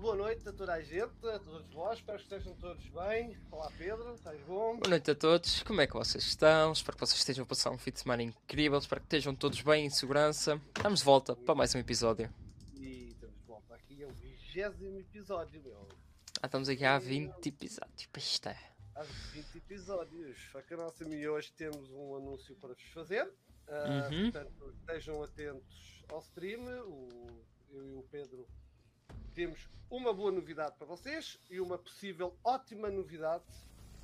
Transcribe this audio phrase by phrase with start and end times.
[0.00, 3.36] boa noite a toda a gente, a todos vós, espero que estejam todos bem.
[3.50, 4.76] Olá Pedro, estás bom?
[4.78, 6.72] Boa noite a todos, como é que vocês estão?
[6.72, 9.60] Espero que vocês estejam a passar um fim de semana incrível, espero que estejam todos
[9.62, 10.60] bem em segurança.
[10.76, 12.32] Estamos de volta para mais um episódio.
[12.74, 15.88] E estamos de volta aqui, é o vigésimo episódio, meu.
[16.42, 18.58] Ah, estamos aqui há 20 episódios, isto é.
[18.94, 23.30] Há 20 episódios, só que a nossa e hoje temos um anúncio para vos fazer.
[23.68, 24.30] Ah, Uhum.
[24.32, 28.48] Portanto, estejam atentos ao stream, o- eu e o Pedro
[29.34, 33.44] temos uma boa novidade para vocês e uma possível ótima novidade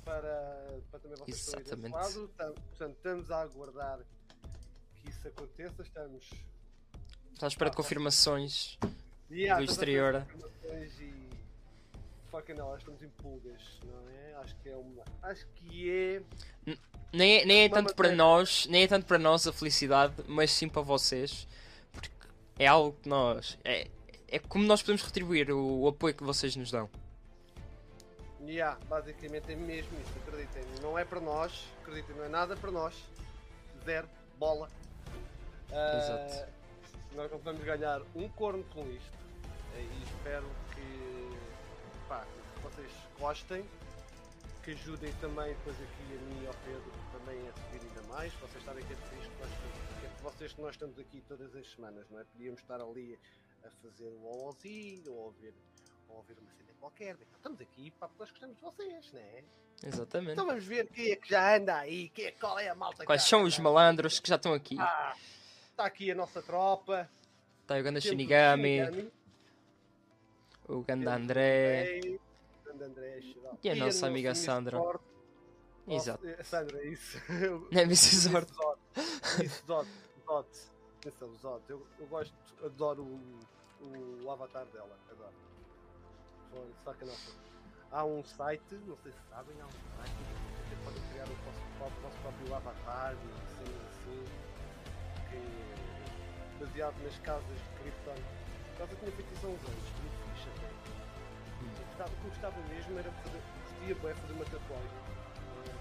[0.03, 1.93] para, para também vocês que estão aí desse Exatamente.
[1.93, 2.27] lado.
[2.69, 3.99] Portanto, estamos a aguardar
[4.95, 5.81] que isso aconteça.
[5.81, 6.23] Estamos
[7.37, 8.79] Estamos à espera de confirmações
[9.29, 10.25] Yeah, do exterior.
[10.63, 11.29] E
[12.31, 14.35] fucking hell, estamos em pulgas, não é?
[14.35, 15.03] Acho que é uma.
[15.21, 16.21] Acho que é.
[17.13, 18.15] Nem é, nem é tanto para matéria.
[18.17, 21.47] nós, nem é tanto para nós a felicidade, mas sim para vocês,
[21.91, 22.09] porque
[22.57, 23.57] é algo que nós.
[23.63, 23.87] É,
[24.27, 26.89] é como nós podemos retribuir o, o apoio que vocês nos dão.
[28.41, 30.63] Yeah, basicamente é mesmo isso, acreditem.
[30.81, 32.95] Não é para nós, acreditem, não é nada para nós.
[33.83, 34.69] Zero, bola.
[35.71, 36.53] Ah, Exato.
[37.15, 39.17] Nós não vamos ganhar um corno com isto.
[39.75, 43.65] E espero que, pá, que vocês gostem.
[44.63, 48.33] Que ajudem também depois aqui a mim e ao Pedro também a subir ainda mais.
[48.33, 51.71] Vocês por isto que nós estamos, que é vocês que nós estamos aqui todas as
[51.71, 52.23] semanas, não é?
[52.25, 53.17] Podíamos estar ali
[53.65, 55.53] a fazer o OOzinho ou a ouvir,
[56.09, 57.15] ou a ouvir uma cena qualquer.
[57.15, 59.43] Então, estamos aqui porque nós gostamos de vocês, não é?
[59.83, 60.31] Exatamente.
[60.31, 63.05] Então vamos ver quem é que já anda aí, quem é, qual é a malta
[63.05, 64.75] Quais são os malandros que já estão aqui?
[64.79, 65.15] Ah,
[65.71, 67.07] Está aqui a nossa tropa.
[67.61, 69.11] Está o Ganda Shinigami, Shinigami,
[70.67, 71.99] o Ganda André.
[71.99, 73.19] O grande André.
[73.63, 74.79] E a nossa amiga Sandra.
[75.87, 76.25] Exato.
[76.27, 77.17] eh, Sandra, isso.
[77.71, 78.29] Não é Mrs.
[78.29, 78.47] Zord.
[79.43, 79.87] Isso, Zod.
[81.69, 82.33] Eu, eu gosto,
[82.65, 83.39] adoro o,
[84.23, 84.97] o avatar dela.
[85.11, 85.33] Adoro.
[86.51, 87.31] Foi, saca nossa.
[87.91, 90.11] Há um site, não sei se sabem, há um site
[90.69, 94.25] que podem criar o vosso, próprio- o vosso próprio avatar cenas assim.
[95.29, 98.15] Que é baseado nas casas de Krypton.
[98.77, 100.67] Casa tinha feito isso há uns anos, muito fixe até.
[101.63, 104.91] Eu gostava, o que eu gostava mesmo era fazer, curtia bem fazer uma tatuagem.
[105.47, 105.71] Uh,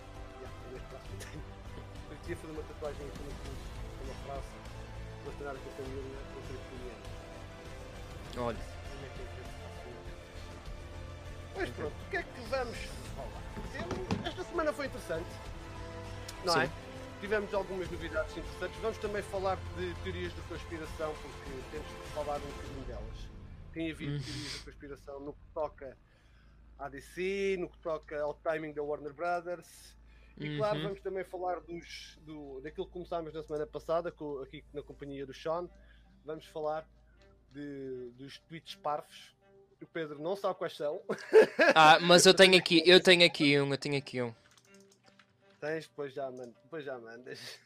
[0.41, 0.79] yeah, eu
[3.99, 4.37] com uma frase, relacionar com a família, com o cristiano.
[4.37, 4.76] Olha, Como
[9.05, 10.15] é que é que eu faço isso?
[11.55, 12.77] Pois pronto, o que é que vamos
[13.17, 14.29] falar?
[14.29, 15.29] Esta semana foi interessante,
[16.45, 16.61] não Sim.
[16.61, 16.71] é?
[17.21, 18.77] Tivemos algumas novidades interessantes.
[18.81, 23.29] Vamos também falar de teorias de conspiração, porque temos que falar um bocadinho delas.
[23.73, 24.21] Tem havido Hum.
[24.21, 25.97] teorias de conspiração no que toca
[26.79, 29.96] à DC, no que toca ao timing da Warner Brothers.
[30.39, 30.83] E claro, Uhum.
[30.85, 35.25] vamos também falar dos, do, daquilo que começámos na semana passada, com, aqui na companhia
[35.25, 35.69] do Sean.
[36.25, 36.87] Vamos falar
[37.53, 39.35] de, dos tweets parvos.
[39.81, 41.01] O Pedro não sabe quais são.
[41.75, 44.35] Ah, mas eu tenho aqui, eu tenho aqui um, eu tenho aqui um.
[45.61, 47.59] Tens, depois já, mando, depois já mandas.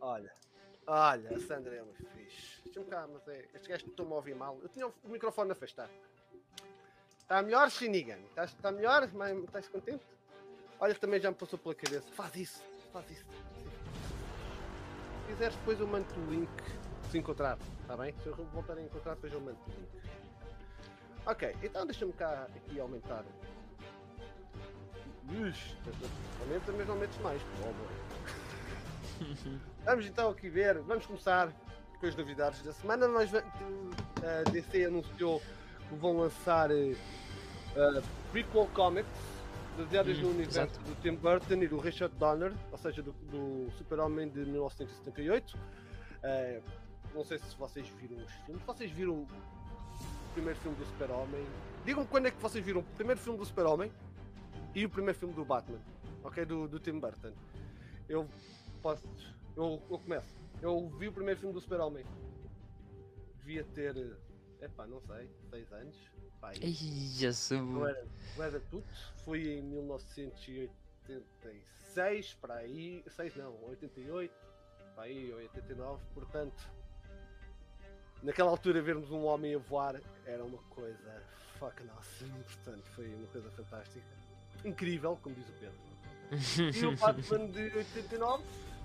[0.00, 0.32] olha,
[0.86, 2.60] olha, a Sandra é uma fixe.
[2.64, 3.44] Deixa-me cá, mas é.
[3.54, 4.58] Este gajo estou-me a ouvir mal.
[4.62, 5.90] Eu tinha o microfone afastado.
[7.20, 8.18] Está melhor, Shinigan?
[8.36, 9.04] Está melhor?
[9.44, 10.04] Estás contente?
[10.80, 12.06] Olha, também já me passou pela cabeça.
[12.12, 12.62] Faz isso,
[12.92, 13.24] faz isso.
[15.26, 16.50] Se quiseres, depois eu mando-te o link
[17.10, 18.14] se encontrar, está bem?
[18.22, 19.88] Se eu voltar a encontrar, depois eu mando-te o link.
[21.26, 23.24] Ok, então deixa-me cá aqui aumentar.
[25.30, 25.76] Ixi,
[26.40, 27.74] aumenta, mas não metes mais, por.
[29.84, 31.52] Vamos então aqui ver, vamos começar
[31.98, 33.08] com as novidades da semana.
[33.08, 35.42] Nós, a DC anunciou
[35.88, 36.94] que vão lançar eh,
[38.30, 39.37] prequel comics
[39.78, 40.80] baseadas Hum, no universo exato.
[40.80, 45.56] do Tim Burton e do Richard Donner, ou seja, do, do Super-Homem de 1978.
[46.22, 46.60] Eh,
[47.14, 48.62] não sei se vocês viram os filmes.
[48.64, 49.26] Vocês viram o
[50.34, 51.46] primeiro filme do Super-Homem?
[51.84, 53.90] Digam-me quando é que vocês viram o primeiro filme do Super-Homem
[54.74, 55.78] e o primeiro filme do Batman,
[56.22, 56.44] ok?
[56.44, 57.32] Do, do Tim Burton.
[58.08, 58.28] Eu
[58.82, 59.06] posso.
[59.56, 60.36] Eu, eu começo.
[60.60, 62.04] Eu vi o primeiro filme do Super-Homem.
[63.38, 63.96] Devia ter.
[63.96, 65.96] eh, Epá, não sei, 6 anos.
[66.40, 66.54] Pá, Ai,
[68.38, 68.84] era tudo.
[69.24, 73.04] Foi em 1986, para aí.
[73.08, 74.32] 6 não, 88,
[74.94, 76.02] para aí, 89.
[76.14, 76.70] Portanto,
[78.22, 81.22] naquela altura, vermos um homem a voar era uma coisa
[81.58, 82.42] fucking awesome.
[82.44, 84.06] Portanto, foi uma coisa fantástica.
[84.64, 85.76] Incrível, como diz o Pedro.
[86.76, 88.44] E o Batman de 89,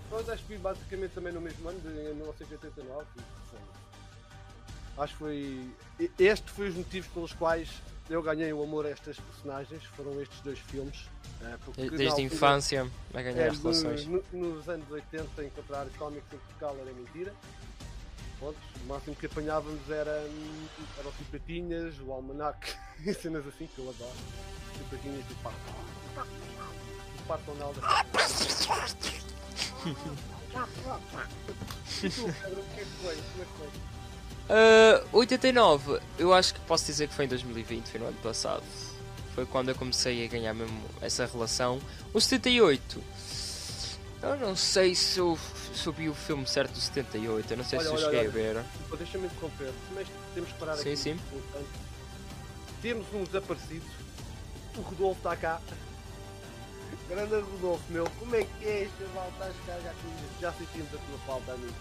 [0.10, 3.06] nós acho que basicamente também no mesmo ano, de 1989.
[4.98, 5.70] Acho que foi.
[6.20, 7.70] Este foi os motivos pelos quais
[8.10, 9.84] eu ganhei o amor a estas personagens.
[9.96, 11.06] Foram estes dois filmes.
[11.42, 14.06] eh, porque Desde a infância a ganhar é, as relações.
[14.08, 17.34] no- no- nos anos 80 encontrar cómics em Portugal era mentira.
[18.40, 18.62] Pontos.
[18.84, 20.66] O máximo que apanhávamos era, hum,
[21.00, 22.74] eram tipo patinhas, o almanac
[23.06, 24.16] e cenas assim que eu adoro.
[24.74, 25.52] Tipo patinhas e pá.
[27.20, 27.80] O pato Donald.
[32.04, 33.16] E tu, Pedro, o que é que foi?
[33.16, 33.70] Como é que foi?
[34.50, 38.64] Ah, 89, eu acho que posso dizer que foi em 2020, foi no ano passado.
[39.34, 41.80] Foi quando eu comecei a ganhar mesmo essa relação.
[42.14, 43.02] O 78,
[44.22, 45.38] eu não sei se eu,
[45.98, 48.30] vi o filme certo do 78, eu não sei Olha, se eu olha, cheguei olha.
[48.60, 48.98] a ver.
[48.98, 50.98] Deixa-me interromper, mas temos que parar Sim, aqui.
[50.98, 51.20] sim.
[51.32, 51.68] Portanto,
[52.82, 53.86] temos um desaparecido.
[54.78, 55.62] O Rodolfo está cá.
[57.10, 58.06] Grande Rodolfo, meu.
[58.20, 59.30] Como é que é, chaval?
[59.34, 59.80] Estás cá?
[59.84, 59.94] Já,
[60.42, 61.74] já sentimos a tua falta, amigo.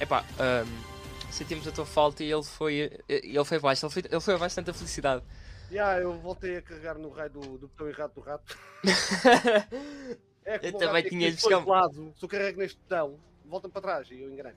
[0.00, 4.20] Epá, um, sentimos a tua falta e ele foi, ele foi abaixo, ele foi, ele
[4.20, 5.24] foi abaixo de tanta felicidade.
[5.70, 8.58] Já, eu voltei a carregar no raio do, do botão errado do rato.
[10.46, 12.12] É Eu o também rato é tinha de lado.
[12.18, 14.52] Se eu carrego neste botão, volta para trás e eu engano.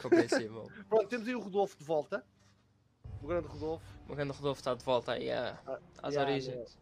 [0.00, 0.70] Compreensível.
[0.88, 2.24] Pronto, temos aí o Rodolfo de volta.
[3.20, 3.84] O grande Rodolfo.
[4.08, 6.78] o grande Rodolfo está de volta aí à- Ah, às já, origens.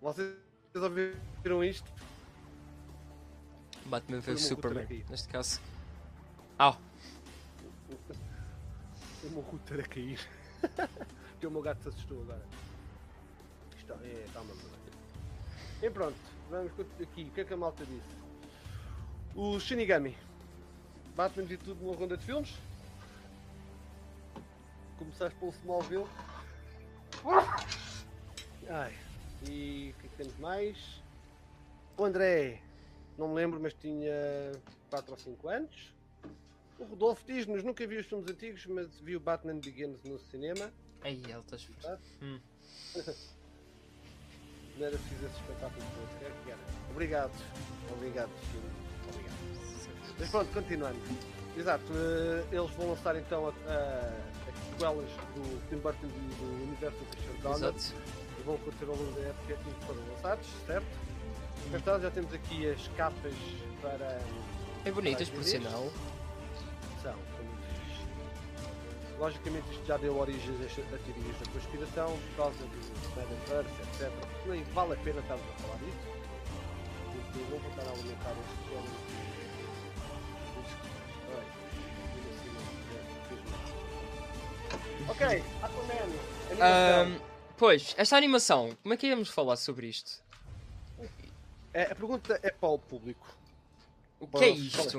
[0.00, 0.34] Vocês
[0.74, 1.88] ouviram isto?
[3.86, 5.60] Batman Foi uma Superman, neste caso.
[6.62, 6.78] Au!
[9.24, 10.20] O meu router a cair.
[11.40, 12.42] que o meu gato se assustou agora.
[13.76, 14.70] Isto é, está uma merda.
[15.82, 16.16] E pronto,
[16.48, 16.70] vamos
[17.00, 17.24] aqui.
[17.24, 18.14] O que é que a malta disse?
[19.34, 20.16] O Shinigami.
[21.16, 22.54] Batman de tudo numa ronda de filmes.
[24.98, 26.06] Começaste pelo Smallville.
[28.70, 28.96] Ai.
[29.48, 31.02] E o que é que temos mais?
[31.98, 32.62] O André.
[33.18, 34.12] Não me lembro, mas tinha
[34.90, 35.92] 4 ou 5 anos.
[36.82, 40.72] O Rodolfo diz-nos, nunca vi os filmes antigos, mas vi o Batman Begins no cinema.
[41.04, 42.00] Ele está esforçado.
[42.20, 42.40] Hum.
[44.76, 46.24] Não era preciso esse espetáculo todo.
[46.24, 46.56] é?
[46.90, 47.32] Obrigado.
[47.92, 48.70] Obrigado, filho.
[49.08, 50.16] Obrigado.
[50.18, 50.98] Mas pronto, continuando.
[51.56, 53.54] Exato, eh, eles vão lançar então as
[54.70, 57.94] sequelas do Tim Burton e do universo do Donald Exato.
[58.40, 60.86] e vão acontecer ao longo da época em que foram lançados, certo?
[61.84, 63.34] Tarde já temos aqui as capas
[63.80, 64.20] para.
[64.84, 65.92] É bonitas, por sinal.
[67.10, 69.18] Muito fixe.
[69.18, 72.66] Logicamente isto já deu origem a, teorias da conspiração por causa do
[73.16, 74.10] Metaverse, etc.
[74.46, 75.98] Nem vale a pena estarmos a falar disso.
[77.12, 78.62] Porque eu vou estar a alimentar este
[81.32, 81.62] sei,
[85.08, 86.10] Ok, Aquaman.
[86.60, 87.20] Ahm,
[87.56, 90.22] pois, esta animação, como é que íamos falar sobre isto?
[91.74, 93.26] É, a pergunta é para o público.
[94.22, 94.98] O que é isto?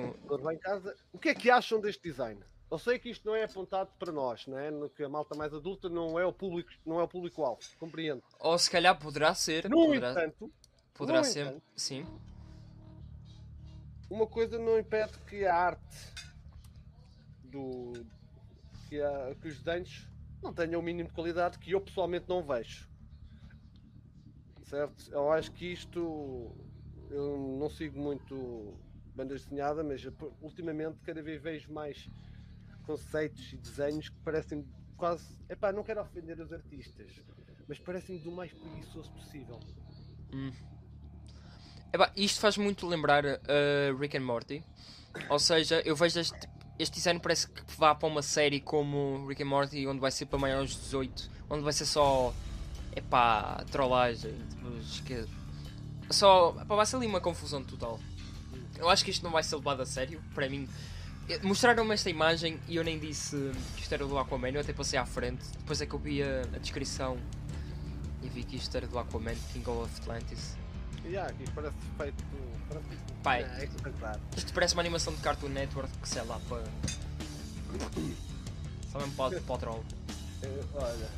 [1.13, 2.43] O que é que acham deste design?
[2.69, 4.69] Eu sei que isto não é apontado para nós, não é?
[4.69, 8.21] No que a malta mais adulta não é o público, não é o público-alvo, compreendo.
[8.39, 9.69] Ou se calhar poderá ser.
[9.69, 10.51] No poderá entanto,
[10.93, 11.45] poderá no ser.
[11.47, 12.05] entanto- Sim.
[14.09, 16.13] uma coisa não impede que a arte
[17.45, 17.93] do
[18.89, 20.07] que, a, que os desenhos
[20.41, 22.89] não tenham o mínimo de qualidade que eu pessoalmente não vejo.
[24.63, 25.09] Certo?
[25.11, 26.51] Eu acho que isto
[27.09, 28.73] eu não sigo muito
[29.13, 30.05] bandas desenhadas, mas
[30.41, 32.09] ultimamente cada vez vejo mais
[32.83, 34.65] conceitos e desenhos que parecem
[34.97, 35.25] quase.
[35.49, 37.11] Epá, não quero ofender os artistas,
[37.67, 39.59] mas parecem do mais preguiçoso possível.
[41.91, 44.63] Epá, isto faz muito lembrar uh, Rick and Morty.
[45.29, 49.43] Ou seja, eu vejo este, este design parece que vá para uma série como Rick
[49.43, 52.33] and Morty, onde vai ser para maiores de 18, onde vai ser só.
[52.95, 54.33] Epá, trollagem.
[54.49, 55.25] tipo, esque-
[56.11, 56.55] Só.
[56.61, 57.99] Epá, vai ser ali uma confusão total.
[58.83, 60.67] Eu acho que isto não vai ser levado a sério, para mim.
[61.29, 63.37] Eh, Mostraram-me esta imagem e eu nem disse
[63.77, 65.45] que isto era do Aquaman, eu até passei à frente.
[65.59, 67.17] Depois é que eu vi a, a descrição
[68.21, 70.57] e vi que isto era do Aquaman, King of Atlantis.
[71.05, 72.23] Yeah, aqui parece feito.
[72.67, 72.85] Parece
[73.23, 73.43] Pai.
[73.57, 74.19] É espetacular.
[74.35, 76.63] Isto parece uma animação de Cartoon Network que sei lá para.
[78.91, 79.83] Só mesmo para, para o troll.
[80.43, 81.09] Eh, olha,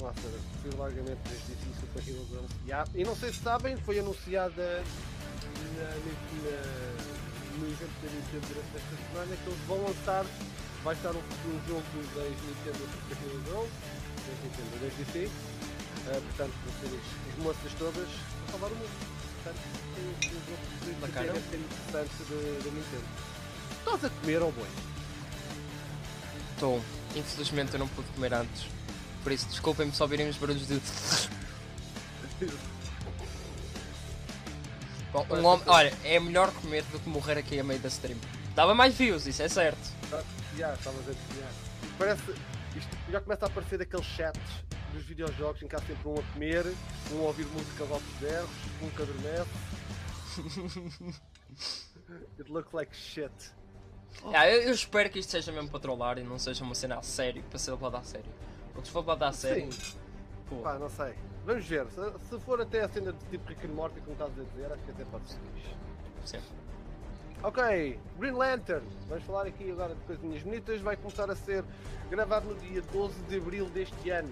[0.00, 0.20] nossa,
[0.62, 2.54] fui largamente desde isso Super Hero Girls.
[2.64, 4.82] Yeah, E não sei se sabem, foi anunciada
[5.76, 7.02] na, na-
[7.58, 10.24] no evento da Nintendo durante esta semana que eles vão lançar,
[10.84, 13.72] vai estar um, um jogo das Nintendo Super Hero Girls,
[14.26, 15.30] das Nintendo, das DC,
[16.08, 18.90] eh, portanto vão ser as, as moças todas a salvar o mundo.
[19.42, 19.62] Portanto,
[19.96, 21.32] é um jogo que Bacana.
[21.32, 22.22] deve ser interessante
[22.64, 23.08] da Nintendo.
[23.78, 24.68] Estás a comer ou boi?
[26.54, 26.80] Estou.
[27.16, 28.64] Infelizmente eu não pude comer antes.
[29.22, 30.80] Por isso, desculpem-me só ouvirem os barulhos de.
[35.12, 35.64] Bom, um homem.
[35.66, 38.18] Olha, é melhor comer do que morrer aqui a meio da stream.
[38.54, 39.92] Dava mais views, isso é certo.
[40.56, 41.52] Já, estavas a desenhar.
[41.98, 42.34] Parece.
[42.74, 44.40] Isto já começa a aparecer aqueles chats
[44.94, 46.64] dos videojogos em que há sempre um a comer,
[47.12, 48.50] um a ouvir música aos altos berros,
[48.82, 49.50] um que adormece.
[52.38, 53.30] It looks like shit.
[54.32, 56.98] Ah, eu, eu espero que isto seja mesmo para trollar e não seja uma cena
[56.98, 58.30] a sério, para ser levado a sério.
[58.72, 59.96] Porque se for levado a sério, Sim.
[60.62, 61.14] Pá, não sei.
[61.46, 61.86] Vamos ver.
[61.88, 64.72] Se, se for até a cena de tipo Rick and Morty, como estás a dizer,
[64.72, 65.74] acho que até pode ser fixe.
[66.24, 66.38] sim.
[67.42, 68.86] Ok, Green Lantern.
[69.08, 70.80] Vamos falar aqui agora de coisinhas bonitas.
[70.80, 71.64] Vai começar a ser
[72.08, 74.30] gravado no dia 12 de abril deste ano.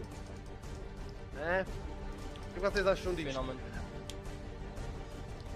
[1.37, 1.67] Hã?
[2.51, 3.29] O que vocês acham disto?
[3.31, 3.61] Finalmente.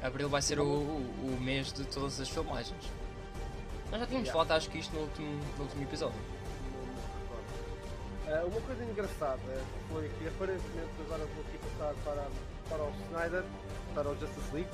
[0.02, 2.90] Abril vai ser o, o, o mês de todas as filmagens.
[3.90, 4.32] Nós já tínhamos Yeah.
[4.32, 6.18] falado, acho que isto no último, no último episódio.
[8.26, 9.40] Ah, uma coisa engraçada
[9.90, 12.26] foi que aparentemente agora vou aqui passar para,
[12.68, 13.44] para o Snyder,
[13.94, 14.70] para o Justice League.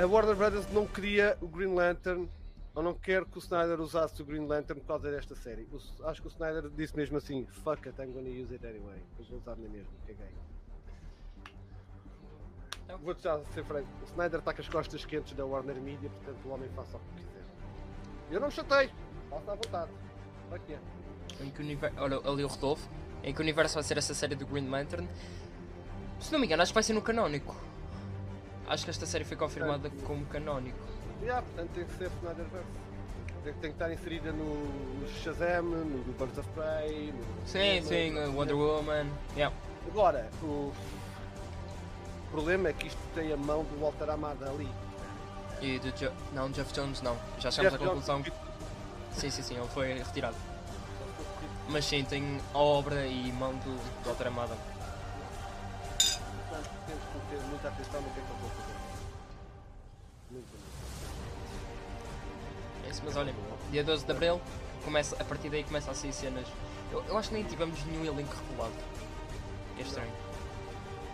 [0.00, 2.28] A Warner Brothers não queria o Green Lantern,
[2.74, 5.66] ou não quer que o Snyder usasse o Green Lantern por causa desta série.
[5.72, 9.02] O- acho que o Snyder disse mesmo assim: fuck it, I'm gonna use it anyway.
[9.18, 10.26] Eu vou usar na mesma, caguei.
[12.88, 12.96] É.
[12.96, 16.44] Vou-te já ser franco: o Snyder está com as costas quentes da Warner Media, portanto
[16.46, 17.44] o homem faça o que quiser.
[18.30, 18.90] Eu não me chatei,
[19.30, 19.90] faça à vontade.
[20.48, 20.78] Para quê?
[21.40, 21.96] Em que universo.
[21.98, 22.88] Olha, ali o Rodolfo.
[23.22, 25.08] Em que universo vai ser essa série do Green Lantern?
[26.20, 27.54] Se não me engano, acho que vai ser no canónico.
[28.68, 30.78] Acho que esta série foi confirmada como canónico.
[31.22, 32.66] Yeah, portanto tem que ser Snyderverse.
[33.44, 34.54] Tem, tem que estar inserida no,
[35.00, 37.12] no Shazam, no, no Birds of Prey.
[37.12, 39.06] No Sim, no- sim, uh, Wonder Woman.
[39.36, 39.54] Yeah.
[39.88, 40.72] Agora, o
[42.30, 44.68] problema é que isto tem a mão do Walter Amada ali.
[45.60, 47.16] E do Não, Jeff Jones não.
[47.38, 48.42] Já chegamos à Jeff Jones, conclusão.
[49.12, 50.36] Sim, sim, sim, ele foi retirado.
[51.68, 54.56] Mas sim, tem a obra e mão do, Walter Amada.
[55.98, 57.18] Portanto, temos que
[58.00, 58.76] no que é que eu vou fazer.
[62.86, 63.34] É isso, mas olhem,
[63.70, 64.40] dia 12 de Abril,
[64.84, 66.46] começa, a partir daí começa a sair cenas.
[66.92, 68.74] Eu, eu acho que nem tivemos nenhum elenco revelado.
[69.78, 70.12] É estranho.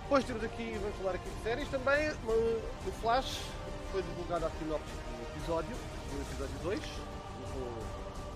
[0.02, 2.10] Depois temos aqui, vamos falar aqui de séries também.
[2.24, 3.40] no- No Flash
[3.90, 6.80] foi divulgado a sinopse do episódio, do episódio 2.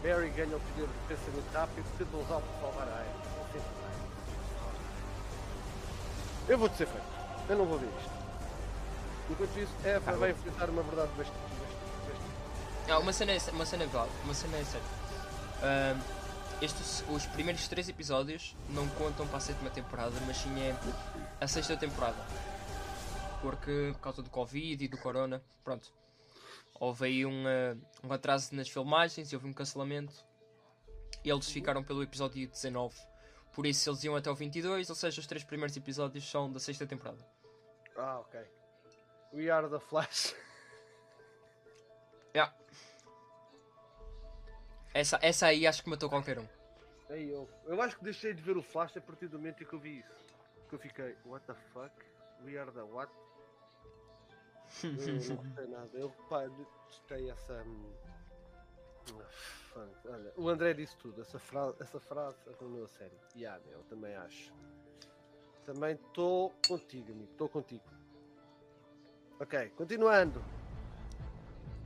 [0.07, 3.63] Barry ganha o poder de pensamento rápido, tenta usá-lo para salvar a Iris.
[6.49, 7.07] Eu vou-te ser franco,
[7.49, 8.11] eu não vou ver isto.
[9.29, 11.41] Enquanto isso, a Eva Ah, vai enfrentar uma verdade bastante.
[12.89, 14.87] Ah, uma cena é, uma cena é verdade, uma cena é séria.
[15.65, 16.01] Ahm,
[16.63, 20.77] estes, os primeiros três episódios não contam para a sétima temporada, mas sim é
[21.41, 22.25] a sexta temporada.
[23.43, 25.96] Porque por causa do Covid e do Corona, pronto.
[26.78, 30.14] Houve aí um, ah, um atraso nas filmagens e houve um cancelamento.
[31.25, 32.95] E eles ficaram pelo episódio 19.
[33.52, 36.61] Por isso eles iam até o 22, ou seja, os três primeiros episódios são da
[36.61, 37.25] sexta temporada.
[37.97, 38.40] Ah, ok.
[39.33, 40.35] We are the Flash.
[42.35, 42.54] Yeah.
[44.92, 46.47] Essa, essa aí acho que matou qualquer um.
[47.09, 49.66] Ei, eu, eu acho que deixei de ver o Flash a partir do momento em
[49.66, 50.26] que eu vi isso.
[50.68, 51.90] Que eu fiquei, what the fuck?
[52.45, 53.11] We are the what?
[54.85, 55.90] Eu não gostei nada.
[55.95, 57.62] Eu pá, detestei essa.
[57.66, 57.92] hum.
[60.06, 61.21] Olha, o André disse tudo.
[61.21, 63.16] Essa frase, essa frase arruinou a série.
[63.37, 64.52] Yeah, eu também acho.
[65.64, 67.30] Também estou contigo, amigo.
[67.33, 67.85] Estou contigo.
[69.38, 70.42] Ok, continuando.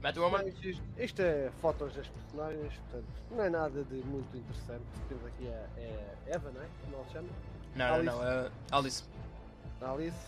[0.01, 0.45] Batwoman?
[0.49, 4.85] Isto- Isto é fotos das personagens, portanto, não é nada de muito interessante.
[5.09, 6.69] Temos aqui a, a Eva, não é?
[6.85, 7.29] Como ela se chama?
[7.77, 8.47] Não, não, não.
[8.47, 9.05] uh, Alice.
[9.81, 10.27] Alice.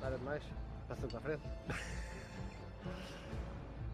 [0.00, 0.42] Nada mais.
[0.92, 1.42] Passamos à frente.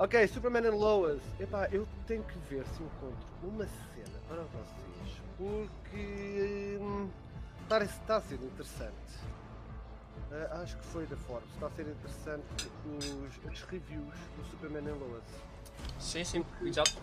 [0.00, 1.22] ok, Superman and Lois.
[1.38, 5.22] Epá, eu tenho que ver se encontro uma cena para vocês.
[5.36, 7.08] Porque hum,
[7.62, 8.94] está, está a ser interessante.
[10.32, 11.48] Ah, acho que foi da Forbes.
[11.54, 15.22] Está a ser interessante os, os reviews do Superman and Lois.
[16.00, 16.96] Sim, sim, exato.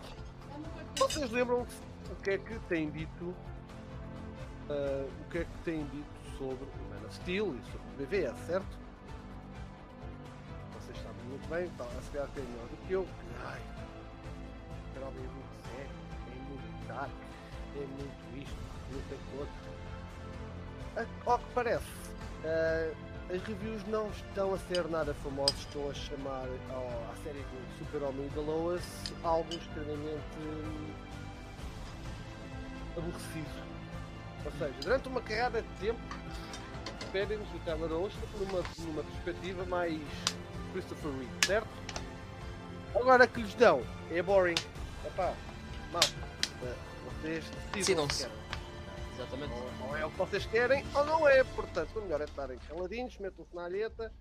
[0.98, 1.66] Vocês lembram
[2.10, 3.34] o que é que têm dito?
[4.68, 8.06] ah, o que é que têm dito sobre o Man of Steel e sobre o
[8.06, 8.85] BVS, certo?
[11.36, 13.06] Muito bem, tá, a se calhar tem melhor do que eu.
[13.44, 13.60] Ai,
[14.90, 15.90] o canal é muito sério,
[16.32, 17.10] é muito dark,
[17.74, 18.56] é muito isto,
[18.90, 19.48] muito aquilo.
[20.96, 21.84] A- Ao que parece,
[22.42, 22.90] ah,
[23.34, 28.26] as reviews não estão a ser nada famosas, estão a chamar à série do Super-Homem
[28.26, 28.82] e da Lois
[29.22, 30.22] algo extremamente
[32.96, 33.66] aborrecido.
[34.46, 36.00] Ou seja, durante uma carrada de tempo,
[37.12, 40.00] pedem-nos o Tyler Olsen numa, numa perspectiva mais
[40.76, 41.68] Christopher Reeve, certo?
[42.94, 44.54] Agora que lhes dão é boring.
[45.06, 45.34] Epá,
[45.90, 46.02] mal.
[47.22, 48.28] Vocês decidam Decidam-se.
[49.14, 49.54] Exatamente.
[49.54, 51.42] Ou, ou é o que vocês querem ou não é.
[51.44, 54.12] Portanto, o melhor é estarem caladinhos, metam-se na alheta.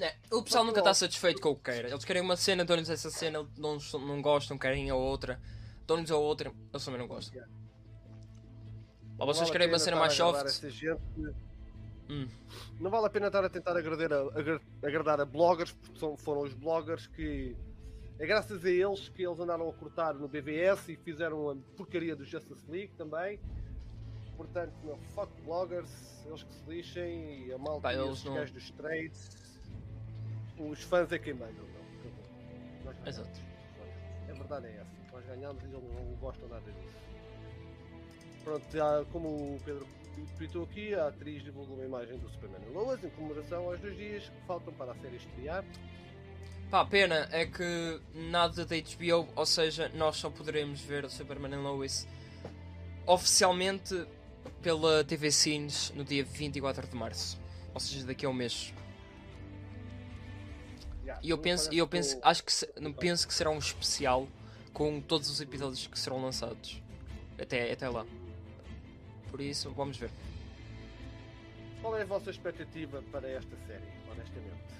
[0.00, 1.84] É, o pessoal nunca está satisfeito com o que quer.
[1.84, 5.40] Eles querem uma cena, dão-lhes essa cena, não, não gostam, querem a outra.
[5.86, 7.42] Dão-lhes a outra, eles também não gostam.
[9.18, 10.68] Ou vocês querem uma cena mais soft?
[10.68, 11.00] gente.
[12.10, 12.26] Hum.
[12.80, 16.16] Não vale a pena estar a tentar agradar a, agra- agradar a bloggers, porque são-
[16.16, 17.56] foram os bloggers que.
[18.18, 22.16] É graças a eles que eles andaram a cortar no BVS e fizeram a porcaria
[22.16, 23.38] do Justice League também.
[24.36, 28.70] Portanto, não, fuck bloggers, eles que se lixem e a malta Pá, eles não- dos
[28.72, 29.30] trades.
[30.58, 32.90] Os fãs é quem mandam, não.
[32.90, 33.06] acabou.
[33.06, 33.40] Exato.
[34.28, 35.12] A verdade é essa.
[35.12, 36.98] Nós ganhamos e eles não gostam nada disso.
[38.44, 39.86] Pronto, já, como o Pedro
[40.36, 43.96] tweetou aqui, a atriz divulgou uma imagem do Superman e Lois em comemoração aos dois
[43.96, 45.64] dias que faltam para a série estrear.
[46.70, 51.10] Pá, a pena é que nada da HBO, ou seja, nós só poderemos ver o
[51.10, 52.06] Superman and Lois
[53.06, 54.06] oficialmente
[54.62, 57.40] pela TV Cines no dia 24 de março.
[57.72, 58.74] Ou seja, daqui a um mês.
[61.06, 63.32] Já, E eu penso, e eu que penso, o- acho que se- não penso que
[63.32, 64.28] será um especial
[64.72, 66.82] com todos os episódios que serão lançados
[67.40, 68.04] até, até lá.
[69.30, 70.10] Por isso, vamos ver.
[71.80, 74.78] Qual é a vossa expectativa para esta série, honestamente?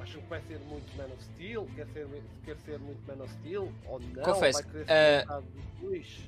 [0.00, 1.66] Acham que vai ser muito Man of Steel?
[1.74, 2.08] Quer ser,
[2.44, 3.72] quer ser muito Man of Steel?
[3.86, 4.22] Ou não?
[4.22, 5.42] Confesso, um
[5.80, 6.18] depois?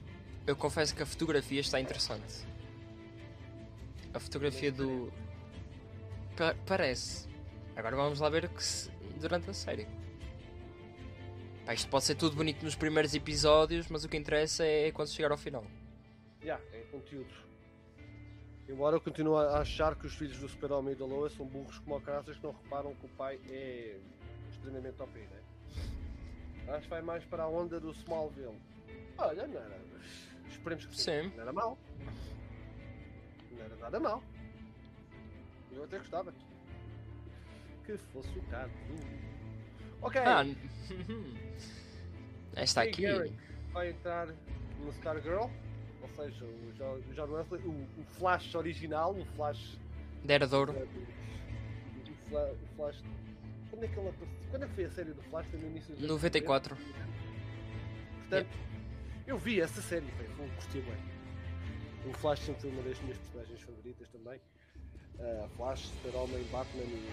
[0.47, 2.47] Eu confesso que a fotografia está interessante.
[4.15, 5.13] A fotografia do.
[6.37, 7.27] Pa- parece.
[7.75, 9.87] Agora vamos lá ver que se- durante a série.
[11.67, 15.09] Pá, isto pode ser tudo bonito nos primeiros episódios, mas o que interessa é quando
[15.11, 15.65] chegar ao final.
[16.47, 17.35] Já, é conteúdo.
[18.69, 21.77] Embora eu continue a achar que os filhos do Super-Homem e da Lois são burros
[21.81, 23.99] como caraças que não reparam que o pai é
[24.49, 25.43] extremamente OP, né?
[26.69, 28.57] Acho que vai mais para a onda do Smallville.
[29.19, 29.77] Olha, não era.
[30.49, 31.23] Esperemos que sim.
[31.23, 31.33] Sim.
[31.35, 31.77] Não era mau.
[33.51, 34.23] Não era nada mau.
[35.73, 36.33] Eu até gostava.
[37.85, 38.73] Que fosse o caso.
[40.01, 40.21] Ok.
[40.25, 40.45] Ah,
[42.55, 43.05] esta aqui.
[43.73, 45.51] Vai entrar no Stargirl,
[46.07, 49.79] ou seja, o o John Wesley, o, o Flash original, o Flash.
[50.25, 50.73] Dera de ouro.
[50.73, 53.03] O, o Flash.
[53.71, 54.51] Quando é que ele apareceu?
[54.51, 55.47] Quando é que foi a série do Flash?
[55.49, 56.77] Foi no início dos anos 94.
[56.77, 57.07] 90?
[58.21, 58.59] Portanto,
[59.27, 62.11] eu vi essa série, foi, curti bem.
[62.11, 64.41] O Flash sempre foi uma das minhas personagens favoritas também.
[65.19, 67.09] Ah, Flash, Super-Homem, Batman e.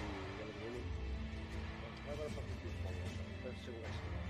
[2.11, 4.22] Agora para o deve ser um gajo.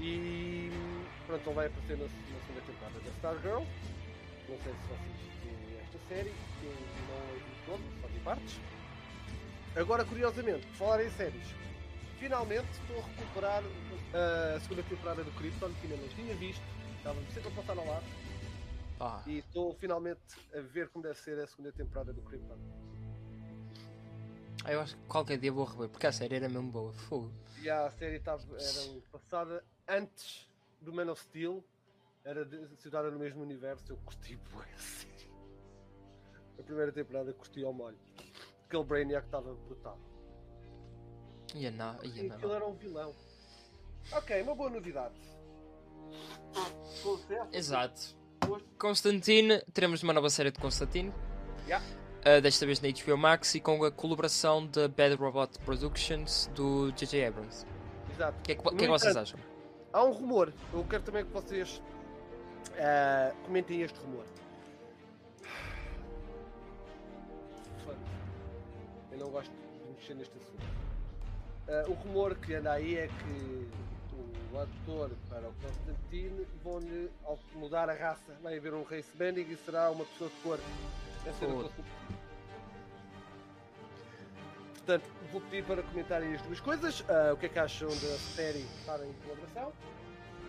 [0.00, 0.70] E
[1.26, 3.64] pronto, ele vai aparecer na, na segunda temporada da Stargirl.
[4.48, 6.74] Não sei se vocês viram esta série, eu
[7.08, 8.60] não a vi toda, só vi partes.
[9.74, 11.46] Agora, curiosamente, por falar em séries,
[12.18, 16.62] finalmente estou a recuperar uh, a segunda temporada do Krypton, que ainda não tinha visto,
[16.98, 18.04] estava sempre a passar ao lado,
[19.00, 20.20] Ah, e estou finalmente
[20.54, 22.56] a ver como deve ser a segunda temporada do Krypton.
[24.68, 26.92] eu acho que qualquer dia vou rever, porque a série era mesmo boa.
[26.92, 27.30] Fogo.
[27.60, 30.48] E a série estava, era passada antes
[30.80, 31.64] do Man of Steel,
[32.24, 32.46] era
[32.76, 34.66] situada no mesmo universo, eu curti bué
[36.58, 37.98] a primeira temporada curti ao molho.
[38.66, 39.98] Aquele Brainiac estava brutal.
[41.54, 42.34] Ia na, ia E na.
[42.34, 43.14] aquilo era um vilão.
[44.12, 45.14] Ok, uma boa novidade.
[47.02, 47.56] Concerto.
[47.56, 48.16] Exato.
[48.78, 51.12] Constantine, teremos uma nova série de Constantine.
[51.66, 51.84] Yeah.
[52.20, 56.90] Uh, desta vez na HBO Max e com a colaboração da Bad Robot Productions do
[56.92, 57.26] J.J.
[57.26, 57.64] Abrams.
[58.12, 58.38] Exato.
[58.38, 59.38] O que é que, que é que vocês acham?
[59.96, 60.52] Há um rumor.
[60.74, 61.80] Eu quero também que vocês
[62.78, 64.26] ah, comentem este rumor.
[69.10, 70.66] Eu não gosto de mexer neste assunto.
[71.66, 73.70] Ah, o rumor que anda aí é que
[74.52, 77.10] o ator para o Constantine vão-lhe
[77.54, 78.36] mudar a raça.
[78.42, 80.60] Vai haver um race bending e será uma pessoa de cor.
[81.24, 81.62] Deve ser o Foda.
[81.62, 82.15] Constantine.
[84.86, 87.04] Portanto, vou pedir para comentarem as duas coisas.
[87.08, 89.72] Ah, o que é que acham da série estar em colaboração?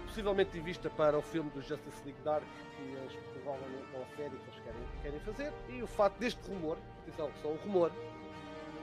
[0.06, 2.44] Possivelmente em vista para o filme do Justice League Dark,
[2.76, 5.54] que eles provavelmente com a série que eles querem, querem fazer.
[5.70, 7.92] E o facto deste rumor, atenção, só um rumor,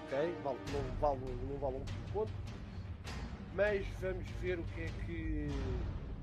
[0.06, 0.34] ok?
[0.42, 2.32] Vale, não, vale, não vale um ponto.
[3.54, 5.48] Mas vamos ver o que é que.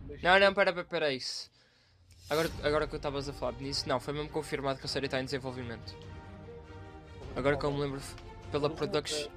[0.09, 1.49] mas- Não, não, pera, pera, pera isso.
[2.29, 5.05] Agora, agora que eu estavas a falar nisso, não, foi mesmo confirmado que a série
[5.05, 5.95] está em desenvolvimento.
[7.33, 8.01] Agora que eu me lembro
[8.51, 9.27] pela production,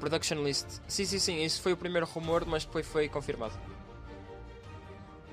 [0.00, 0.66] production list.
[0.88, 3.52] Sim, sim, sim, isso foi o primeiro rumor, mas depois foi confirmado.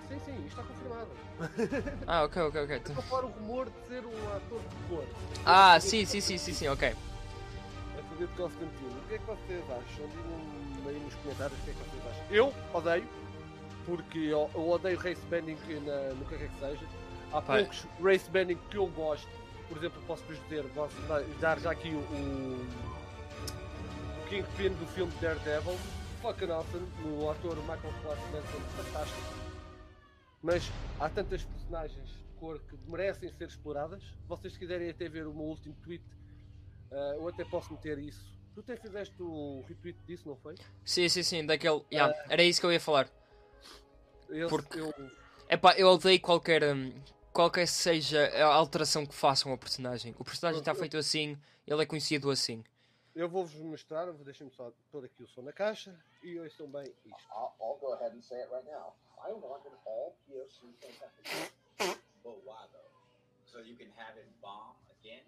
[0.07, 1.09] Sim, sim, isto está confirmado.
[2.05, 2.75] Ah, ok, ok, ok.
[2.77, 5.05] Estou a falar o rumor de ser um ator de cor.
[5.45, 6.89] Ah, sim, sim, sim, sim, sim, ok.
[6.89, 8.89] a fazer de Constantino.
[8.99, 10.07] O que é que vocês acham?
[10.07, 12.25] Digam aí nos comentários o que é que vocês acham.
[12.29, 13.07] Eu odeio,
[13.85, 16.85] porque eu, eu odeio race bending na, no que quer que seja.
[17.31, 17.59] Há Pai.
[17.63, 19.27] poucos race bending que eu gosto.
[19.69, 22.65] Por exemplo, posso-vos dizer, posso dar- dar já aqui o
[24.29, 25.77] Kingpin do filme Daredevil.
[26.21, 26.85] Fucking awesome.
[27.05, 29.21] O ator Michael Clark Manson, fantástico.
[30.41, 30.63] Mas
[30.99, 34.03] há tantas personagens de cor que merecem ser exploradas.
[34.27, 36.03] Vocês se quiserem até ver o meu último tweet
[36.91, 38.25] Ah, eu até posso meter isso.
[38.55, 40.55] Tu até fizeste o retweet disso, não foi?
[40.83, 41.81] Sim, sim, sim, daquele.
[41.91, 43.07] Yeah, era isso que eu ia falar.
[44.29, 44.93] Esse Porque- eu-
[45.47, 46.63] Epá, eu odeio qualquer.
[46.63, 46.91] hum,
[47.31, 50.15] qualquer seja a alteração que façam ao personagem.
[50.17, 51.37] O personagem está feito assim,
[51.67, 52.63] ele é conhecido assim.
[53.15, 57.27] Eu vou-vos mostrar, deixem-me só pôr aqui o som na caixa e bem isto.
[57.33, 58.93] I'll, I'll go ahead and say it right now.
[59.17, 60.71] I wanted all POC.
[62.23, 62.93] But why though?
[63.45, 65.25] So you can have it bomb again?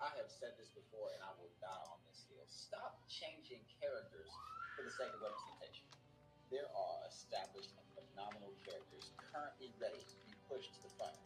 [0.00, 2.46] I have said this before, and I will die on this hill.
[2.46, 4.30] Stop changing characters
[4.74, 5.84] for the sake of representation.
[6.48, 11.18] There are established and phenomenal characters currently ready to be pushed to the front.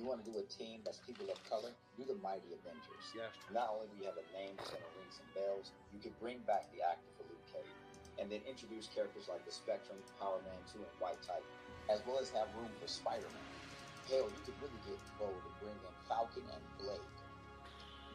[0.00, 1.68] You want to do a team that's people of color?
[2.00, 3.04] Do the Mighty Avengers.
[3.12, 3.36] Yes.
[3.52, 6.16] Not only do you have a name that's going to ring some bells, you could
[6.16, 7.68] bring back the actor for Luke Cage,
[8.16, 11.44] and then introduce characters like the Spectrum, Power Man 2, and White Titan,
[11.92, 13.48] as well as have room for Spider-Man.
[14.08, 17.12] Hell, you could really get bold and bring in Falcon and Blade.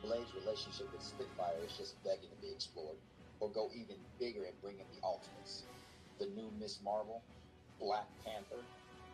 [0.02, 2.98] Blade's relationship with Spitfire is just begging to be explored.
[3.38, 5.70] Or go even bigger and bring in the Ultimates.
[6.18, 7.22] The new Miss Marvel,
[7.78, 8.66] Black Panther,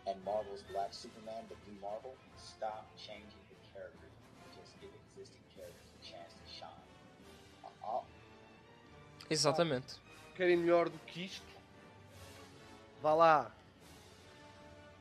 [0.08, 2.14] and Marvel's Black Superman, the Blue Marvel.
[2.38, 4.12] Stop changing the characters.
[4.56, 6.84] Just give existing characters a chance to shine.
[7.84, 8.02] Uh,
[9.30, 10.00] Exatamente.
[10.36, 11.46] Querem melhor do que isto?
[13.02, 13.52] Vá lá.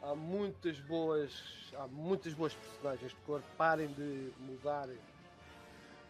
[0.02, 1.32] Há muitas boas.
[1.74, 3.42] Há muitas boas personagens de cor.
[3.56, 4.88] Parem de mudar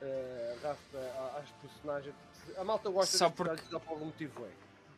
[0.03, 2.15] eh, a raça às personagens.
[2.57, 4.51] A malta gosta Só de porque- personagens por algum motivo é.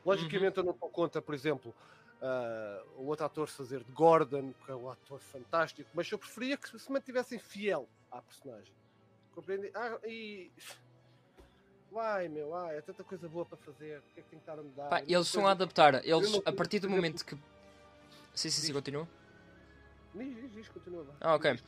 [0.05, 1.75] Logicamente eu não dou conta, por exemplo,
[2.23, 6.57] ah, o outro ator fazer de Gordon, que é um ator fantástico, mas eu preferia
[6.57, 8.73] que se mantivessem fiel à personagem.
[9.35, 9.71] Compreendi?
[9.75, 10.51] Ah, e.
[11.91, 13.99] Vai, meu, vai, é tanta coisa boa para fazer.
[13.99, 14.89] O que é que tem que estar a mudar?
[14.89, 15.95] Pá, eles estão a coisa- adaptar.
[16.07, 17.35] Eles, não a partir do momento que.
[18.35, 19.07] Sim, sim, sim, continua.
[20.15, 21.07] Diz, diz, diz, continua.
[21.21, 21.59] Ah, ok.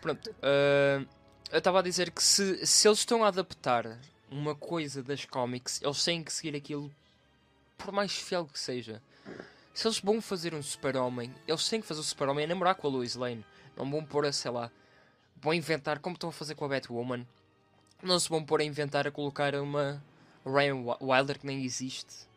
[0.00, 0.34] Pronto.
[0.42, 1.04] ah,
[1.52, 3.98] eu estava a dizer que se, se eles estão a adaptar
[4.30, 6.90] uma coisa das cómics, eles têm que seguir aquilo
[7.76, 9.02] por mais fiel que seja.
[9.74, 12.86] Se eles vão fazer um super-homem, eles têm que fazer o super-homem a namorar com
[12.86, 13.44] a Lois Lane.
[13.76, 14.70] Não vão pôr a, sei lá,
[15.36, 17.26] vão inventar, como estão a fazer com a Batwoman.
[18.02, 20.02] Não se vão pôr a inventar a colocar uma
[20.44, 22.28] Ryan Wi- Wilder que nem existe.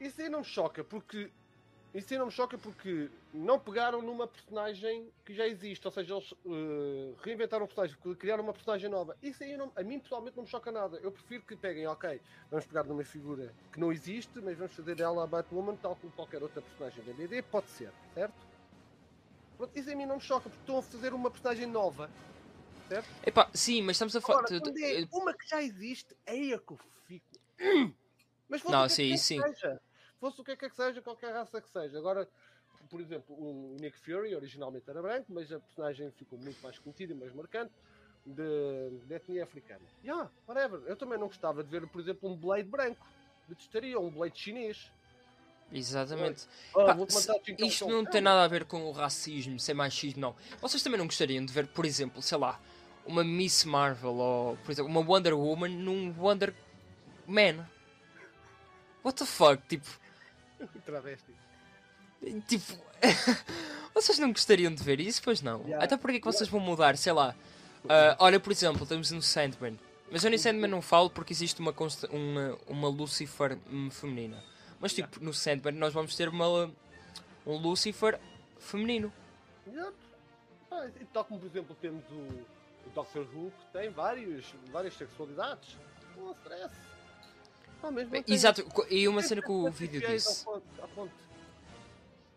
[0.00, 1.30] Isso aí não choca, porque.
[1.94, 6.14] Isso aí não me choca porque não pegaram numa personagem que já existe, ou seja,
[6.14, 9.14] eles eh, reinventaram um personagem, criaram uma personagem nova.
[9.22, 10.98] Isso aí não- a mim pessoalmente não me choca nada.
[11.02, 12.18] Eu prefiro que peguem, ok,
[12.50, 16.10] vamos pegar numa figura que não existe, mas vamos fazer dela a Batwoman tal como
[16.14, 18.34] qualquer outra personagem da BD, pode ser, certo?
[19.58, 22.10] Pronto, isso a mim não me choca, porque estão a fazer uma personagem nova,
[22.88, 23.08] certo?
[23.26, 24.44] Epá, sim, mas estamos a falar.
[24.50, 27.26] É uma que já existe, aí é que eu fico.
[28.48, 29.40] Mas Não, o sim, sim.
[29.40, 29.80] seja.
[30.22, 31.98] Fosse o que quer que seja, qualquer raça que seja.
[31.98, 32.28] Agora,
[32.88, 37.12] por exemplo, o Nick Fury originalmente era branco, mas a personagem ficou muito mais conhecida
[37.12, 37.72] e mais marcante
[38.24, 39.80] de, de etnia africana.
[40.04, 40.80] Yeah, whatever.
[40.86, 43.04] Eu também não gostava de ver, por exemplo, um Blade branco.
[43.48, 44.92] Detestaria um Blade chinês.
[45.72, 46.46] Exatamente.
[46.76, 50.20] Ah, Pá, se- então, isto não tem nada a ver com o racismo, sem machismo,
[50.20, 50.36] não.
[50.60, 52.60] Vocês também não gostariam de ver, por exemplo, sei lá,
[53.04, 56.54] uma Miss Marvel ou, por exemplo, uma Wonder Woman num Wonder
[57.26, 57.68] Man?
[59.02, 59.60] What the fuck?
[59.66, 59.88] Tipo,
[60.84, 61.34] Travesti.
[62.46, 62.78] tipo.
[63.94, 65.20] vocês não gostariam de ver isso?
[65.22, 65.62] Pois não.
[65.62, 65.84] Yeah.
[65.84, 67.34] Até porque é que vocês vão mudar, sei lá.
[67.88, 69.78] ah, olha, por exemplo, temos no Sandman.
[70.10, 71.74] Mas eu no Sandman não falo porque existe uma,
[72.10, 73.58] uma, uma Lucifer
[73.90, 74.42] feminina.
[74.78, 76.70] Mas tipo, no Sandman nós vamos ter uma,
[77.46, 78.20] um Lucifer
[78.58, 79.12] feminino.
[79.66, 79.92] Yep.
[80.70, 85.76] Ah, tal como, por exemplo, temos o, o Doctor Who, que tem vários, várias sexualidades.
[86.16, 86.91] Não stress.
[87.82, 90.44] Ah, Bem, tem- Exato, e uma cena que o vídeo ao disse.
[90.44, 91.12] ponto- ao ponto.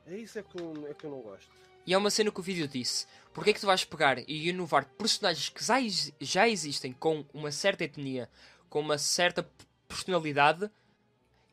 [0.08, 1.50] É isso é que, eu, é que eu não gosto.
[1.86, 3.06] E é uma cena que o vídeo disse.
[3.34, 5.76] Porque é que tu vais pegar e inovar personagens que já,
[6.20, 8.30] já existem com uma certa etnia,
[8.70, 9.48] com uma certa
[9.88, 10.70] personalidade,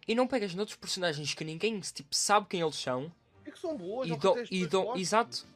[0.06, 3.12] e não pegas noutros personagens que ninguém tipo, sabe quem eles são
[3.44, 5.46] É que são boas, e dão, e dão, exato,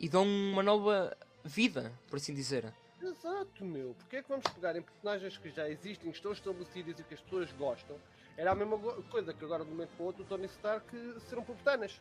[0.00, 2.72] e dão uma nova vida, por assim dizer.
[3.02, 3.94] Exato, meu.
[3.98, 7.14] Porque é que vamos pegar em personagens que já existem, que estão estabelecidas e que
[7.14, 7.96] as pessoas gostam?
[8.36, 8.78] Era a mesma
[9.10, 10.86] coisa que agora de um momento para o outro o Tony Stark
[11.28, 12.00] serão puritanas,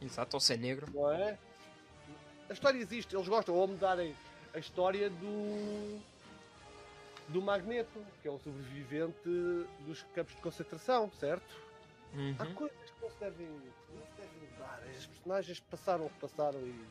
[0.00, 0.86] Exato, ou ser negro.
[0.92, 1.38] não é?
[2.48, 4.14] A história existe, eles gostam, ou mudarem
[4.54, 6.00] a história do.
[7.28, 9.18] do Magneto, que é um sobrevivente
[9.80, 11.66] dos campos de concentração, certo?
[12.38, 12.54] Há Uhum.
[12.54, 14.80] coisas que não se devem, não se devem mudar.
[14.96, 16.84] As personagens passaram o que passaram e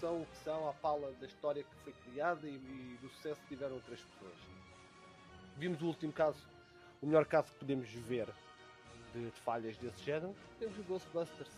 [0.00, 3.40] são o que são à pala da história que foi criada e, e do sucesso
[3.42, 4.38] que tiveram outras pessoas.
[5.56, 6.46] Vimos o último caso,
[7.02, 8.28] o melhor caso que podemos ver
[9.12, 11.50] de, de falhas desse género, temos o Ghostbusters.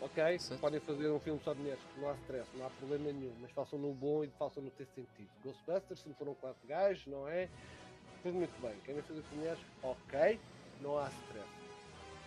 [0.00, 0.38] Ok?
[0.38, 0.60] Certo.
[0.60, 3.50] Podem fazer um filme só de mulheres, não há stress, não há problema nenhum, mas
[3.52, 5.30] façam no bom e façam no ter sentido.
[5.42, 7.48] Ghostbusters, se foram quatro gajos, não é?
[8.22, 8.78] Tudo muito bem.
[8.80, 9.60] Querem fazer com mulheres?
[9.82, 10.40] Ok,
[10.80, 11.48] não há stress.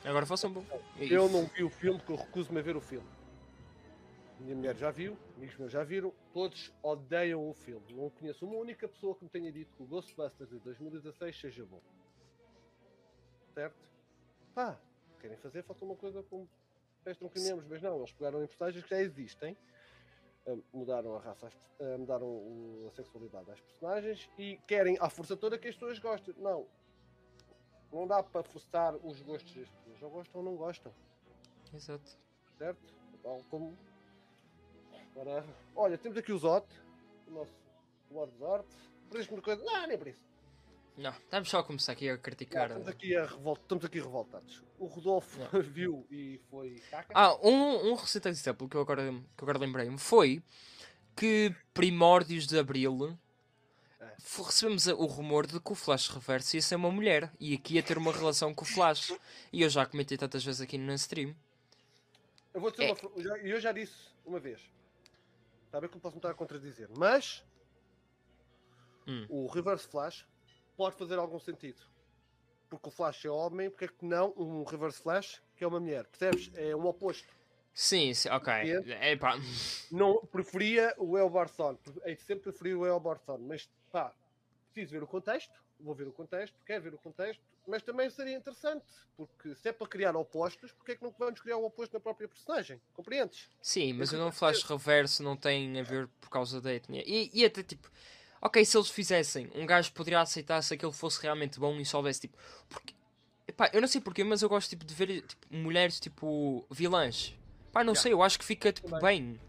[0.03, 0.65] Agora façam bom.
[0.99, 3.07] E- Eu não vi o filme porque eu recuso-me a ver o filme.
[4.39, 7.93] Minha mulher já viu, amigos meus já viram, todos odeiam o filme.
[7.93, 11.65] Não conheço uma única pessoa que me tenha dito que o Ghostbusters de 2016 seja
[11.65, 11.81] bom.
[13.53, 13.75] Certo?
[14.53, 14.79] Pá,
[15.19, 16.47] querem fazer, falta uma coisa como
[17.03, 19.57] pés tronquinemos, mas não, eles pegaram em personagens que já existem,
[20.47, 25.57] ah, mudaram a raça, ah, mudaram a sexualidade às personagens e querem à força toda
[25.57, 26.35] que as pessoas gostem.
[26.37, 26.67] Não,
[27.91, 30.93] não dá para forçar os gostos das pessoas, ou gostam ou não gostam
[31.73, 32.17] Exato.
[32.57, 32.93] certo?
[33.23, 33.75] Tal como.
[35.75, 36.65] Olha, temos aqui o Zot,
[37.27, 37.51] o nosso
[38.11, 38.65] Lord Zort.
[39.15, 39.63] Isso, coisa.
[39.63, 40.21] Não, nem por isso.
[40.97, 42.67] Não, estamos só a começar aqui a criticar.
[42.67, 43.53] estamos, aqui a revol...
[43.53, 44.63] estamos aqui revoltados.
[44.79, 45.61] O Rodolfo Não.
[45.61, 47.13] viu e foi caca.
[47.15, 50.41] Ah, um, um recente exemplo que eu agora, que eu agora lembrei-me foi
[51.15, 53.17] que primórdios de Abril
[53.99, 54.15] É.
[54.43, 57.83] recebemos o rumor de que o Flash Reverso ia ser uma mulher e aqui ia
[57.83, 59.13] ter uma relação com o Flash.
[59.53, 61.35] E eu já comentei tantas vezes aqui no stream.
[62.53, 62.93] Eu vou dizer É.
[62.93, 64.59] uma eu já disse uma vez.
[65.67, 66.89] Está ver que eu posso me estar a contradizer.
[66.97, 67.43] Mas
[69.05, 69.25] Hum.
[69.29, 70.25] o Reverse Flash
[70.75, 71.81] pode fazer algum sentido.
[72.69, 75.79] Porque o Flash é homem, porque é que não um Reverse Flash que é uma
[75.79, 76.05] mulher?
[76.07, 76.51] Percebes?
[76.55, 77.27] É um oposto.
[77.73, 78.53] Sim, sim, ok.
[78.53, 78.91] Compreende?
[78.91, 79.35] Epá,
[79.91, 81.29] não preferia o El.
[82.03, 83.37] Hei de sempre preferir o El Barson.
[83.39, 84.13] Mas pá,
[84.73, 85.63] preciso ver o contexto.
[85.79, 87.41] Vou ver o contexto, quero ver o contexto.
[87.67, 88.85] Mas também seria interessante.
[89.15, 91.99] Porque se é para criar opostos, porque é que não vamos criar um oposto na
[91.99, 92.81] própria personagem?
[92.93, 93.47] Compreendes?
[93.61, 97.03] sim, mas o não pode Flash Reverso não tem a ver por causa da etnia.
[97.05, 97.91] E, e até tipo,
[98.41, 101.97] ok, se eles fizessem, um gajo poderia aceitar se aquele fosse realmente bom e só
[101.97, 102.37] houvesse tipo.
[102.69, 102.93] Porque,
[103.47, 107.35] epá, eu não sei porquê, mas eu gosto tipo, de ver tipo, mulheres tipo vilãs.
[107.71, 108.01] Pá, não Já.
[108.03, 109.21] sei, eu acho que fica tipo, Também.
[109.21, 109.41] bem.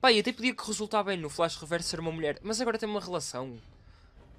[0.00, 2.78] Pá, e até podia que resultar bem no Flash Reverso ser uma mulher, mas agora
[2.78, 3.60] tem uma relação.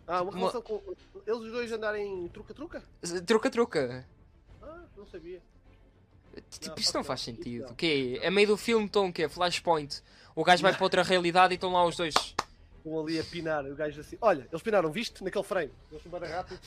[0.08, 0.82] Ah, uma Uma- relação com.
[1.26, 2.82] Eles os dois andarem truca-truca?
[3.26, 4.06] Troca-troca.
[4.62, 5.41] Ah, não sabia.
[6.50, 7.63] Tipo, Não, isto não faz isso sentido.
[7.65, 7.72] não.
[7.72, 8.20] O quê?
[8.22, 9.28] É meio do filme, então, o quê?
[9.28, 10.02] Flashpoint.
[10.36, 12.13] O gajo vai para outra realidade e estão lá os dois.
[12.13, 13.65] Estão ali a pinar.
[13.65, 14.17] O gajo assim.
[14.22, 15.24] Olha, eles pinaram, viste?
[15.24, 15.74] Naquele frame.
[15.91, 16.60] Eles bem rápidos.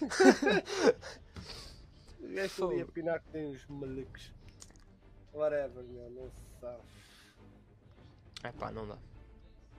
[2.20, 4.30] o gajo ali a pinar que tem os malucos.
[5.34, 6.10] Whatever, meu.
[6.10, 6.80] Não se sabe.
[8.44, 8.96] É pá, não dá.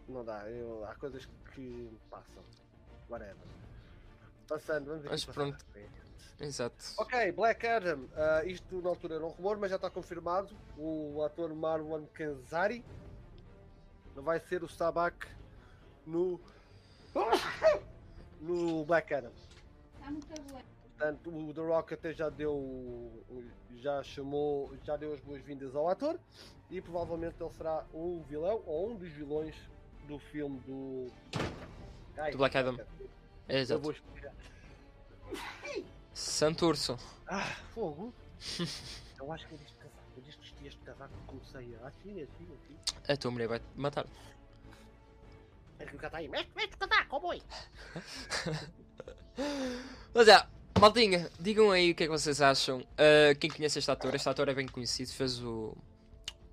[0.10, 2.44] Não dá, eu- há coisas que passam.
[3.10, 3.36] Whatever.
[4.48, 5.66] Passando, vamos aqui Mas pronto.
[6.40, 6.94] Exato.
[6.98, 8.08] Ok, Black Adam.
[8.16, 10.56] ah, isto na altura era um rumor, mas já está confirmado.
[10.78, 12.86] O ator Marwan Kanzari
[14.16, 15.28] vai ser o Sabak
[16.06, 16.40] no.
[18.40, 19.32] no Black Adam.
[19.96, 20.62] Está muito bom.
[20.98, 23.24] Portanto, o The Rock até já deu.
[23.76, 24.72] já chamou.
[24.84, 26.20] já deu as boas-vindas ao ator
[26.70, 29.56] e provavelmente ele será um vilão ou um dos vilões
[30.08, 31.08] do filme do.
[32.18, 32.80] Ai, Do Black Adam.
[33.48, 33.82] Eu Exato.
[33.82, 34.34] vou explicar.
[36.14, 36.98] Santurso.
[37.28, 38.14] Ah, fogo!
[39.20, 39.98] Eu acho que é deste casaco.
[40.16, 41.88] Eu deste vesti este casaco que comecei a.
[41.88, 43.12] Assim, assim, assim.
[43.12, 44.06] A tua mulher vai te matar.
[45.80, 46.28] É que o cara está aí.
[46.28, 47.42] Mete, mete o casaco, boy!
[50.14, 50.48] Mas é,
[50.80, 52.86] maltinha, digam aí o que é que vocês acham.
[52.98, 54.14] Ah, quem conhece este ator?
[54.16, 55.12] Este ator é bem conhecido.
[55.12, 55.76] Fez o.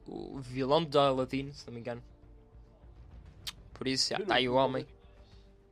[0.06, 2.02] o vilão de Aladdin, se não me engano.
[3.72, 4.86] Por isso, já, está aí o homem.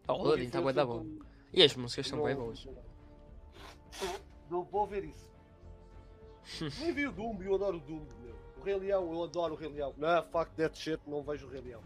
[0.08, 1.06] Oh, o Aladdin está bem da bom.
[1.52, 2.66] E as músicas são bem boas.
[4.50, 5.30] Não vou ver isso.
[6.80, 8.34] Nem vi o Dumbo e eu adoro o Dumbo, meu.
[8.56, 9.94] O Rei Leão, eu adoro o Rei Leão.
[9.96, 11.80] Não, fuck that shit, não vejo o Rei Leão.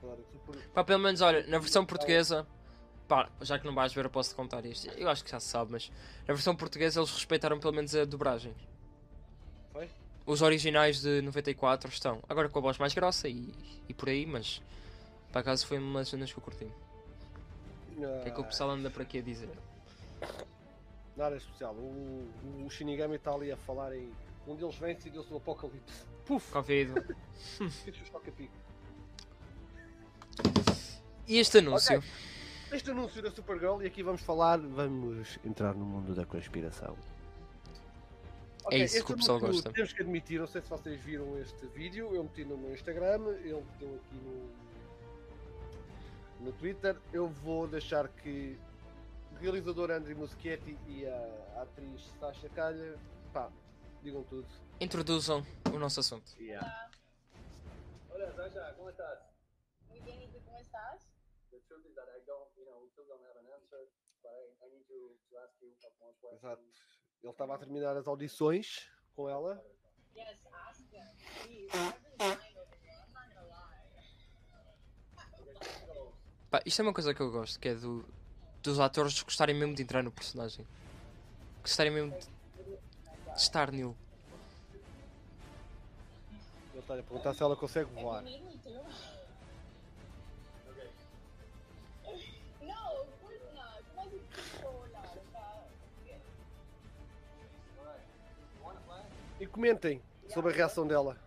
[0.00, 0.68] Claro, super...
[0.68, 2.46] Pá, pelo menos, olha, na versão portuguesa.
[3.08, 4.88] Pá, já que não vais ver, eu posso te contar isto.
[4.90, 5.90] Eu acho que já se sabe, mas
[6.26, 8.54] na versão portuguesa eles respeitaram pelo menos a dobragem.
[9.72, 9.88] Foi?
[10.26, 12.22] Os originais de 94 estão.
[12.28, 13.52] Agora com a voz mais grossa e,
[13.88, 14.62] e por aí, mas.
[15.30, 16.70] Por acaso foi uma das cenas que eu curti.
[17.96, 19.56] O que é que o pessoal anda por aqui a dizer?
[21.16, 21.74] Nada especial.
[21.74, 22.28] O,
[22.64, 24.10] o Shinigami está ali a falar em.
[24.46, 26.04] Um deles vence e deu-se o apocalipse.
[26.26, 26.52] Puf!
[27.60, 28.52] Isso é choca-pico.
[31.26, 32.02] E este anúncio?
[32.70, 36.96] Este anúncio da Supergirl e aqui vamos falar, vamos entrar no mundo da conspiração.
[38.70, 39.70] É isso este que o pessoal gosta.
[39.72, 43.28] Temos que admitir, não sei se vocês viram este vídeo, eu meti no meu Instagram,
[43.42, 44.50] ele meteu aqui no,
[46.44, 47.00] no Twitter.
[47.12, 48.58] Eu vou deixar que
[49.32, 52.98] o realizador Andrew Muschietti e a, atriz Sasha Calha,
[53.32, 53.50] pá,
[54.02, 54.46] digam tudo.
[54.78, 55.42] Introduzam
[55.74, 56.30] o nosso assunto.
[58.10, 59.18] Hola, Sasha, ¿cómo estás?
[59.88, 61.08] Muy bien, ¿y tú cómo estás?
[61.50, 63.88] The truth is that I don't, you know, we still don't have an answer,
[64.22, 66.62] but I, I need to, to ask you a couple more Exato.
[67.22, 69.64] Ele estava a terminar as audições com ela.
[70.14, 71.10] Yes, ask Yeah,
[71.42, 72.53] geez,
[76.54, 78.04] Pá, isto é uma coisa que eu gosto, que é do,
[78.62, 80.64] dos atores gostarem mesmo de entrar no personagem.
[81.60, 82.32] Gostarem mesmo de, de
[83.36, 83.92] estar nele.
[86.72, 88.24] Ele está a perguntar se ela consegue voar.
[88.24, 88.84] é que eu
[94.62, 95.12] vou olhar?
[95.32, 95.64] Tá?
[99.40, 100.00] E comentem
[100.32, 101.18] sobre a reação dela.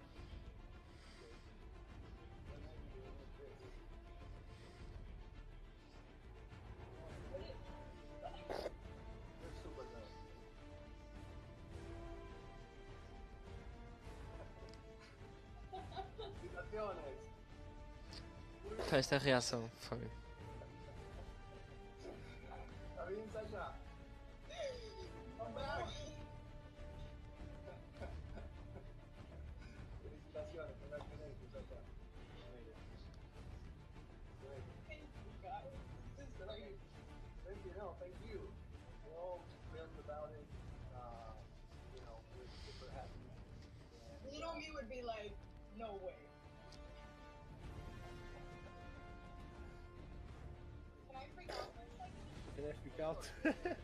[18.89, 19.99] Pá, esta reação foi.
[53.45, 53.77] I'll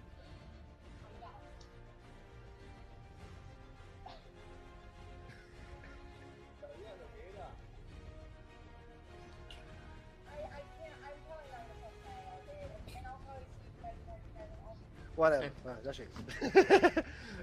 [15.16, 15.52] Whatever.
[15.66, 16.12] Ah, já chega.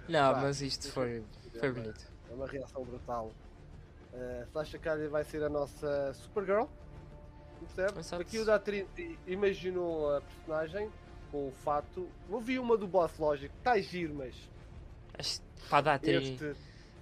[0.09, 1.25] Não, mas isto foi,
[1.59, 2.05] foi bonito.
[2.29, 3.31] É uma reação brutal.
[4.13, 6.67] Uh, Sasha Calle vai ser a nossa Supergirl.
[7.61, 8.01] Percebe?
[8.01, 8.23] Exato.
[8.23, 10.91] Aqui o da Trinity imaginou a personagem
[11.31, 12.09] com o fato.
[12.29, 14.35] Eu vi uma do Boss Logic, está giro, mas
[15.19, 16.15] Este, pá, dá tri.
[16.17, 16.57] este Este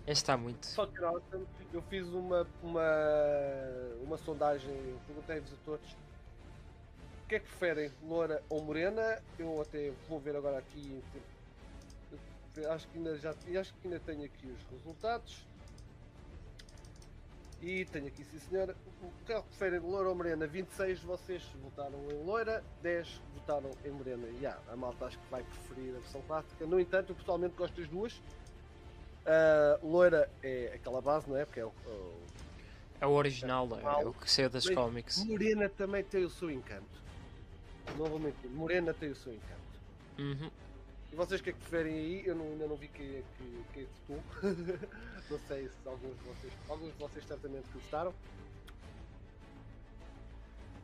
[0.06, 0.66] está muito.
[0.74, 1.46] fucking awesome.
[1.72, 2.82] Eu fiz uma, uma,
[4.02, 4.72] uma sondagem,
[5.06, 5.92] perguntei-vos a todos
[7.24, 9.22] o que é que preferem, loura ou morena?
[9.38, 10.98] Eu até vou ver agora aqui.
[12.70, 15.46] Acho que ainda, já, acho que ainda tenho aqui os resultados.
[17.60, 18.76] E tenho aqui, sim senhora.
[19.02, 20.46] O que é que preferem, loira ou morena?
[20.46, 24.26] 26 de vocês votaram em loira, 10 votaram em morena.
[24.28, 26.66] E yeah, a malta acho que vai preferir a versão clássica.
[26.66, 28.20] No entanto, eu pessoalmente gosto das duas.
[29.26, 31.44] A loira é aquela base, não é?
[31.44, 32.22] Porque é o, o-
[33.00, 35.24] É o original, é, é o que saiu das cómics.
[35.24, 36.98] Morena também tem o seu encanto.
[38.20, 39.58] Mentir, Morena tem o seu encanto.
[40.18, 40.50] Uhum.
[41.12, 42.26] E vocês o que é que preferem aí?
[42.26, 43.24] Eu não, ainda não vi é que,
[43.72, 44.22] quem é que votou.
[45.30, 46.52] não sei se alguns de vocês.
[46.68, 48.14] Alguns de vocês certamente gostaram.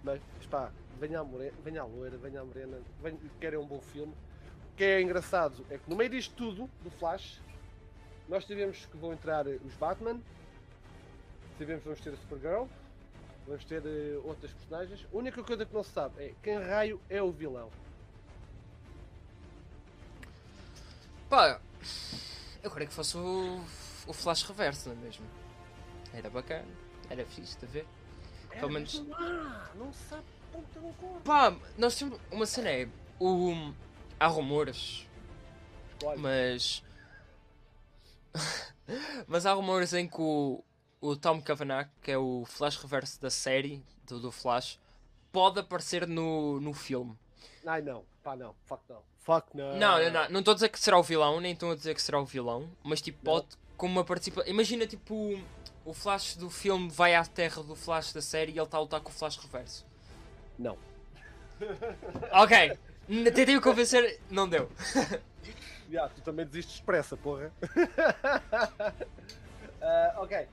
[0.03, 3.81] Mas pá, venha a, morena, venha a loira, venha a morena, venha, querem um bom
[3.81, 4.13] filme.
[4.73, 7.41] O que é engraçado é que no meio disto tudo, do Flash,
[8.29, 10.21] nós sabemos que vão entrar os Batman,
[11.59, 12.67] sabemos que vamos ter a Supergirl,
[13.47, 15.07] vamos ter eh, outras personagens.
[15.13, 17.71] A única coisa que não se sabe é quem raio é o vilão.
[21.35, 21.61] Pá,
[22.63, 23.61] eu queria que fosse o,
[24.07, 25.27] o Flash Reverso, não é mesmo?
[26.13, 26.69] Era bacana,
[27.11, 27.89] era fixe de ver.
[28.51, 29.03] Pelo menos-
[29.75, 31.21] não sabe ponta um corpo.
[31.25, 32.21] Pá, nós temos.
[32.31, 32.89] Uma cena é.
[33.19, 33.53] O,
[34.21, 35.09] há rumores,
[36.19, 36.85] mas.
[39.27, 40.63] mas há rumores em que o,
[41.01, 44.79] o Tom Cavanagh, que é o Flash Reverso da série do, do Flash,
[45.33, 47.19] pode aparecer no, no filme.
[47.67, 49.03] Ai não, pá não, fuck não.
[49.25, 49.77] Fuck não.
[49.77, 50.29] Não, não, não.
[50.31, 52.25] Não estou a dizer que será o vilão, nem estou a dizer que será o
[52.27, 53.33] vilão, mas tipo, Não.
[53.35, 54.51] pode como uma participação.
[54.51, 55.41] Imagina tipo
[55.85, 58.81] o- Flash do filme vai à terra do Flash da série e ele está a
[58.81, 59.85] lutar com o Flash reverso.
[60.59, 60.77] Não.
[62.33, 62.79] Ok,
[63.35, 64.69] tentei o convencer, não deu.
[65.91, 67.53] Já, tu também desistes depressa, porra.
[69.81, 70.49] Ah, ok.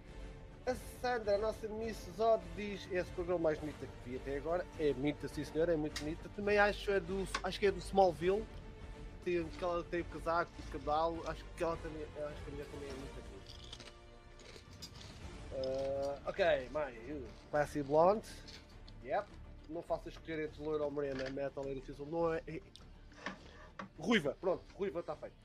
[0.68, 4.38] A Sandra, a nossa Miss Zod, diz é a Supergirl mais bonita que vi até
[4.38, 4.66] agora.
[4.80, 6.30] É bonita, sim senhora, é muito bonita.
[6.36, 8.46] Também acho, é do, acho que é do Smallville.
[9.24, 11.24] Tem, que ela tem o casaco, o cabelo.
[11.30, 13.42] Acho que ela também, acho que a mulher também é muito bonita.
[15.54, 16.96] Ah, ok, mais.
[17.52, 18.28] Classy Blonde.
[19.04, 19.28] Yep.
[19.70, 22.06] Não faças escolher entre loira ou morena, metal é difícil.
[22.08, 22.42] Não é,
[23.98, 25.36] Ruiva, pronto, ruiva está feito.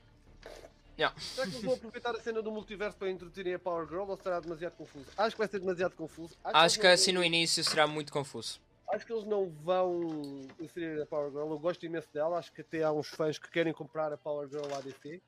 [0.97, 1.15] Yeah.
[1.19, 4.17] Será que eles vão aproveitar a cena do multiverso para introduzirem a Power Girl ou
[4.17, 5.05] será demasiado confuso?
[5.15, 6.35] Acho que vai ser demasiado confuso.
[6.43, 8.59] Acho eles que não- assim no início será muito confuso.
[8.89, 11.51] Acho que eles não vão inserir a Power Girl.
[11.51, 12.37] Eu gosto imenso dela.
[12.37, 15.21] Acho que até há uns fãs que querem comprar a Power Girl ADC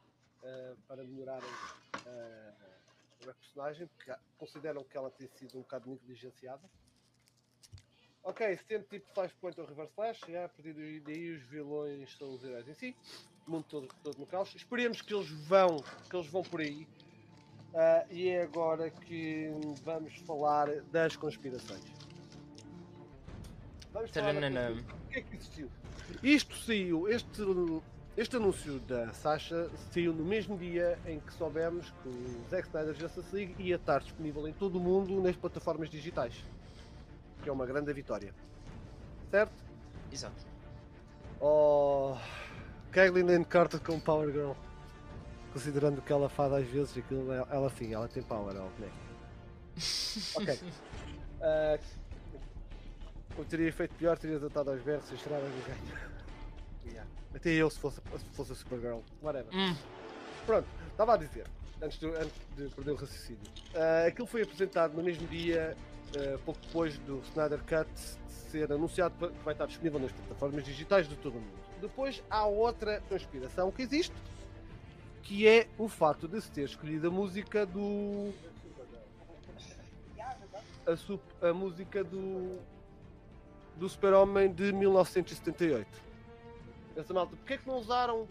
[0.43, 1.49] eh, para melhorarem
[2.05, 2.53] eh,
[3.27, 6.63] a personagem, porque consideram que ela tem sido um bocado negligenciada.
[8.23, 10.19] Ok, setembro tipo Flashpoint ou Reverse Flash.
[10.27, 12.95] Já, a partir daí os vilões são os heróis em si.
[13.45, 14.53] O mundo todo, todo no caos.
[14.55, 15.77] Esperemos que eles vão,
[16.09, 16.87] que eles vão por aí.
[17.73, 19.49] Ah, e é agora que
[19.83, 22.08] vamos falar das conspirações.
[23.93, 24.71] Vamos Taranana.
[24.71, 25.69] O que é que existiu?
[26.21, 27.41] Isto saiu, este,
[28.17, 32.93] este anúncio da Sasha saiu no mesmo dia em que soubemos que o Zack Snyder
[32.93, 36.33] Justice League ia estar disponível em todo o mundo nas plataformas digitais.
[37.41, 38.33] Que é uma grande vitória.
[39.31, 39.53] Certo?
[40.11, 40.45] Exato.
[41.39, 42.17] Oh,
[42.91, 44.51] Kathleen Lane Carter com Power Girl.
[45.53, 48.69] Considerando o que ela faz às vezes, aquilo, ela, ela sim, ela tem power, ela
[48.69, 49.09] boneca.
[50.35, 50.59] Ok.
[51.41, 51.79] Ah,
[53.39, 56.09] eu teria feito pior, teria adotado aos berros e chorar no ganho.
[56.85, 57.09] Yeah.
[57.33, 58.99] Até eu se fosse, se fosse a Supergirl.
[59.21, 59.53] Whatever.
[59.53, 59.75] Hum,
[60.45, 61.45] Pronto, estava a dizer,
[61.81, 63.41] antes de, antes de perder o raciocínio.
[63.75, 65.75] Ah, aquilo foi apresentado no mesmo dia,
[66.17, 67.89] ah, pouco depois do Snyder Cut
[68.27, 71.59] ser anunciado que vai estar disponível nas plataformas digitais de todo o mundo.
[71.79, 74.13] Depois há outra conspiração que existe,
[75.21, 78.33] que é o facto de se ter escolhido a música do.
[80.87, 82.57] A, sup- a música do.
[83.79, 85.87] Do Super-Homem de 1978.
[86.95, 88.27] Essa malta, porquê é que não usaram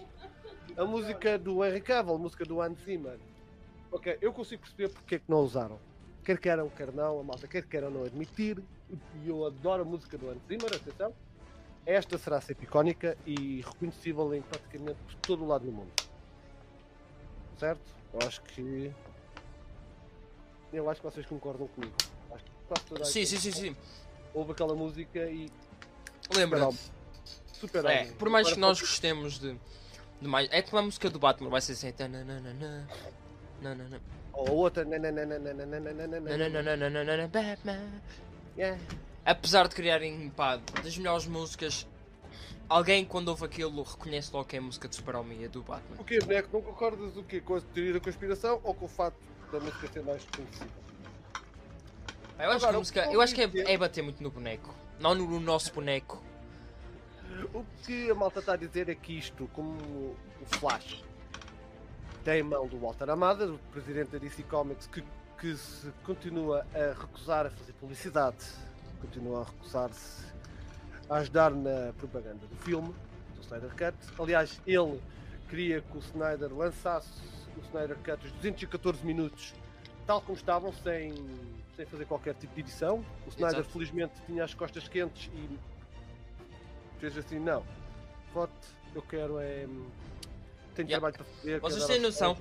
[0.76, 3.18] a música do Henry Cavill, a música do Hans Zimmer.
[3.90, 5.80] Ok, eu consigo perceber porque é que não usaram.
[6.22, 8.62] Quer queiram, quer não, a malta quer queiram não admitir.
[9.24, 11.14] E eu adoro a música do Hans Zimmer, atenção.
[11.86, 15.90] Esta será sempre icónica e reconhecível em praticamente todo o lado do mundo.
[17.56, 17.80] Certo?
[18.12, 18.92] Eu acho que.
[20.70, 21.94] Eu acho que vocês concordam comigo.
[22.30, 23.76] Acho que quase toda a sim, sim, sim, sim.
[24.34, 25.50] Ouve aquela música e.
[26.34, 26.70] Lembra?
[27.52, 29.58] Super É, por mais que nós gostemos de,
[30.20, 30.48] de mais.
[30.52, 31.90] É como a música do Batman, vai ser assim.
[31.92, 32.86] tananana,
[33.60, 34.00] nanana,
[34.32, 34.84] Ou a outra.
[34.84, 35.38] nananana,
[37.28, 38.00] Batman.
[38.56, 38.80] Yeah.
[39.24, 41.86] Apesar de criarem, pá, das melhores músicas,
[42.68, 45.96] alguém quando ouve aquilo reconhece logo que é a música de Super-Homem e do Batman.
[45.98, 46.48] O que, boneco?
[46.52, 47.40] Não concordas o quê?
[47.40, 49.18] Com a teoria da conspiração ou com o facto
[49.52, 50.87] da música ser mais conhecida?
[52.38, 54.30] Eu acho que Agora, a música, que eu acho que é, é bater muito no
[54.30, 56.22] boneco, não no, no nosso boneco.
[57.52, 61.02] O que a malta está a dizer é que isto, como o Flash,
[62.24, 65.02] tem mão do Walter Amada, o presidente da DC Comics, que,
[65.40, 68.44] que se continua a recusar a fazer publicidade,
[69.00, 70.24] continua a recusar-se
[71.08, 72.94] a ajudar na propaganda do filme,
[73.34, 73.96] do Snyder Cut.
[74.20, 75.00] Aliás, ele
[75.48, 77.20] queria que o Snyder lançasse
[77.56, 79.54] o Snyder Cut os 214 minutos,
[80.06, 81.14] tal como estavam, sem,
[81.78, 83.04] sem fazer qualquer tipo de edição.
[83.24, 83.70] O Snyder, Exato.
[83.70, 85.58] felizmente, tinha as costas quentes e
[86.98, 87.64] fez assim: não,
[88.34, 88.52] vote,
[88.94, 89.66] eu quero é.
[90.74, 90.98] Tenho Yeah.
[90.98, 91.60] trabalho para fazer.
[91.60, 92.36] Vocês têm noção?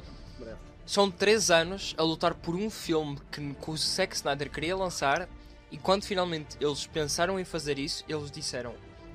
[0.86, 5.28] São 3 anos a lutar por um filme que, que o Zack Snyder queria lançar
[5.70, 8.74] e quando finalmente eles pensaram em fazer isso, eles disseram: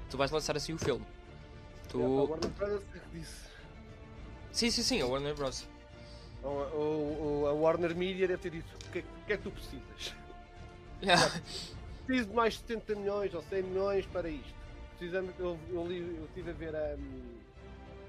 [0.09, 1.05] Tu vais lançar assim o filme.
[1.89, 1.99] Tu...
[1.99, 3.43] Yeah, a Warner Brothers é disse.
[4.53, 5.67] Sim, sim, sim, a Warner Bros.
[6.43, 9.43] O- o- o- a Warner Media deve ter dito: o que, é- que é que
[9.43, 10.15] tu precisas?
[12.07, 14.55] Preciso de mais 70 milhões ou 100 milhões para isto.
[14.99, 17.35] Precisamos, eu, eu, li, eu estive a ver a, hum,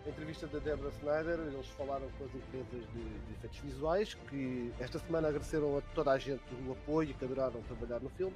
[0.05, 4.71] a entrevista da Deborah Snyder, eles falaram com as empresas de, de efeitos visuais que
[4.79, 8.35] esta semana agradeceram a toda a gente o apoio e que adoraram trabalhar no filme.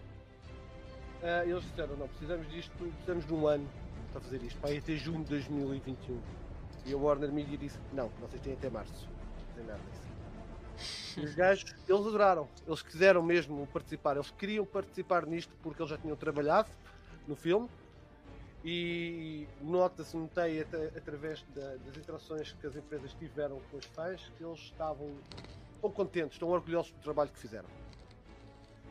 [1.23, 3.67] Ah, eles disseram, não, precisamos disto, precisamos de um ano
[4.11, 6.19] para fazer isto, para ir até junho de 2021.
[6.85, 9.07] E a Warner Media disse, não, vocês têm até março.
[9.63, 11.19] Disso.
[11.19, 15.89] E os gajos, eles adoraram, eles quiseram mesmo participar, eles queriam participar nisto porque eles
[15.89, 16.69] já tinham trabalhado
[17.25, 17.67] no filme
[18.63, 24.43] e nota-se, notei através da- das interações que as empresas tiveram com os fãs que
[24.43, 25.19] eles estavam
[25.75, 27.69] estão contentes, estão orgulhosos do trabalho que fizeram.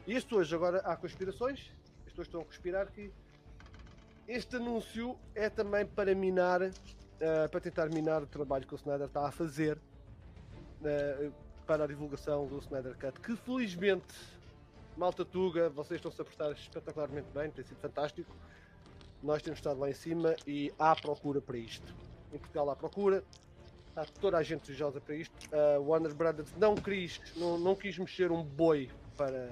[0.06, 3.12] E isto hoje, agora há conspirações, as pessoas estão a conspirar que
[4.28, 9.06] este anúncio é também para minar, eh, para tentar minar o trabalho que o Snyder
[9.06, 9.80] está a fazer
[10.88, 11.30] eh,
[11.66, 14.14] para a divulgação do Snyder Cut, que felizmente,
[14.96, 18.34] malta Tuga, vocês estão-se a prestar espetacularmente bem, tem sido fantástico.
[19.22, 21.94] Nós temos estado lá em cima e há procura para isto.
[22.32, 23.24] Em Portugal há procura,
[23.88, 25.34] está toda a gente desejosa para isto.
[25.54, 29.48] A Warner Brothers não quis, não, não quis mexer um boi para.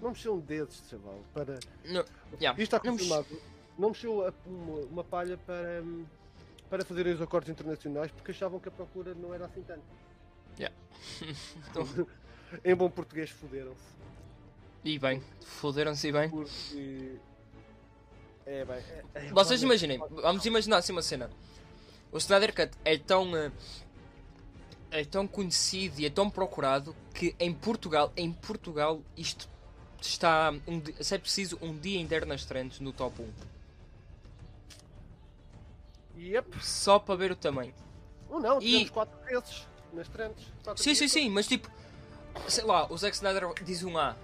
[0.00, 1.58] Não mexeu um dedo, sei lá, para.
[1.84, 2.04] Não,
[2.40, 3.42] yeah, Isto está não mex- confirmado.
[3.78, 6.04] Não mexeu a- uma, uma palha para, hum,
[6.72, 9.82] para fazerem os acordos internacionais porque achavam que a procura não era assim tanto.
[11.70, 12.06] Então-
[12.64, 13.82] em bom português, foderam-se.
[14.82, 16.30] E bem, foderam-se e bem.
[16.30, 17.16] Porque.
[18.46, 18.76] É bem.
[18.76, 21.28] é- é- Vocês imaginem, vamos imaginar assim uma cena.
[22.10, 23.36] O Snyder Cut é tão.
[23.36, 23.50] eh,
[24.90, 29.46] é tão conhecido e é tão procurado que em Portugal, em Portugal, isto
[30.00, 30.52] está.
[30.66, 33.51] Um, se é preciso, um dia inteiro nas trends no top 1.
[36.22, 36.62] Yep.
[36.64, 37.74] Só para ver o tamanho.
[38.28, 39.66] Ou não, E- tivemos quatro vezes.
[39.92, 41.68] nas quatro Sim, sim, sim, mas tipo,
[42.48, 44.16] sei lá, o Zack Snyder diz um A,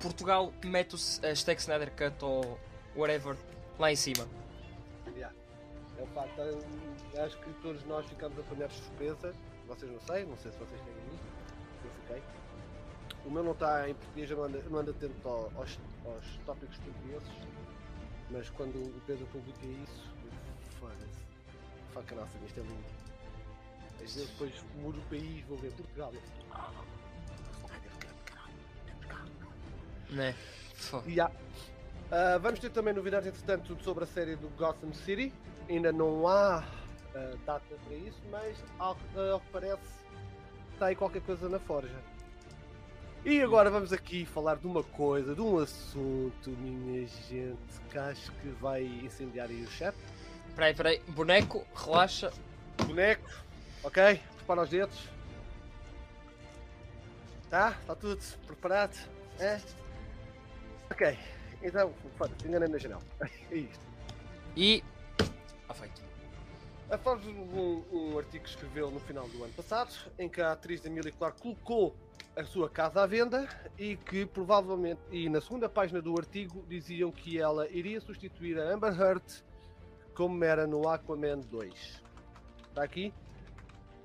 [0.00, 2.58] Portugal mete o hashtag Snyder Cut ou
[2.96, 3.36] whatever
[3.78, 4.26] lá em cima.
[5.14, 5.34] Yeah.
[5.98, 9.34] É o facto, hum, acho que todos nós ficamos apanhados de surpresa.
[9.66, 11.18] Vocês não sei, não sei se vocês têm aí.
[11.84, 12.22] Eu fiquei.
[13.24, 16.24] O meu não está em português, eu não ando, não ando atento ao- aos, aos
[16.46, 17.28] tópicos portugueses.
[18.30, 20.04] Mas quando o Pedro publica isso,
[20.78, 21.17] foda-se.
[21.98, 22.84] Faca nossa, isto é lindo.
[23.94, 26.12] Às vezes depois mudo o país, vou ver Portugal.
[26.14, 26.22] Eu,
[26.52, 26.70] ah.
[30.10, 30.34] Né?
[31.08, 31.34] Yeah.
[32.12, 35.32] Ah, vamos ter também novidades, entretanto, sobre a série do Gotham City.
[35.68, 36.64] Ainda não há
[37.16, 38.96] ah, data para isso, mas ao,
[39.32, 39.82] ao que parece
[40.74, 42.00] está aí qualquer coisa na forja.
[43.24, 47.58] E agora vamos aqui falar de uma coisa, de um assunto, minha gente,
[47.90, 49.96] que acho que vai incendiar aí o chat.
[50.58, 52.32] Peraí, peraí, boneco, relaxa.
[52.84, 53.30] Boneco,
[53.84, 54.20] ok?
[54.38, 55.08] Prepara os dedos.
[57.48, 57.76] Tá?
[57.80, 58.98] Está tudo preparado?
[59.38, 59.60] É?
[60.90, 61.16] Ok.
[61.62, 63.00] Então, foda-se, enganei na janela.
[63.52, 63.86] É isto.
[64.56, 64.82] E.
[65.68, 66.02] Ah, feito.
[66.90, 70.84] Após um, um artigo que escreveu no final do ano passado, em que a atriz
[70.84, 71.94] Emilia Clarke colocou
[72.34, 73.48] a sua casa à venda
[73.78, 78.74] e que provavelmente, e na segunda página do artigo, diziam que ela iria substituir a
[78.74, 79.46] Amber Heard
[80.18, 82.02] como era no Aquaman 2.
[82.70, 83.14] Está aqui?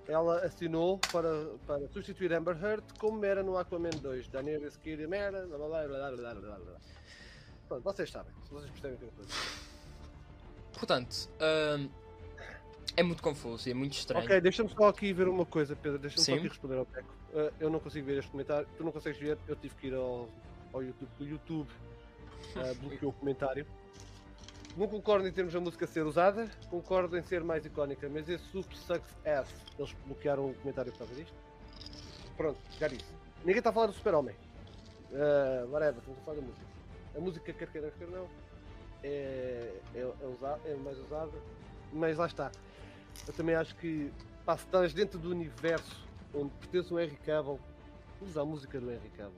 [0.07, 4.27] Ela assinou para, para substituir Amber Heard como era no Aquaman 2.
[4.27, 6.77] Daniel Esquire Mera, blá blá blá blá blá blá blá.
[7.67, 9.39] Pronto, vocês sabem, se vocês percebem o que eu estou a dizer.
[10.73, 11.89] Portanto, hum,
[12.95, 14.23] é muito confuso e é muito estranho.
[14.23, 15.97] Ok, deixa-me só aqui ver uma coisa, Pedro.
[15.97, 17.11] Deixa-me só aqui responder ao Peco.
[17.33, 18.67] Uh, eu não consigo ver este comentário.
[18.77, 20.29] Tu não consegues ver, eu tive que ir ao,
[20.73, 21.09] ao YouTube.
[21.19, 21.69] O YouTube
[22.55, 23.65] uh, bloqueou o comentário.
[24.75, 28.43] Não concordo em termos da música ser usada, concordo em ser mais icónica, mas esse
[28.45, 29.47] Soup Sucks Ass,
[29.77, 31.35] eles bloquearam o comentário por causa disto.
[32.35, 33.05] Pronto, já disse.
[33.39, 34.35] Ninguém está a falar do Super-Homem.
[35.11, 36.65] Uh, whatever, estamos a falar da música.
[37.15, 38.27] A música, quer queira, quer não,
[39.03, 41.31] é, é, é, usa- é mais usada,
[41.91, 42.51] mas lá está.
[43.27, 44.11] Eu também acho que
[44.43, 46.03] pá, se estás dentro do universo
[46.33, 47.59] onde pertence o Henry Cavill,
[48.19, 49.37] usa a música do Henry Cavill.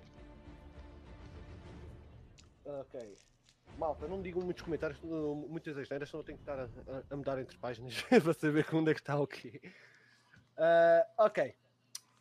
[2.66, 3.18] Ok.
[3.78, 7.04] Malta, não digam muitos comentários, não- muitas asneiras, senão eu tenho que estar a, a-
[7.10, 9.62] a mudar entre páginas para saber onde é que está o quê.
[10.58, 11.54] Ah, ok.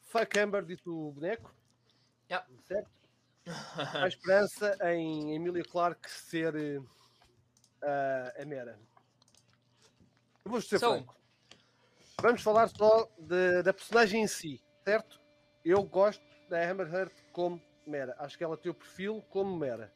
[0.02, 1.54] Fuck Amber, dito o boneco.
[2.30, 2.46] Yeah.
[2.66, 2.90] Certo?
[3.94, 6.80] Há esperança em Emilia Clarke ser eh,
[7.82, 8.78] ah, a Mera.
[10.44, 11.14] Eu vou ser So- franco.
[12.20, 15.20] Vamos falar só de- da personagem em si, certo?
[15.64, 18.14] Eu gosto da Amber Heard como Mera.
[18.18, 19.92] Acho que ela tem o perfil como Mera.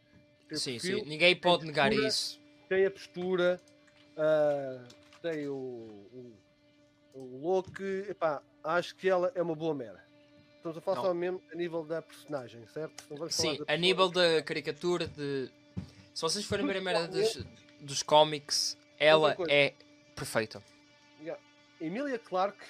[0.49, 2.41] Tem Sim, perfil, sim, ninguém pode negar isso.
[2.69, 3.61] Tem a postura,
[4.17, 4.83] ah,
[5.23, 6.35] tem o, o,
[7.15, 7.81] o look.
[8.09, 10.03] Epá, acho que ela é uma boa Mera.
[10.57, 11.05] Estamos a falar Não.
[11.05, 13.05] só mesmo a nível da personagem, certo?
[13.31, 15.51] Sim, a nível da caricatura de.
[16.15, 17.45] Se vocês forem ver a merda dos,
[17.81, 19.73] dos cómics, ela é
[20.17, 20.63] perfeita.
[21.21, 21.41] Yeah.
[21.81, 22.65] Emilia Clarke,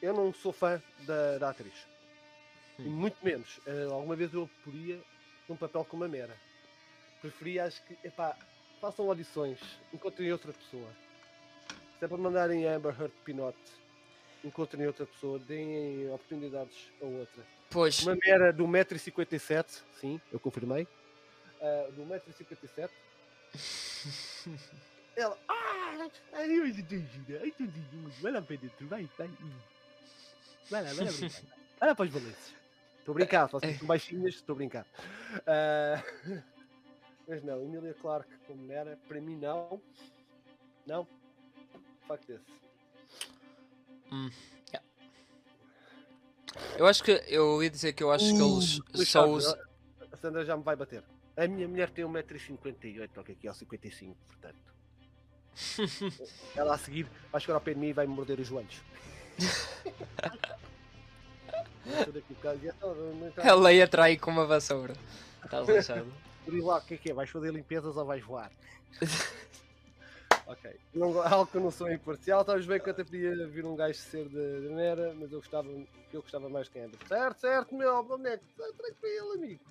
[0.00, 1.74] eu não sou fã da, da atriz.
[2.78, 2.90] Hum.
[2.90, 3.60] muito menos.
[3.66, 5.00] eh, alguma vez eu poria
[5.48, 6.34] num papel como a Mera.
[7.20, 8.36] Preferia, acho que, epá,
[8.80, 9.58] façam audições,
[9.92, 10.88] encontrem outra pessoa.
[11.98, 13.58] Se é para mandarem a Amber Heard Pinote,
[14.42, 17.44] encontrem outra pessoa, deem oportunidades a outra.
[17.68, 20.88] Pois, Uma Mera do 1,57m, sim, eu confirmei.
[21.60, 22.90] ah, do 1,57m.
[25.16, 29.30] Ela, ah, ai, eu estou gira, ai, estou gira, vai lá para dentro, vai, vai.
[30.70, 31.42] Vai lá, vai lá brincar.
[31.78, 32.54] Vai lá para os balanços.
[32.98, 34.86] Estou a brincar, se vocês são baixinhas, estou a brincar.
[35.46, 36.02] Ah,
[37.30, 39.80] mas não, Emilia Clarke como era, para mim não.
[40.84, 41.06] Não.
[42.08, 42.40] Fuck this.
[46.76, 47.12] eu acho que.
[47.28, 49.56] Eu ia dizer que eu acho que eles Uh, só lixado, usam.
[50.12, 51.04] A Sandra já me vai bater.
[51.36, 54.58] A minha mulher tem 1,58m, ok, aqui ao 55, portanto.
[56.56, 58.82] Ela a seguir vai chegar ao pé de mim e vai me morder os joelhos.
[61.86, 64.94] Entra- Ela ia atrair com uma vassoura.
[65.44, 66.12] Estás lixado.
[66.52, 67.14] Aí lá, o que é que é?
[67.14, 68.50] Vais fazer limpezas ou vais voar?
[70.46, 70.80] ok.
[70.94, 73.76] Não, algo que eu não sou imparcial, talvez bem que eu até podia vir um
[73.76, 76.98] gajo ser de, de Mera, mas eu gostava, eu gostava mais que Amber.
[77.06, 79.64] Certo, certo, meu, boneco, tá tranquilo, amigo.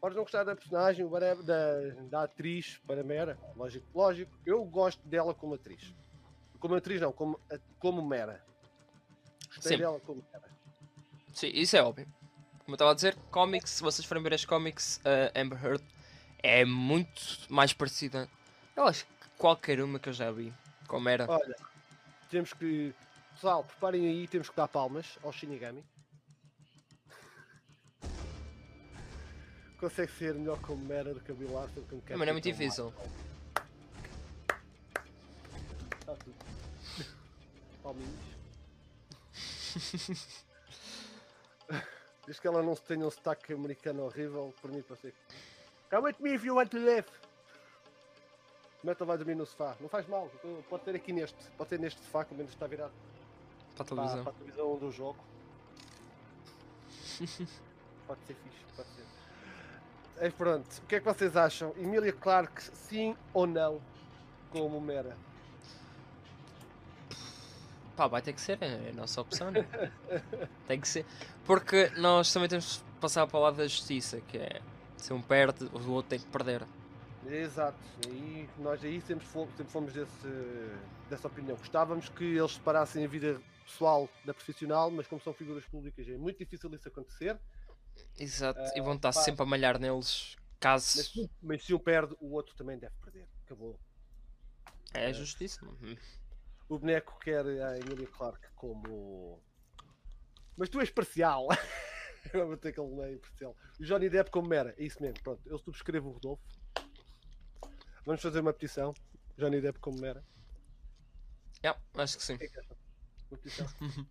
[0.00, 4.32] Podes não gostar da personagem, whatever, da, da atriz para Mera, lógico, lógico.
[4.44, 5.94] Eu gosto dela como atriz.
[6.58, 8.44] Como atriz não, como, a- como Mera.
[9.54, 9.78] Gostei Sim.
[9.78, 10.50] dela como Mera.
[11.32, 12.06] Sim, isso é óbvio.
[12.72, 15.84] Como eu estava a dizer, comics, se vocês forem ver as comics, a Amber Heard
[16.42, 17.20] é muito
[17.50, 18.26] mais parecida.
[18.74, 20.50] Eu acho que qualquer uma que eu já vi,
[20.88, 21.30] como era.
[21.30, 21.54] Olha,
[22.30, 22.94] temos que
[23.34, 25.84] Pessoal, preparem aí, temos que dar palmas ao Shinigami.
[29.78, 32.90] Consegue ser melhor como Mera do que a Bill Larson como Mano, é muito difícil.
[36.00, 36.34] Está tudo.
[37.82, 38.32] Palminhos.
[42.24, 45.14] Desde que ela não tenha um sotaque americano horrível, por mim para ser.
[45.90, 47.06] Come with me if you want to live.
[48.84, 49.76] Metal vai dormir no sofá.
[49.80, 50.30] Não faz mal.
[50.68, 51.36] Pode ter aqui neste.
[51.56, 52.92] Pode ter neste sofá, ao menos está virado
[53.74, 54.22] Para a televisão.
[54.24, 55.18] para a televisão eu jogo.
[58.06, 59.04] pode ser fixe, pode ser.
[60.18, 60.78] É pronto.
[60.78, 61.74] O que é que vocês acham?
[61.76, 63.80] Emília Clarke, sim ou não?
[64.50, 65.16] Como Mera?
[68.02, 69.60] Pá, vai ter que ser, é a nossa opção, né?
[70.66, 71.06] Tem que ser.
[71.44, 74.60] Porque nós também temos que passar para o lado da justiça, que é
[74.96, 76.66] se um perde, o outro tem que perder.
[77.24, 77.78] Exato,
[78.08, 80.26] e nós aí sempre fomos, sempre fomos desse,
[81.08, 81.56] dessa opinião.
[81.56, 86.16] Gostávamos que eles separassem a vida pessoal da profissional, mas como são figuras públicas é
[86.16, 87.38] muito difícil isso acontecer.
[88.18, 89.20] Exato, e vão estar pá.
[89.20, 90.96] sempre a malhar neles caso.
[90.96, 93.28] Mas, se- mas se um perde, o outro também deve perder.
[93.44, 93.78] Acabou.
[94.92, 95.64] É a justiça.
[95.64, 95.96] Uhum.
[96.72, 99.38] O boneco quer a Emilia Clarke como.
[100.56, 101.46] Mas tu és parcial.
[102.32, 103.54] Eu vou ter aquele meio parcial.
[103.78, 105.22] O Johnny Depp como Mera, é isso mesmo.
[105.22, 106.42] Pronto, eu subscrevo o Rodolfo.
[108.06, 108.94] Vamos fazer uma petição.
[109.36, 110.24] Johnny Depp como Mera.
[111.62, 112.36] Yeah, acho que sim.
[112.36, 112.76] O que é que acham?
[113.30, 113.66] Uma petição.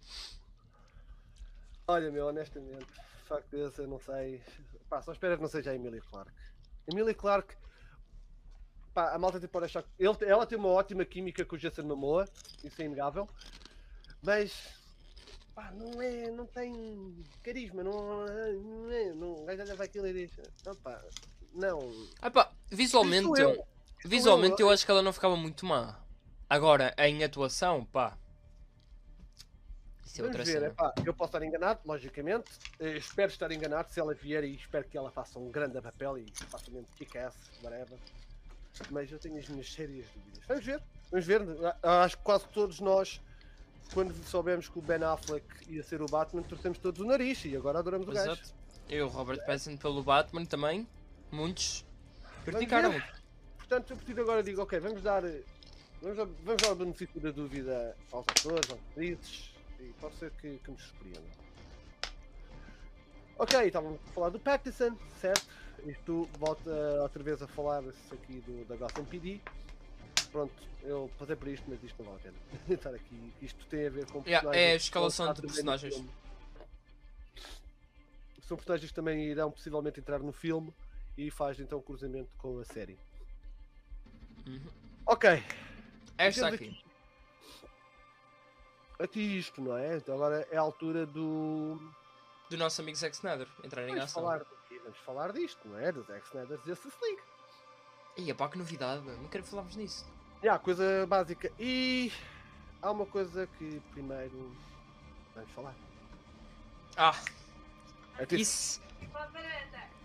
[1.88, 4.44] Olha, meu, honestamente, de facto, esse eu não sei.
[4.88, 6.32] Pá, só espero que não seja a Emilia Clarke.
[6.92, 7.56] Emilia Clarke,
[8.94, 9.90] pá, a malta tem pode achar que.
[10.00, 12.28] Ele, ela tem uma ótima química com o Jason Momoa,
[12.64, 13.28] isso é inegável,
[14.22, 14.80] mas.
[15.54, 16.74] Pá, não é, não tem
[17.44, 20.32] carisma, não, não é, não, o gajo olha para aquilo e diz,
[20.66, 21.02] não pá,
[21.54, 21.80] não.
[22.22, 23.66] Ah, pá, visualmente, eu,
[24.06, 26.00] visualmente eu acho que ela não ficava muito má.
[26.50, 28.18] Agora, em atuação, pá.
[30.06, 30.68] Isso é outra ver, cena.
[30.68, 32.52] epá, eu posso estar enganado, logicamente.
[32.80, 36.18] Eh, espero estar enganado se ela vier e espero que ela faça um grande papel
[36.18, 37.34] e faça mesmo kick-ass,
[37.64, 37.98] whatever.
[38.90, 40.44] Mas eu tenho as minhas sérias dúvidas.
[40.48, 41.42] Vamos ver, vamos ver.
[41.84, 43.22] Ah, Acho que quase todos nós,
[43.94, 47.56] quando soubemos que o Ben Affleck ia ser o Batman, torcemos todos o nariz e
[47.56, 48.32] agora adoramos o gajo.
[48.32, 48.54] Exato.
[48.90, 50.88] Eu, Robert Pattinson pelo Batman também.
[51.32, 51.86] Muitos
[52.44, 53.02] criticaram.
[53.58, 55.22] Portanto, eu partir de agora digo, ok, vamos dar,
[56.02, 60.32] vamos dar, vamos dar o benefício da dúvida aos atores, aos atrizes, e pode ser
[60.32, 61.24] que, que nos surpreendam.
[63.38, 65.48] Ok, estávamos a falar do Pattinson, certo?
[65.86, 66.70] Isto volta
[67.02, 69.40] outra vez a falar-se aqui do, da Gotham PD.
[70.32, 70.54] Pronto,
[70.84, 72.38] eu passei por isto, mas isto não vale a pena
[72.76, 73.34] estar aqui.
[73.42, 76.04] Isto tem a ver com Yeah, é a escalação de personagens.
[78.44, 80.74] São personagens que também irão possivelmente entrar no filme
[81.18, 82.98] e faz então o cruzamento com a série.
[84.46, 84.62] Uhum.
[85.06, 85.44] Ok,
[86.18, 86.84] Esta Temos aqui.
[89.00, 89.98] aqui isto, não é?
[89.98, 91.80] Então agora é a altura do.
[92.50, 94.22] Do nosso amigo Zack Snyder entrar em ação.
[94.22, 94.46] falar?
[94.84, 95.92] Vamos falar disto, não é?
[95.92, 97.22] Do Zack Snyder's Justice League.
[98.18, 100.06] Ia pá, que novidade, não quero falarmos nisso.
[100.44, 101.52] Já, coisa básica.
[101.60, 102.12] E
[102.82, 104.52] há uma coisa que primeiro
[105.36, 105.76] vamos falar.
[106.98, 107.16] Ah,
[108.16, 108.38] Atenção.
[108.40, 108.82] isso.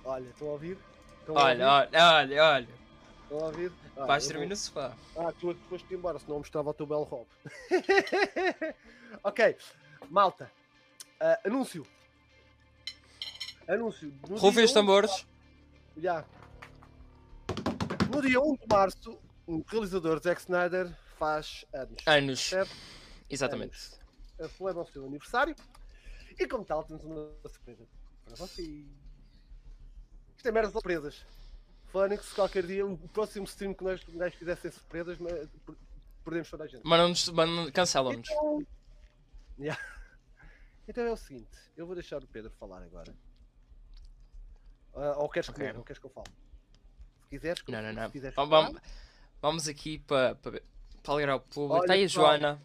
[0.05, 0.79] Olha, estão a ouvir?
[1.21, 2.69] Estão a Olha, olha, olha, olha.
[2.69, 2.75] ouvir?
[3.25, 3.73] Estão a ouvir?
[3.97, 4.93] Ah, Vais dormir vou- no sofá.
[5.17, 7.27] Ah, tu foste embora, senão mostrava o teu belo hop.
[9.25, 9.57] ok,
[10.11, 10.51] malta.
[11.21, 11.85] Ah, anúncio.
[13.69, 14.13] Anúncio.
[14.29, 15.27] Rufem os 1 tambores.
[15.97, 16.25] Já.
[18.13, 22.07] No dia 1 de março, o realizador Zack Snyder faz anos.
[22.07, 22.51] Anos.
[23.29, 23.77] Exatamente.
[24.39, 24.53] Anos.
[24.57, 25.55] Celebram o seu aniversário.
[26.39, 27.87] E como tal, temos uma surpresa
[28.25, 28.87] para vocês.
[30.37, 31.25] Isto é merda de surpresas.
[31.87, 35.33] Fónix, qualquer dia, o próximo stream que nós, nós fizessem surpresas, mas
[35.65, 35.75] per-
[36.25, 36.83] perdemos toda a gente.
[36.85, 38.29] Mas não nos, mas não- cancelam-nos.
[38.31, 38.67] Então...
[39.59, 39.81] Yeah.
[40.87, 43.15] Então é o seguinte, eu vou deixar o Pedro falar agora.
[44.97, 45.63] Ah, ou queres Ok.
[45.65, 46.29] comer, ou queres que eu fale?
[47.23, 48.11] Se quiseres, Não, não, se não.
[48.11, 48.81] quiseres Vamos, vamos,
[49.43, 50.63] vamos aqui para para
[51.03, 51.83] para alegrar o público.
[51.83, 52.07] Está aí a.
[52.09, 52.63] Joana.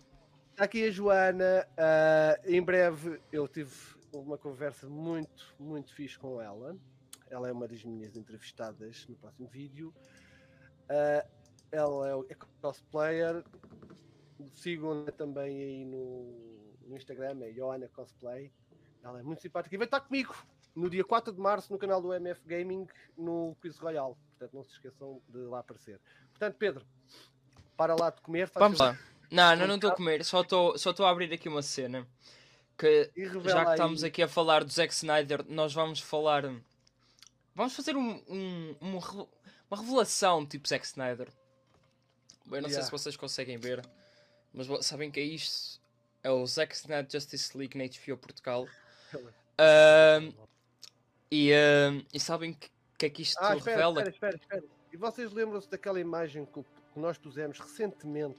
[0.52, 1.68] Está aqui a Joana.
[1.78, 3.76] ah, em breve eu tive
[4.14, 6.76] uma conversa muito, muito fixe com ela.
[7.30, 9.94] Ela é uma das minhas entrevistadas no próximo vídeo.
[10.90, 11.26] Ah,
[11.72, 13.44] ela é, o- é cosplayer.
[14.56, 18.52] Sigam-na também aí no, no Instagram, é Joana Cosplay.
[19.04, 20.36] Ela é muito simpática e vai estar comigo
[20.76, 24.18] no dia 4 de março no canal do MF Gaming no Quiz Royal.
[24.32, 26.00] Portanto, não se esqueçam de lá aparecer.
[26.32, 26.86] Portanto, Pedro,
[27.78, 28.50] para lá de comer.
[28.56, 28.98] Vamos lá.
[29.30, 30.24] Não, não, não estou a comer.
[30.26, 32.08] Só estou só a abrir aqui uma cena.
[32.78, 36.44] Que já que aí- estamos aqui a falar do Zack Snyder, nós vamos falar.
[37.54, 39.28] Vamos fazer um, um- uma, re-
[39.70, 41.28] uma revelação tipo Zack Snyder.
[42.48, 42.86] Eu não sei Yeah.
[42.86, 43.86] se vocês conseguem ver,
[44.54, 45.80] mas sabem que é isto.
[46.24, 48.68] É o Zack Snyder Justice League na HBO Portugal.
[49.58, 50.34] Ahm,
[51.32, 54.00] e, ahm, e sabem que, que é que isto Ah, espera, revela?
[54.02, 54.64] espera, espera, espera.
[54.94, 56.64] E vocês lembram-se daquela imagem que, o-
[56.94, 58.38] que nós pusemos recentemente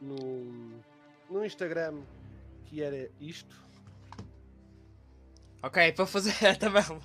[0.00, 0.80] no,
[1.30, 2.02] no Instagram
[2.66, 3.54] que era isto?
[5.62, 7.00] Ok, para fazer a tabela.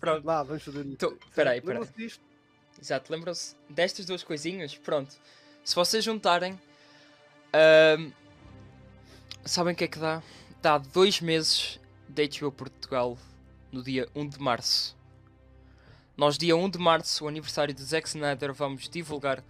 [0.00, 0.24] Pronto.
[0.26, 0.92] Lá, vamos fazer isso.
[0.94, 1.78] Então, peraí, peraí.
[1.78, 2.24] Lembram-se disto?
[2.80, 4.76] Exato, lembram-se destas duas coisinhas?
[4.76, 5.16] Pronto.
[5.64, 6.60] Se vocês juntarem,
[7.52, 8.10] ahm,
[9.44, 10.22] sabem o que é que dá?
[10.60, 11.78] Dá dois meses
[12.08, 13.16] de HBO Portugal
[13.76, 14.96] no dia 1 de março.
[16.16, 19.44] Nós, dia 1 de março, o aniversário de Zack Snyder, vamos divulgar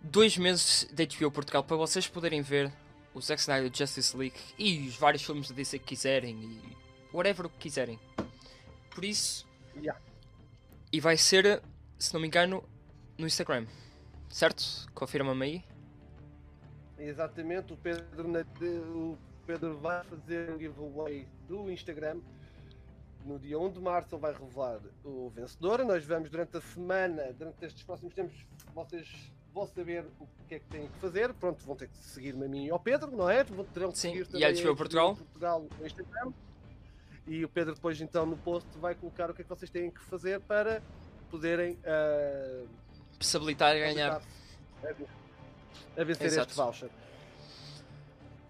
[0.00, 2.72] dois meses de HBO Portugal para vocês poderem ver
[3.12, 6.76] o Zack Snyder Justice League e os vários filmes da DC que quiserem e
[7.12, 8.00] whatever o que quiserem.
[8.94, 9.46] Por isso,
[9.76, 10.00] Yeah.
[10.92, 11.62] e vai ser,
[11.98, 12.64] se não me engano,
[13.18, 13.66] no Instagram.
[14.30, 14.88] Certo?
[14.94, 15.64] Confirma-me aí.
[16.98, 18.30] Exatamente, o Pedro,
[18.96, 22.20] o Pedro vai fazer um giveaway do Instagram.
[23.24, 25.84] No dia 1 de março ele vai revelar o vencedor.
[25.84, 28.34] Nós vamos durante a semana, durante estes próximos tempos,
[28.74, 31.32] vocês vão saber o que é que têm que fazer.
[31.34, 33.44] Pronto, vão ter que seguir-me a mim e ao Pedro, não é?
[33.44, 35.16] Vão- Terão que Sim, seguir e também a HBO Portugal?
[35.16, 36.32] Portugal no Instagram.
[37.26, 39.90] E o Pedro depois então no post vai colocar o que é que vocês têm
[39.90, 40.82] que fazer para
[41.30, 42.64] poderem ah,
[43.20, 44.22] Se habilitar a ganhar.
[45.96, 46.48] a vencer Exato.
[46.50, 46.90] este voucher.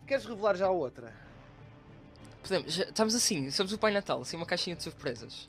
[0.06, 1.12] Queres revelar já a outra?
[2.50, 5.48] Podemos, já- estamos assim, somos o Pai Natal, assim uma caixinha de surpresas.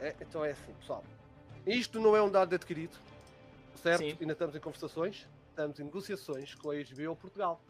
[0.00, 1.04] É, então é assim, pessoal.
[1.66, 2.96] Isto não é um dado adquirido,
[3.82, 3.98] certo?
[3.98, 4.16] Sim.
[4.18, 7.60] Ainda estamos em conversações, estamos em negociações com a HBO Portugal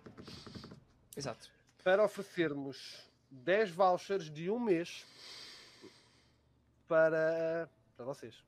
[1.16, 1.50] Exato.
[1.82, 5.04] para oferecermos 10 vouchers de um mês
[6.86, 8.40] para, para vocês.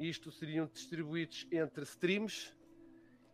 [0.00, 2.52] Isto seriam distribuídos entre streams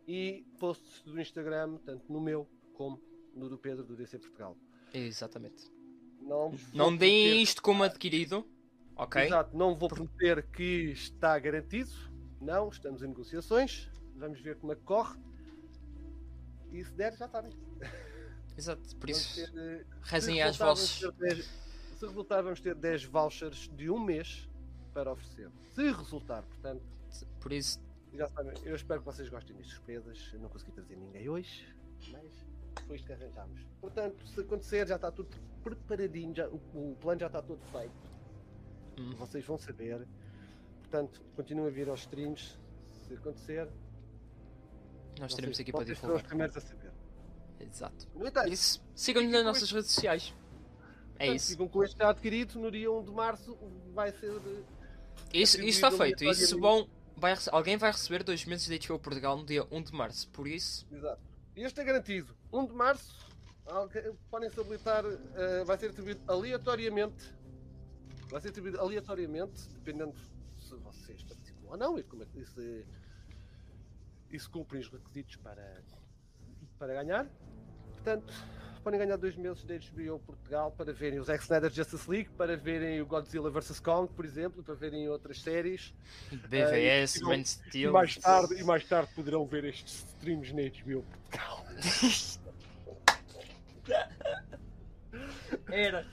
[0.07, 3.06] e posts do Instagram, tanto no meu como
[3.37, 4.57] no do Pedro do DC Portugal.
[4.93, 5.69] Exatamente.
[6.21, 8.45] Não, Não deem prometer- isto como adquirido.
[8.95, 9.21] Ok?
[9.23, 11.91] Exato, não vou prometer que está garantido.
[12.41, 13.89] Não, estamos em negociações.
[14.15, 15.17] Vamos ver como é que corre.
[16.71, 17.51] E se der, já sabem.
[18.57, 18.81] Exato.
[18.95, 20.99] Por Vamos isso, ter, eh, rezem se às resultar, vamos vozes.
[20.99, 21.45] ter 10
[21.99, 24.47] se resultar, vamos ter 10 vouchers de um mês
[24.93, 25.49] para oferecer.
[25.75, 26.81] Se resultar, portanto,
[27.39, 27.79] Por isso,
[28.13, 30.29] já sabem, eu espero que vocês gostem das surpresas.
[30.33, 31.67] Eu não consegui trazer ninguém hoje,
[32.11, 32.31] mas
[32.85, 33.59] foi isto que arranjámos.
[33.81, 35.29] Portanto, se acontecer, já está tudo
[35.63, 37.93] preparadinho, já- o, o plano já está todo feito.
[38.99, 40.07] hum, vocês vão saber.
[40.81, 42.57] Portanto, continuem a vir aos streams.
[43.07, 43.67] Se acontecer,
[45.19, 46.27] nós teremos aqui para vocês serão os divulgar.
[46.27, 46.91] primeiros a saber.
[47.59, 48.07] Exato.
[48.15, 50.33] Entanto, isso, sigam-nos nas nossas redes sociais.
[51.19, 51.51] É portanto, isso.
[51.51, 53.57] Ficam com este já adquirido no dia 1 de março.
[53.93, 54.39] Vai ser.
[55.33, 56.23] Isso, isso está feito.
[56.23, 56.87] Isso bom.
[57.15, 60.29] Vai, alguém vai receber dois meses de HBO Portugal no dia 1 de março.
[60.29, 61.19] Por isso, Exato.
[61.57, 62.35] Este é garantido.
[62.53, 63.27] 1 de março.
[64.29, 65.03] Podem-se habilitar.
[65.05, 67.33] eh, vai ser atribuído aleatoriamente.
[68.29, 70.15] Vai ser atribuído aleatoriamente, dependendo
[70.59, 72.85] se vocês participam ou não e como é que se,
[74.29, 75.83] e se cumprem os requisitos para,
[76.77, 77.27] para ganhar.
[77.93, 78.31] Portanto,
[78.87, 82.55] podem ganhar dois meses de HBO Portugal para verem os Zack Snyder Justice League, para
[82.55, 85.93] verem o Godzilla vs Kong, por exemplo, para verem outras séries.
[86.31, 87.91] BVS, e- Man E Steel.
[87.91, 91.65] mais tarde, e mais tarde poderão ver estes streams na HBO Portugal.
[95.69, 96.05] Era.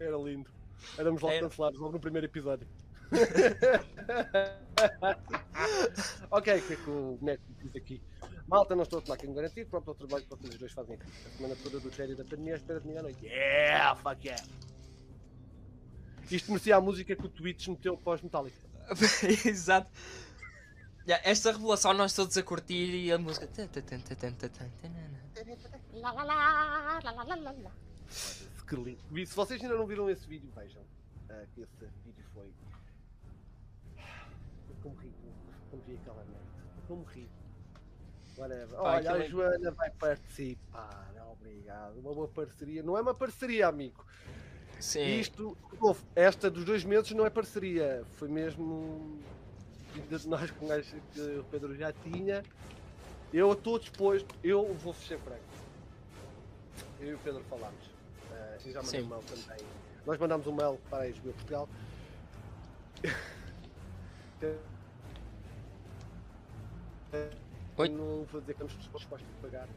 [0.00, 0.50] Era lindo.
[0.96, 1.42] Éramos logo Era.
[1.48, 2.66] cancelados logo no primeiro episódio.
[6.30, 8.00] ok, o que é que o Neto diz aqui?
[8.46, 10.72] Malta, não estou a tomar aqui um garantido, pronto, o trabalho que vocês os dois
[10.72, 11.06] fazem aqui.
[11.26, 13.24] A semana toda do série da pandemia, à espera de mim à noite.
[13.24, 14.44] Yeah, fuck yeah!
[16.30, 18.58] Isto merecia a música que o Twitch meteu pós Metallica.
[19.48, 19.90] Exato.
[21.06, 23.46] Yeah, esta revelação nós todos a curtir e a música.
[28.66, 29.18] Que lindo.
[29.18, 30.82] E Se vocês ainda não viram esse vídeo, vejam.
[31.30, 32.52] ah, que esse vídeo foi.
[34.82, 35.12] Como ri,
[35.70, 36.40] como vi aquela merda.
[36.88, 37.28] Como ri.
[38.36, 38.80] Whatever.
[38.80, 41.12] Olha, a é- Joana vai participar.
[41.32, 41.98] Obrigado.
[41.98, 42.82] Uma boa parceria.
[42.82, 44.04] Não é uma parceria, amigo.
[44.80, 45.18] Sim.
[45.18, 45.56] Isto,
[46.14, 48.04] esta dos dois meses não é parceria.
[48.12, 49.20] Foi mesmo.
[50.08, 52.42] de Nós com gajo que o Pedro já tinha.
[53.32, 54.34] Eu estou disposto.
[54.42, 55.40] Eu vou fechar franco.
[57.00, 57.90] Eu e o Pedro falámos.
[58.64, 59.06] Eu já mandei Sim.
[59.06, 59.66] um mail também.
[60.06, 61.68] Nós mandámos um mail para a HBO Portugal.
[67.76, 67.88] Oi?
[67.88, 69.68] Não vou dizer que estamos dispostos a pagar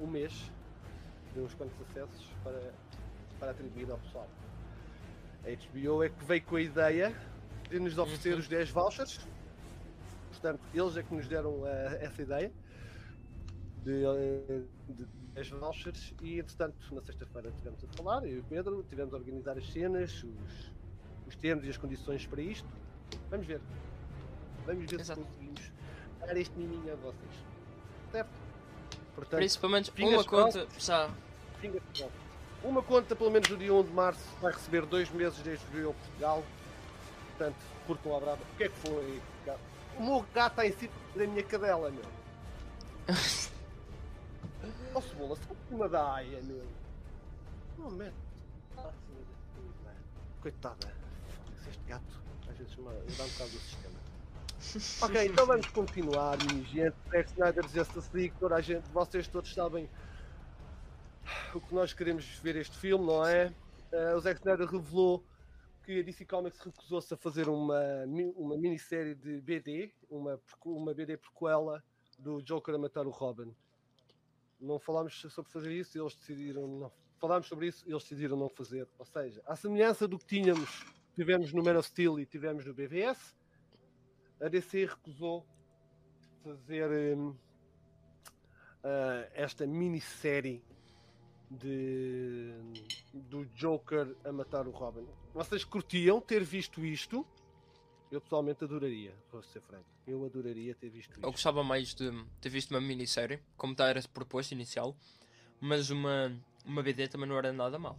[0.00, 0.50] um mês
[1.32, 2.72] de uns quantos acessos para,
[3.38, 4.28] para atribuir ao pessoal.
[5.44, 7.14] A HBO é que veio com a ideia
[7.68, 8.40] de nos oferecer Uhum.
[8.40, 9.20] os 10 vouchers.
[10.30, 12.52] Portanto, eles é que nos deram eh, essa ideia
[13.84, 15.04] de, eh, de
[15.34, 19.16] 10 vouchers e, entretanto, na sexta-feira estivemos a falar, eu e o Pedro, tivemos a
[19.16, 20.72] organizar as cenas, os,
[21.28, 22.68] os termos e as condições para isto.
[23.30, 23.60] Vamos ver.
[24.66, 25.22] Vamos ver Exato.
[25.22, 25.39] se
[26.26, 27.32] dar este miminho a vocês.
[28.12, 28.30] Certo?
[29.14, 32.10] Portanto, Por fingers uma conta crossed.
[32.62, 35.90] Uma conta, pelo menos no dia 1 de março, vai receber dois meses desde veio
[35.90, 36.44] a Portugal.
[37.28, 37.56] Portanto,
[37.86, 38.42] curtam a brava.
[38.42, 39.22] O que é que foi?
[39.46, 39.60] gato?
[39.98, 42.04] O meu gato está em cima da minha cadela, meu.
[44.94, 46.66] Ó cebola, sai de cima da aia, meu.
[47.78, 48.14] Não, mete.
[48.76, 49.24] Ah, sim,
[50.42, 50.92] Coitada.
[51.68, 52.90] Este gato, às vezes, me dá
[53.24, 53.99] um bocado do sistema.
[55.02, 56.94] Ok, então vamos continuar, minha gente.
[57.10, 59.88] Zack Snyder Justice a gente, vocês todos sabem
[61.54, 63.52] o que nós queremos ver este filme, não é?
[63.92, 65.24] Eh, o Zack Snyder revelou
[65.82, 68.04] que a DC Comics recusou-se a fazer uma,
[68.36, 71.82] uma minissérie de BD, uma, uma BD prequela
[72.18, 73.54] do Joker a matar o Robin.
[74.60, 76.92] Não falámos sobre fazer isso, eles decidiram não.
[77.18, 78.88] Falámos sobre isso, eles decidiram não fazer.
[78.98, 80.84] Ou seja, à semelhança do que tínhamos,
[81.14, 83.34] tivemos no Man of Steel e tivemos no BVS,
[84.40, 85.46] a DC recusou
[86.42, 87.34] fazer hum,
[88.82, 90.62] ah, esta minissérie
[91.50, 92.52] de,
[93.12, 95.06] do Joker a matar o Robin.
[95.34, 97.26] Vocês curtiam ter visto isto?
[98.10, 99.84] Eu pessoalmente adoraria, vou ser franco.
[100.06, 101.30] Eu adoraria ter visto Eu isto.
[101.30, 102.10] gostava mais de
[102.40, 104.96] ter visto uma minissérie, como está era proposto inicial,
[105.60, 107.98] mas uma, uma BD também não era nada mal.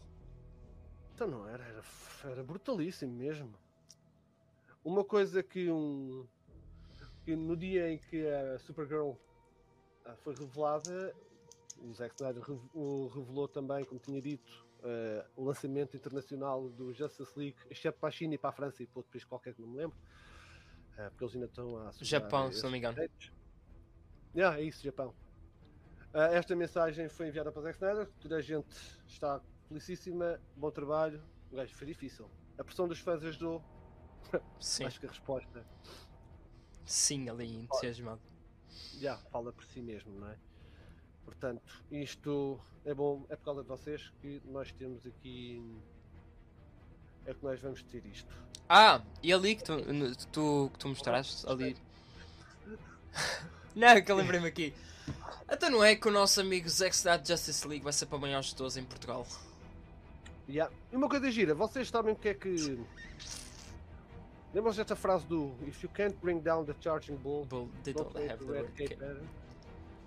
[1.14, 1.84] Então não era, era,
[2.26, 3.54] era brutalíssimo mesmo.
[4.84, 6.28] Uma coisa que um
[7.24, 9.14] que no dia em que a Supergirl
[10.06, 11.16] ah, foi revelada,
[11.80, 14.52] o Zack Snyder rev- o revelou também, como tinha dito,
[14.84, 18.82] ah, o lançamento internacional do Justice League, exceto para a China e para a França
[18.82, 19.96] e para outro país qualquer que não me lembro,
[20.98, 22.98] ah, porque eles ainda estão a Japão, se não me engano.
[24.36, 25.14] Yeah, é isso, Japão.
[26.14, 28.68] Ah, esta mensagem foi enviada para Zack Snyder, toda a gente
[29.08, 31.24] está felicíssima, bom trabalho.
[31.52, 32.30] O gajo foi difícil.
[32.58, 33.62] A pressão dos fãs ajudou,
[34.60, 35.66] Sim, acho que a resposta
[36.86, 38.22] sim, ali entusiasmado.
[39.00, 40.38] já fala por si mesmo, não é?
[41.26, 41.62] Portanto,
[41.92, 45.80] isto é bom, é por causa de vocês que nós temos aqui.
[47.26, 48.34] É que nós vamos ter isto.
[48.68, 49.78] Ah, e ali que tu,
[50.32, 51.78] tu, que tu mostraste, ali.
[53.76, 54.74] não, que eu lembrei-me aqui.
[55.48, 58.48] Até não é que o nosso amigo Zack Snyder Justice League vai ser para maiores
[58.48, 59.28] de todos em Portugal.
[60.48, 60.74] Yeah.
[60.92, 62.80] E uma coisa gira, vocês sabem o que é que.
[64.54, 68.12] Lembram-se desta frase do If you can't bring down the charging bull, Bull, they don't
[68.14, 69.24] don't have the red cape ca- better.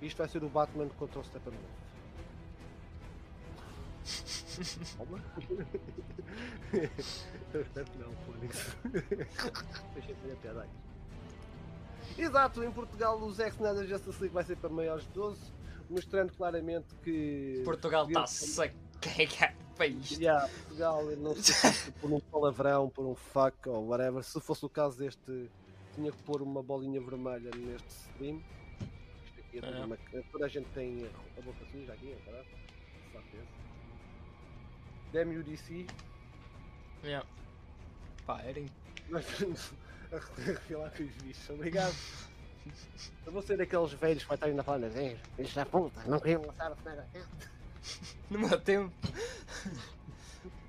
[0.03, 1.64] Isto vai ser o Batman contra o Steppenwolf.
[4.97, 5.22] Calma.
[7.55, 8.76] Eu espero que não, Fónix.
[9.95, 10.68] Deixa eu a piada.
[12.18, 15.40] Exato, em Portugal o Zack Snyder Justice League vai ser para maiores de 12,
[15.88, 17.62] mostrando claramente que.
[17.64, 18.70] Portugal tá está-se a
[19.01, 20.20] cagar isto.
[20.20, 24.22] Yeah, Portugal não se passa por um palavrão, por um fuck ou whatever.
[24.22, 25.51] Se fosse o caso deste,
[25.95, 28.43] tinha que pôr uma bolinha vermelha neste stream.
[29.27, 29.85] Isto aqui é É.
[29.85, 29.99] uma-
[30.33, 31.07] toda a gente tem
[31.37, 32.49] a boca suja aqui, é verdade?
[33.12, 35.12] Sabe esse.
[35.12, 35.87] Damn you DC.
[37.05, 37.27] Yeah.
[38.27, 38.62] Pá, era
[39.09, 39.72] Nós estamos
[40.12, 41.51] a revelar com os bichos.
[41.51, 41.95] Obrigado.
[43.27, 45.20] Eu vou ser daqueles velhos que vai estar ainda a falar nas vezes.
[45.37, 47.51] Filhos da puta, não queriam lançar a Cut.
[48.30, 48.93] No meu tempo.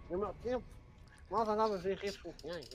[0.09, 0.63] No meu tempo,
[1.31, 2.69] nós andávamos em redes sociais.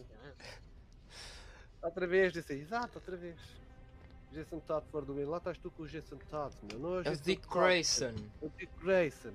[1.83, 3.37] Outra vez, disse exato, outra vez.
[4.33, 5.29] Jason Todd for do.
[5.29, 6.79] Lá estás tu com o Jason Todd, meu.
[6.79, 8.15] Não é o É Jason Dick Todd, Grayson.
[8.43, 9.33] É o Dick Grayson.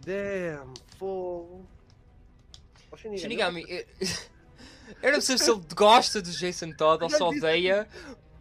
[0.00, 1.66] Damn, fogo.
[2.90, 3.84] Ó, Shinigami, eu,
[5.02, 7.22] eu não sei se ele gosta do Jason Todd ou disse.
[7.22, 7.88] odeia,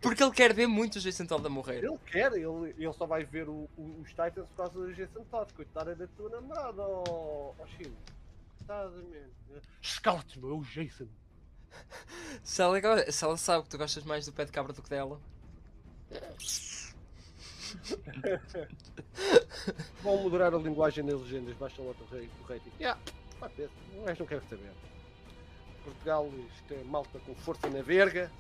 [0.08, 1.84] porque ele quer ver muito o Jason Todd a morrer.
[1.84, 5.24] Ele quer, ele, ele só vai ver o- o- os Titans por causa do Jason
[5.30, 5.54] Todd.
[5.54, 7.94] Coitada da tua namorada, ó oh, Shin.
[8.58, 9.62] Coitada, man.
[9.84, 11.08] Scout, meu, é o Jason.
[12.44, 14.90] Se ela, se ela sabe que tu gostas mais do pé de cabra do que
[14.90, 15.20] dela.
[20.02, 22.72] Vão moderar a linguagem nas legendas, lá o rei- o rating.
[22.80, 23.00] Yeah,
[24.06, 24.72] gajo não quer saber.
[25.84, 28.32] Portugal, isto é malta com força na verga.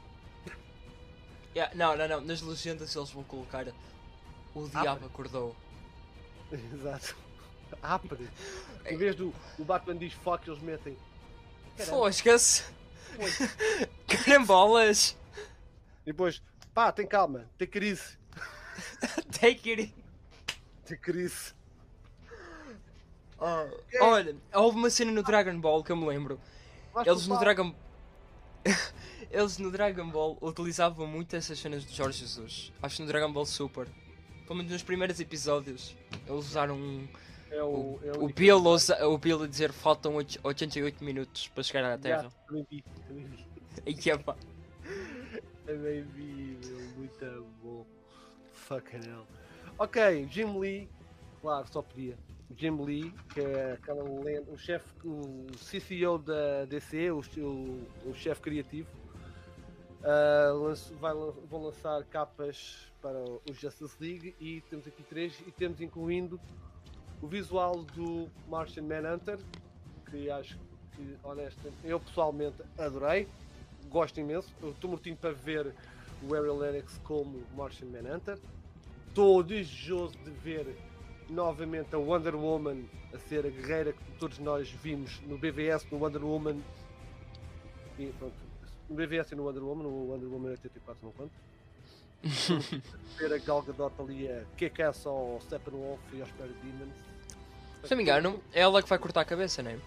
[1.55, 2.21] Yeah, não, não, não.
[2.21, 3.65] Nas legendas eles vão colocar
[4.53, 5.55] o diabo acordou.
[6.51, 7.15] Exato.
[7.81, 8.29] Apre.
[8.85, 10.97] Em vez do o Batman diz fuck, eles metem.
[11.77, 12.63] Fosca-se!
[14.07, 15.15] Carambolas!
[16.03, 16.41] E depois,
[16.73, 18.17] pá, tem calma, tem crise.
[19.31, 19.95] Take it!
[20.85, 21.53] Tem crise.
[23.99, 26.39] Olha, houve uma cena no Dragon Ball que eu me lembro.
[27.05, 27.37] Eles no.
[27.37, 27.75] Dragon.
[29.31, 32.71] Eles no Dragon Ball utilizavam muito essas cenas de Jorge Jesus.
[32.81, 33.87] Acho que no Dragon Ball Super.
[34.45, 35.95] Pelo menos nos primeiros episódios.
[36.25, 37.07] Eles usaram um-
[37.51, 41.63] É o, é o Bill, ousa- o Bill a dizer faltam oit- 88 minutos para
[41.63, 42.23] chegar à Terra.
[42.23, 43.47] Já, também vi, também vi.
[44.07, 44.35] E é pá.
[45.65, 47.85] Também vi, meu, muito bom.
[48.53, 49.25] Fucking hell.
[49.77, 50.89] Ok, Jim Lee,
[51.41, 52.17] claro, só podia.
[52.57, 58.13] Jim Lee, que é aquela lenda, o chefe, o CCO da DC, o, o, o
[58.15, 58.87] chefe criativo,
[60.03, 65.81] lanç- vai, vão lançar capas para o Justice League e temos aqui três e temos
[65.81, 66.39] incluindo
[67.21, 69.39] o visual do Martian Manhunter,
[70.09, 70.57] que acho
[70.95, 73.27] que honestamente eu pessoalmente adorei,
[73.89, 75.73] gosto imenso, estou mortinho para ver
[76.21, 78.37] o Ariel Lennox como Martian Manhunter,
[79.07, 80.77] estou desejoso de ver
[81.29, 82.83] novamente a Wonder Woman
[83.13, 86.61] a ser a guerreira que todos nós vimos no BVS, no Wonder Woman.
[87.99, 88.35] E pronto,
[88.89, 91.31] no BVS e no Wonder Woman, no Wonder Woman 84 não conto.
[93.17, 96.95] ver a Gal Gadot ali a kick-ass ao Steppenwolf e aos Parademons.
[97.83, 99.79] Se não me engano, é ela que vai cortar a cabeça, não é?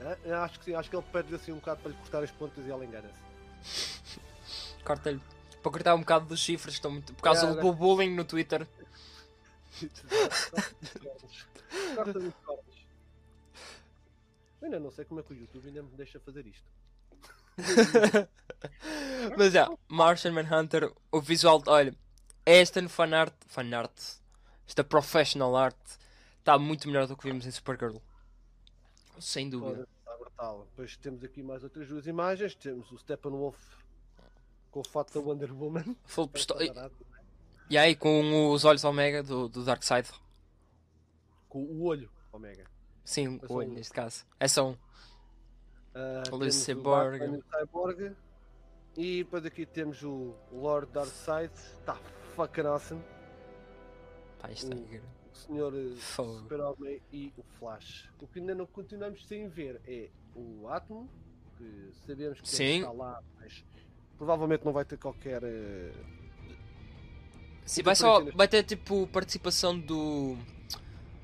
[0.00, 2.22] Ah, eu Acho que sim, acho que ele perde assim um bocado para lhe cortar
[2.22, 4.20] as pontas e ela engana-se.
[4.84, 5.20] Corta-lhe.
[5.62, 7.12] Para cortar um bocado dos chifres, estão muito.
[7.12, 8.66] Por causa Yeah, do bullying no Twitter.
[11.94, 12.74] Corta muito cordas.
[14.60, 16.64] Eu ainda não sei como é que o YouTube ainda me deixa fazer isto.
[19.36, 21.62] Mas já, Martian Manhunter, o visual.
[21.66, 21.94] Olha,
[22.44, 23.34] esta no fanart.
[23.46, 23.92] Fanart.
[24.66, 25.76] Esta professional art
[26.38, 27.96] está muito melhor do que vimos em Supergirl.
[29.18, 29.88] Sem dúvida.
[29.98, 30.66] estar brutal.
[30.70, 32.54] Depois temos aqui mais outras duas imagens.
[32.54, 33.56] Temos o Steppenwolf
[34.70, 35.96] com o fato da Wonder Woman.
[36.04, 36.62] Full pistola.
[36.62, 37.06] Está barato.
[37.68, 40.08] E aí, com os olhos Omega do, do Darkseid.
[41.48, 42.64] Com o olho, Omega.
[43.04, 44.24] Sim, É o olho neste caso.
[44.38, 44.76] É só um.
[45.98, 47.22] Ah, O temos Cyborg.
[47.22, 48.12] E Cyborg.
[48.98, 51.52] E depois aqui temos o Lord Darkseid.
[51.54, 51.94] Está
[52.34, 53.02] fucking awesome.
[54.38, 55.08] Pá, isto é O- incrível.
[55.32, 55.94] O Senhor eh.
[55.98, 58.10] Super-Homem e o Flash.
[58.20, 61.06] O que ainda não continuamos sem ver é o Atom,
[61.58, 63.64] que sabemos que está lá, mas
[64.18, 65.42] provavelmente não vai ter qualquer.
[65.44, 65.92] eh,
[67.64, 68.22] Sim, vai só.
[68.32, 70.36] Vai ter tipo participação do.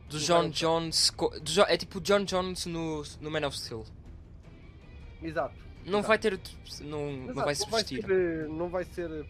[0.09, 0.51] Do Do John.
[0.51, 1.11] Jones.
[1.11, 3.85] do é tipo o John Jones no, no Man of Steel.
[5.23, 5.55] Exato.
[5.85, 6.09] Não Exato.
[6.09, 6.41] vai ter.
[6.83, 8.05] Não, não vai se vestir.
[8.05, 9.27] ser, eh, não vai ser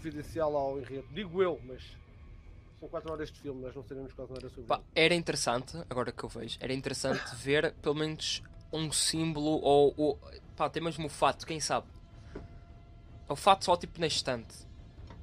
[0.00, 1.06] prejudicial ao enredo.
[1.12, 1.82] Digo eu, mas
[2.78, 6.12] são 4 horas de filme, nós não sabemos quase nada sobre Pá, era interessante, agora
[6.12, 10.18] que eu vejo, era interessante ver pelo menos um símbolo ou, ou
[10.56, 11.86] pá, até mesmo o fato, quem sabe?
[13.28, 14.54] O fato só tipo na estante.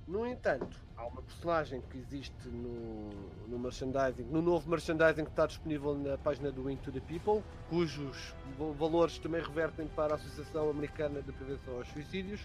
[0.08, 3.10] No entanto, há uma personagem que existe no,
[3.48, 8.34] no merchandising, no novo merchandising que está disponível na página do Into the People, cujos
[8.78, 12.42] valores também revertem para a Associação Americana de Prevenção aos Suicídios,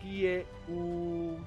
[0.00, 1.38] que é o,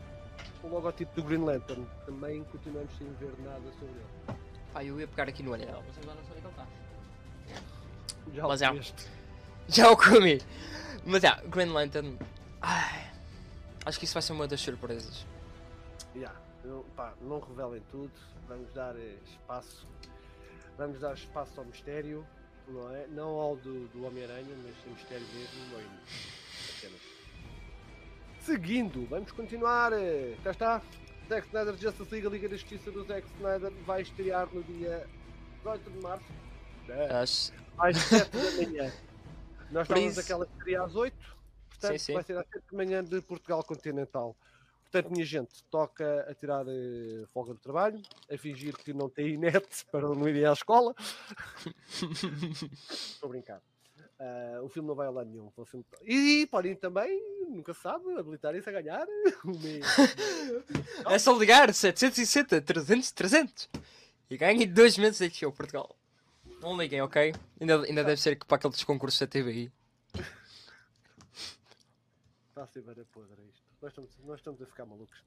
[0.63, 1.87] o logotipo do Green Lantern.
[2.05, 4.39] Também continuamos sem ver nada sobre ele.
[4.73, 6.53] Pá, eu ia pegar aqui no anel, mas agora não sei onde é que ele
[6.53, 6.67] está.
[8.33, 8.81] Já Mas o é.
[9.67, 10.41] Já o comi!
[11.05, 12.17] Mas já, Green Lantern.
[12.61, 13.11] Ai,
[13.85, 15.25] acho que isso vai ser uma das surpresas.
[16.16, 18.11] Ya, eu- pá, não revelem tudo,
[18.47, 19.86] vamos dar eh, espaço,
[20.78, 22.26] vamos dar espaço ao mistério,
[22.68, 23.05] não é?
[23.07, 25.84] Não ao do, do Homem-Aranha, mas ao mistério mesmo, não é?
[26.78, 27.01] apenas.
[28.39, 30.82] Seguindo, vamos continuar, eh, cá está,
[31.28, 35.05] Zack Snyder Justice League, a Liga da Justiça do Zack Snyder vai estrear no dia
[35.63, 36.26] 18 de março,
[37.22, 37.51] Acho.
[37.78, 38.93] às 7 da manhã.
[39.72, 41.18] Nós estávamos aquela que seria às 8,
[41.70, 42.13] portanto Sim, sim.
[42.13, 44.36] vai ser às 7 da manhã de Portugal Continental.
[44.91, 49.38] Portanto, minha gente, toca a tirar eh, folga do trabalho, a fingir que não tem
[49.38, 50.95] net para não irem à escola.
[52.89, 53.61] Estou a brincar.
[54.17, 55.51] Ah, o filme não vai a lado nenhum.
[55.55, 59.05] o filme- E podem também, nunca se sabe, habilitarem-se a ganhar.
[61.09, 63.69] É só ligar 760 300 300
[64.29, 65.95] e ganhem dois meses de show Portugal.
[66.61, 67.33] Não liguem, ok?
[67.59, 69.71] Ainda, ainda deve ser que para aqueles concursos da TVI.
[72.49, 73.64] Está a ser bem podre isto.
[73.86, 75.23] Nós estamos, nós estamos a ficar malucos.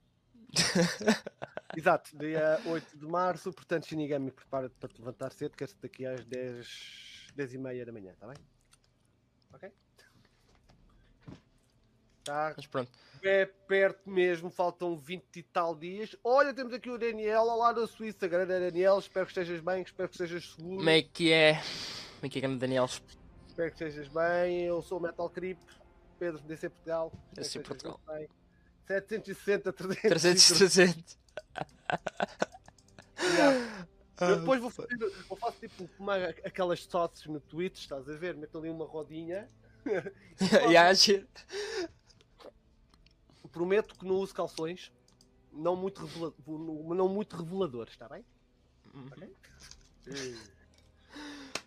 [1.77, 6.05] Exato, dia 8 de março, portanto, Shinigami, prepara-te para te levantar cedo, que é daqui
[6.05, 8.37] às 10, 10 e meia da manhã, está bem?
[9.53, 9.73] Ok?
[12.19, 12.91] Está Mas pronto.
[13.23, 16.17] é perto mesmo, faltam 20 e tal dias.
[16.25, 20.09] Olha, temos aqui o Daniel, lá da Suíça, grande Daniel, espero que estejas bem, espero
[20.09, 20.79] que estejas seguro.
[20.79, 21.55] Como é que é?
[21.55, 22.87] Como é que é, grande Daniel?
[22.87, 24.65] Espero que estejas bem.
[24.65, 25.61] Eu sou o Metal Creep,
[26.19, 27.13] Pedro DC Portugal.
[27.35, 28.01] DC Portugal.
[28.09, 28.29] bem.
[28.89, 30.01] 760, 300.
[30.01, 31.19] 300 300.
[33.21, 33.87] Yeah.
[34.21, 38.35] Eu depois vou fazer, eu faço tipo uma, aquelas sauces no Twitch, estás a ver?
[38.35, 39.49] Meto ali uma rodinha
[40.71, 41.25] e acho.
[43.53, 44.93] Prometo que não uso calções.
[45.53, 46.33] Não muito, revela...
[46.47, 48.25] não muito reveladores, está bem?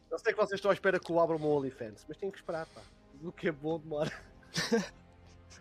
[0.10, 2.32] Eu sei que vocês estão à espera que eu abra o meu OnlyFans, mas tenho
[2.32, 2.82] que esperar, pá.
[3.22, 4.12] O que é bom demora.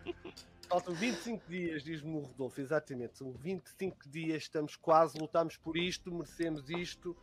[0.71, 3.17] Faltam 25 dias, diz-me o Rodolfo, exatamente.
[3.17, 7.13] São 25 dias, estamos quase, lutamos por isto, merecemos isto.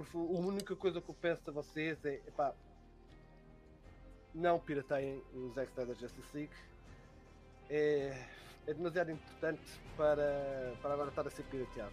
[0.00, 2.54] A única coisa que eu peço a vocês é, epá,
[4.34, 6.54] não pirateiem o Zack Snyder Justice League.
[7.68, 8.26] É,
[8.66, 11.92] é demasiado importante para, para agora estar a ser pirateado.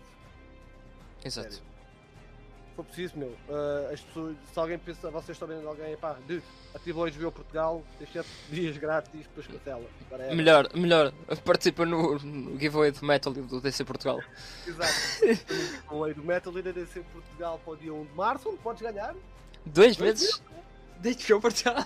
[1.25, 1.55] Exato.
[1.55, 1.74] Sério.
[2.75, 6.43] For preciso, meu, ah, as pessoas, se alguém pensa, vocês estão vendo alguém, pá, dude,
[6.73, 9.85] ativa o HBO Portugal, tem 7 dias grátis, depois cancela.
[10.11, 10.35] Whatever.
[10.35, 11.13] Melhor, melhor.
[11.45, 14.19] Participa no, no giveaway do Metal e do DC Portugal.
[14.67, 14.93] Exato.
[15.89, 18.57] o lei do Metal e da DC Portugal para o dia 1 de março, onde
[18.57, 19.15] podes ganhar.
[19.65, 20.43] Dois meses?
[20.99, 21.85] Desde que eu Portugal.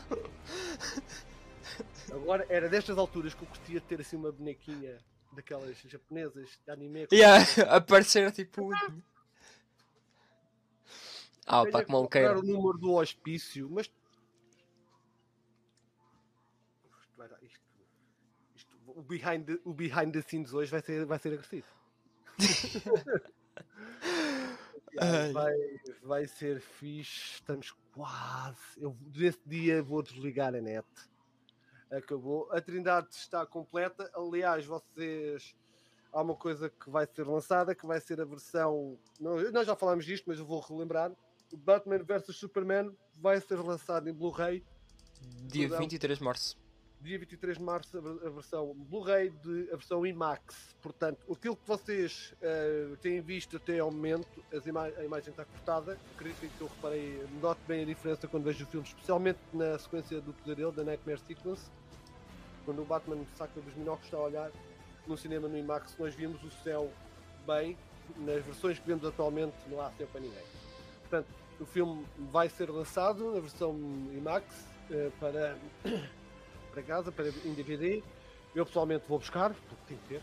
[2.11, 4.97] Agora, era destas alturas que eu curtia de ter assim uma bonequinha
[5.31, 7.07] daquelas japonesas de anime.
[7.11, 8.69] Yeah, aparecer tipo.
[11.49, 12.33] Ah, que maluqueira.
[12.33, 13.87] procurar o número do hospício, mas.
[13.87, 13.93] Isto
[17.17, 17.59] vai dar- isto-
[18.55, 21.67] isto- o, behind the, o behind the scenes hoje vai ser, vai ser agressivo.
[25.01, 25.31] Ai.
[25.31, 25.53] vai,
[26.03, 27.35] vai ser fixe.
[27.35, 28.57] Estamos quase.
[28.77, 30.87] Eu nesse dia vou desligar a net.
[31.91, 32.47] Acabou.
[32.51, 34.09] A Trindade está completa.
[34.13, 35.55] Aliás, vocês.
[36.11, 38.97] Há uma coisa que vai ser lançada, que vai ser a versão.
[39.19, 41.11] Não, nós já falámos disto, mas eu vou relembrar.
[41.53, 44.63] O Batman vs Superman vai ser lançado em Blu-ray
[45.47, 45.79] Dia Perdão.
[45.79, 46.57] 23 de março.
[47.01, 49.33] dia 23 de março a ver- a versão Blu-ray
[49.71, 50.75] a versão IMAX.
[50.81, 55.43] Portanto, aquilo que vocês eh, têm visto até ao momento, as ima a imagem está
[55.45, 55.97] cortada.
[56.15, 60.21] Acredito que eu reparei, noto bem a diferença quando vejo o filme, especialmente na sequência
[60.21, 61.69] do pesadelo, da Nightmare Sequence.
[62.65, 64.51] Quando o Batman saca dos minóculos, está a olhar
[65.07, 66.91] no cinema no IMAX, nós vimos o céu
[67.45, 67.77] bem.
[68.17, 70.43] Nas versões que vemos atualmente, não há céu para ninguém.
[71.01, 71.27] Portanto,
[71.59, 73.73] o filme vai ser lançado na versão
[74.13, 74.45] IMAX
[74.89, 75.57] eh, para
[76.71, 78.03] para casa, para em DVD.
[78.55, 80.21] Eu pessoalmente vou buscar, porque tenho que ter.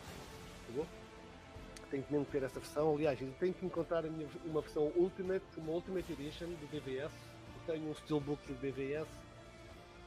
[1.91, 2.95] Tenho que mesmo ter essa versão.
[2.95, 7.12] Aliás, eu tenho que encontrar minha, uma versão Ultimate, uma Ultimate Edition do BVS.
[7.12, 9.07] Eu tenho um Steelbook do BVS,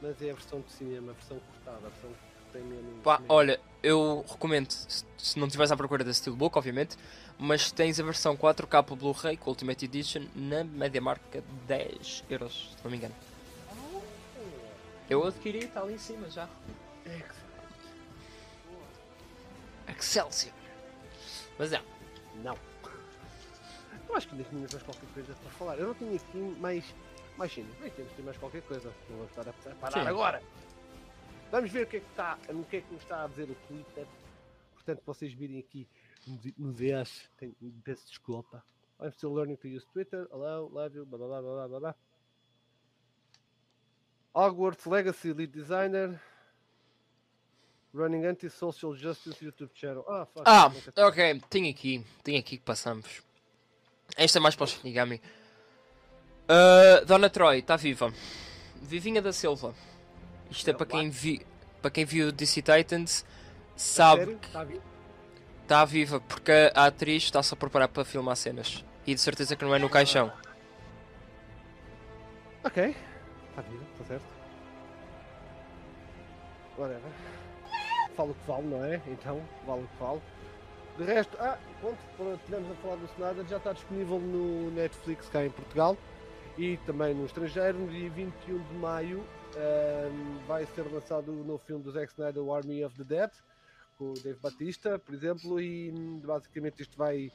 [0.02, 3.02] mas é a versão de cinema, a versão cortada, a versão que tem menos.
[3.02, 6.96] Pá, olha, eu recomendo, se não estiveres à procura da Steelbook, obviamente,
[7.38, 12.84] mas tens a versão 4K Blu-ray com Ultimate Edition na média marca 10 euros, se
[12.84, 13.14] não me engano.
[15.08, 16.48] Eu adquiri, está ali em cima já.
[19.88, 20.52] Excelsior!
[21.58, 21.82] Mas é,
[22.42, 22.56] Não.
[24.08, 25.78] Eu acho que ainda tínhamos mais qualquer coisa para falar.
[25.78, 26.84] Eu não tinha aqui mais.
[27.36, 27.54] Mais.
[27.54, 28.92] Bem, temos aqui mais qualquer coisa.
[29.08, 30.08] Não vou estar a parar Sim.
[30.08, 30.42] agora.
[31.50, 32.38] Vamos ver o que é que está.
[32.48, 34.06] O que é que nos está a dizer o Twitter.
[34.74, 35.86] Portanto, vocês virem aqui
[36.26, 36.74] no.
[37.36, 37.54] Tenho,
[37.84, 38.64] peço desculpa.
[39.00, 40.28] I'm still learning to use Twitter.
[40.30, 41.94] Hello, love you, blá blá blá blá blá blá.
[44.34, 46.20] Hogwarts Legacy Lead Designer.
[47.92, 50.04] Running Anti-Social Justice YouTube Channel.
[50.06, 50.72] Ah, fuck, Ah,
[51.08, 53.20] ok, tem aqui, tem aqui que passamos.
[54.16, 55.20] Esta é mais para os Shinigami.
[56.46, 58.12] Uh, Dona Troy, está viva.
[58.80, 59.74] Vivinha da Silva.
[60.50, 61.46] Isto é para quem, vi,
[61.80, 63.24] para quem viu DC Titans,
[63.76, 64.82] sabe que Tá vivo?
[65.62, 68.84] está viva porque a atriz está-se a preparar para filmar cenas.
[69.06, 70.32] E de certeza que não é no caixão.
[72.64, 72.94] Ok.
[73.50, 74.24] Está vivo, está certo.
[76.76, 77.10] Whatever.
[78.16, 79.00] Falo o que vale, não é?
[79.06, 80.20] Então, vale o que vale.
[80.98, 81.98] De resto, ah, pronto,
[82.40, 85.96] estivemos a falar do Snyder, já está disponível no Netflix cá em Portugal
[86.58, 87.78] e também no estrangeiro.
[87.78, 89.24] No dia 21 de maio
[89.56, 93.30] ahm, vai ser lançado o novo filme do Zack Snyder, o Army of the Dead,
[93.98, 95.90] com o Dave Batista, por exemplo, e
[96.24, 97.30] basicamente isto vai.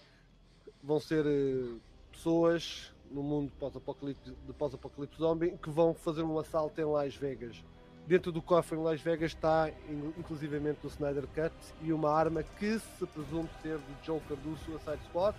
[0.81, 1.77] vão ser eh,
[2.11, 7.63] pessoas no mundo pós-apocalipse de pós-apocalipse zombie que vão fazer um assalto em Las Vegas.
[8.07, 12.43] Dentro do cofre em Las Vegas está in- inclusivamente o Snyder Cut e uma arma
[12.43, 15.35] que se presume ser do Joker do Suicide Squad.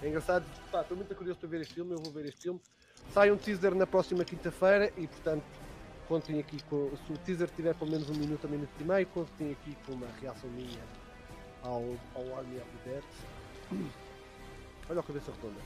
[0.00, 2.60] É engraçado, estou muito curioso para ver este filme, eu vou ver este filme.
[3.12, 5.44] Sai um teaser na próxima quinta-feira e portanto
[6.08, 6.90] contem aqui com.
[7.06, 9.92] Se o teaser tiver pelo menos um minuto a minuto e meio, contem aqui com
[9.92, 10.82] uma reação minha
[11.62, 11.82] ao,
[12.14, 13.04] ao Army of the Dead.
[14.90, 15.60] Olha a cabeça redonda.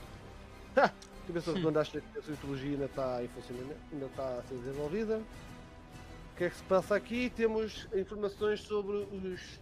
[0.75, 0.85] Ha!
[0.85, 4.43] A cabeça redonda acho que a sua mitologia ainda está em funcionamento, ainda está a
[4.43, 5.17] ser desenvolvida.
[5.17, 7.31] O que é que se passa aqui?
[7.35, 9.59] Temos informações sobre os,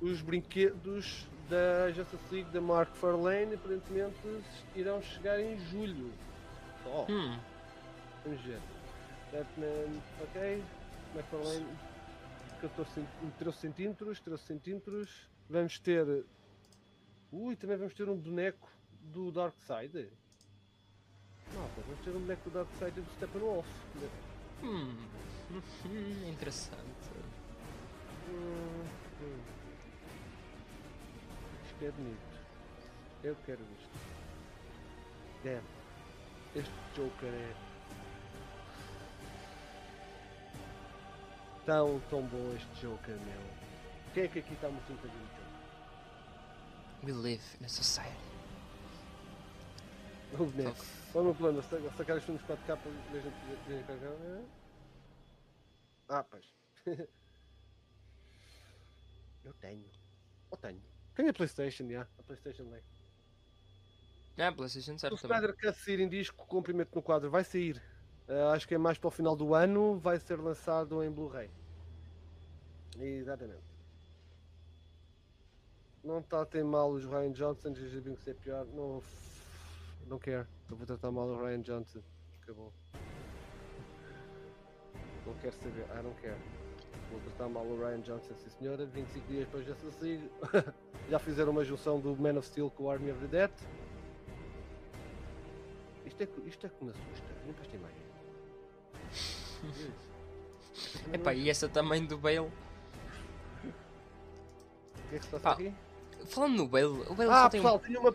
[0.00, 4.16] os brinquedos da Justice League da Mark Farlane, aparentemente
[4.74, 6.10] irão chegar em julho.
[6.82, 7.06] Só.
[7.10, 7.38] Hum,
[8.24, 8.58] Vamos ver.
[9.32, 10.62] Batman, ok.
[11.14, 11.66] McFarlane,
[12.60, 13.08] 14 cent-
[13.38, 15.28] 13 centímetros, 13 centímetros.
[15.48, 16.24] Vamos ter.
[17.32, 18.68] Ui, também vamos ter um boneco
[19.00, 20.10] do Darkseid.
[21.54, 23.66] Malta, vamos ter um boneco do Darkseid do Steppenwolf.
[24.62, 24.96] Hum,
[25.52, 27.10] hum, interessante.
[28.28, 28.84] Hum,
[29.22, 29.40] hum.
[31.66, 32.30] Isto é bonito.
[33.24, 33.90] Eu quero isto.
[35.44, 35.62] Damn.
[36.54, 37.69] Este Joker é.
[41.70, 43.40] Tão, tão bom este Joker, meu.
[44.12, 45.30] Quem é que aqui está muito encaminho?
[47.04, 48.10] We live in a society.
[50.32, 50.84] O boneco.
[51.12, 54.46] Só no plano, sa- sacar os filmes 4K para ver a gente.
[56.08, 56.44] Ah, pois.
[59.44, 59.88] Eu tenho.
[60.50, 60.82] Eu tenho.
[61.14, 62.02] Tenho a Playstation, já.
[62.18, 62.84] A Playstation Lake.
[64.38, 65.36] Ah, PlayStation O certo também.
[65.36, 67.80] Snyder Cut sair em disco, comprimento no quadro, vai sair.
[68.28, 71.59] Ah, acho que é mais para o final do ano, vai ser lançado em Blu-ray.
[73.00, 73.62] Exatamente.
[76.02, 78.64] Não ter mal os Ryan Johnson, sabem que é pior.
[78.66, 79.02] Não,
[80.06, 80.46] não quero.
[80.70, 82.00] Eu vou tratar mal o Ryan Johnson.
[82.42, 82.72] Acabou.
[85.26, 85.84] Não quero saber.
[85.90, 86.38] Ah, não quero.
[87.10, 88.86] Vou tratar mal o Ryan Johnson, sim senhora.
[88.86, 90.30] 25 dias depois já se sigo.
[91.10, 93.50] já fizeram uma junção do Man of Steel com o Army of the Dead.
[96.06, 97.26] Isto é, que- isto é que me assusta.
[97.52, 98.00] Para esta imagem.
[101.12, 102.50] Epá, e essa também do Bale?
[105.10, 105.74] O que é que se passa Pá, aqui?
[106.26, 108.10] Falando no Bale, o Bale Ah, só tem um- pessoal, tinha uma.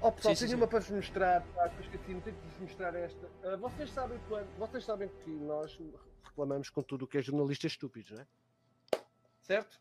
[0.00, 0.54] Oh, pessoal, Sim, sim, tinha sim.
[0.54, 1.44] uma para vos mostrar.
[1.58, 3.28] Ah, que esqueci, tenho que vos mostrar esta.
[3.42, 5.76] Ah, vocês, sabem quando, vocês sabem que nós
[6.22, 8.26] reclamamos com tudo o que é jornalistas estúpidos, não é?
[9.42, 9.80] Certo?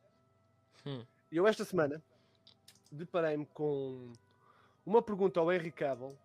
[0.88, 1.06] Hum.
[1.32, 2.02] Eu, esta semana,
[2.92, 4.12] deparei-me com
[4.84, 6.18] uma pergunta ao Henry Cavill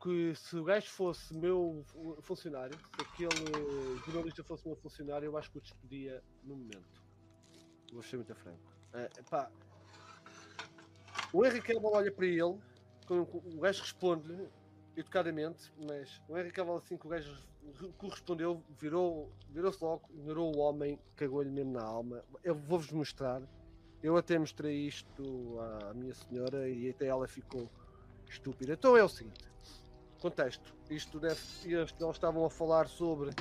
[0.00, 5.36] que se o gajo fosse meu fu- funcionário, se aquele jornalista fosse meu funcionário, eu
[5.36, 7.03] acho que o despedia no momento.
[7.94, 8.68] Vou ser muito franco.
[8.92, 9.42] Ah, pá,
[11.32, 14.50] o Henry Cavill olha para ele, o gajo responde
[14.96, 17.48] educadamente, mas o Henry Cavill assim que o gajo
[17.80, 22.24] re- correspondeu, virou, virou-se logo, ignorou o homem, cagou-lhe mesmo na alma.
[22.42, 23.42] Eu vou-vos mostrar.
[24.02, 27.72] Eu até mostrei isto à minha senhora e até ela ficou
[28.28, 28.74] estúpida.
[28.74, 29.50] Então é o seguinte:
[30.18, 30.76] contexto.
[30.90, 31.40] Isto deve.
[31.62, 33.36] Eles, eles estavam a falar sobre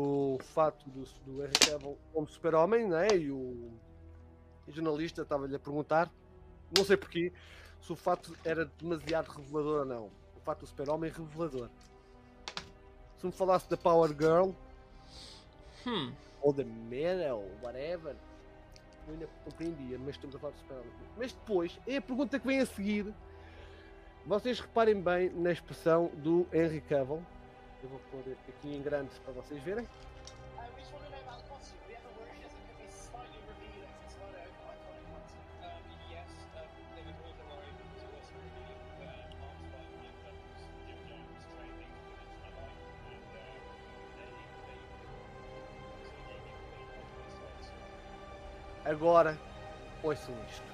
[0.00, 3.08] o fato do, do Henry Cavill como super-homem, né?
[3.16, 3.72] E o
[4.68, 6.10] jornalista estava-lhe a perguntar,
[6.76, 7.32] não sei porquê,
[7.80, 10.06] se o fato era demasiado revelador ou não.
[10.36, 11.68] O fato do super-homem é revelador.
[13.18, 14.50] Se me falasse da Power Girl,
[15.86, 18.16] Hum, ou da Man, ou whatever,
[19.06, 20.92] eu ainda compreendia, mas estamos a falar do super-homem.
[21.16, 23.12] Mas depois, é a pergunta que vem a seguir.
[24.26, 27.22] Vocês reparem bem na expressão do Henry Cavill.
[27.84, 29.86] Eu vou pôr aqui em grande para vocês verem.
[48.86, 49.36] Uh,
[50.02, 50.73] we just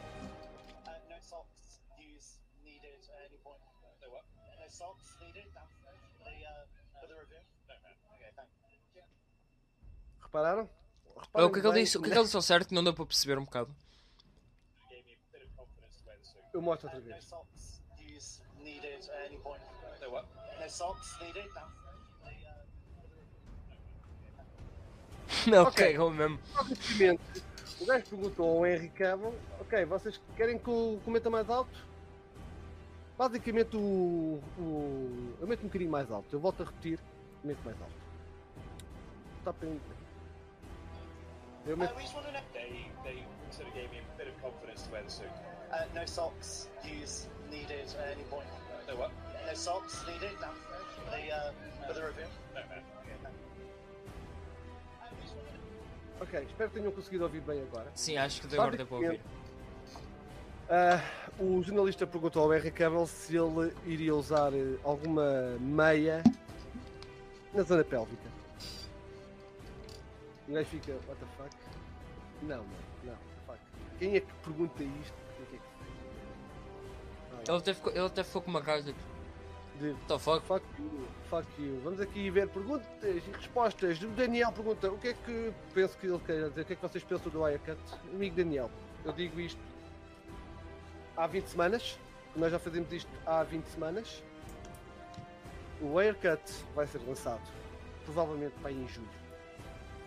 [11.62, 11.99] que é que ele disse?
[11.99, 13.74] O que é que ele disse ao certo não deu para perceber um bocado?
[16.53, 17.31] Eu mostro outra no vez.
[25.47, 25.93] Não, Ok.
[25.93, 26.39] cagou mesmo.
[26.53, 27.23] Basicamente,
[27.81, 31.70] o gajo perguntou ao Henry Cavill: Ok, vocês querem que eu cometa mais alto?
[33.16, 36.27] Basicamente, o, o, eu meto um bocadinho mais alto.
[36.35, 36.99] Eu volto a repetir:
[37.45, 37.95] meto mais alto.
[39.39, 39.69] Está para
[41.66, 41.97] uh, meto.
[41.97, 42.41] we just want to know.
[42.53, 45.32] They, they sort of gave me a bit of confidence to wear the suit.
[45.73, 48.47] Uh, no socks use needed at any point.
[48.89, 49.11] No what?
[49.47, 51.53] No socks needed for the, uh,
[51.87, 52.27] for the review.
[52.55, 52.61] No.
[52.61, 52.81] Uh,
[53.24, 53.31] know.
[56.20, 57.91] Ok, espero que tenham conseguido ouvir bem agora.
[57.95, 59.20] Sim, acho que deu agora deu para ouvir.
[60.73, 61.03] Ah,
[61.37, 66.23] o jornalista perguntou ao Henry Cavill se ele iria usar eh, alguma meia
[67.53, 68.39] na zona pélvica.
[70.51, 71.56] O gajo fica, what the fuck?
[72.43, 72.64] Não, não,
[73.05, 73.59] não, what the fuck.
[74.01, 75.14] Quem é que pergunta isto?
[75.40, 75.60] É que
[77.32, 78.93] Ah, Ele até ficou, ele até ficou com uma cara de.
[79.78, 80.47] de What the fuck?
[80.47, 81.81] fuck you, fuck you.
[81.85, 84.02] Vamos aqui ver perguntas e respostas.
[84.02, 86.77] O Daniel pergunta o que é que penso que ele quer dizer, o que é
[86.77, 87.78] que vocês pensam do Haircut?
[88.12, 88.70] Amigo Daniel,
[89.05, 89.60] eu digo isto
[91.16, 91.97] há 20 semanas,
[92.35, 94.20] nós já fazemos isto há 20 semanas.
[95.81, 96.43] O Haircut
[96.74, 97.40] vai ser lançado
[98.05, 99.19] provavelmente vai em julho.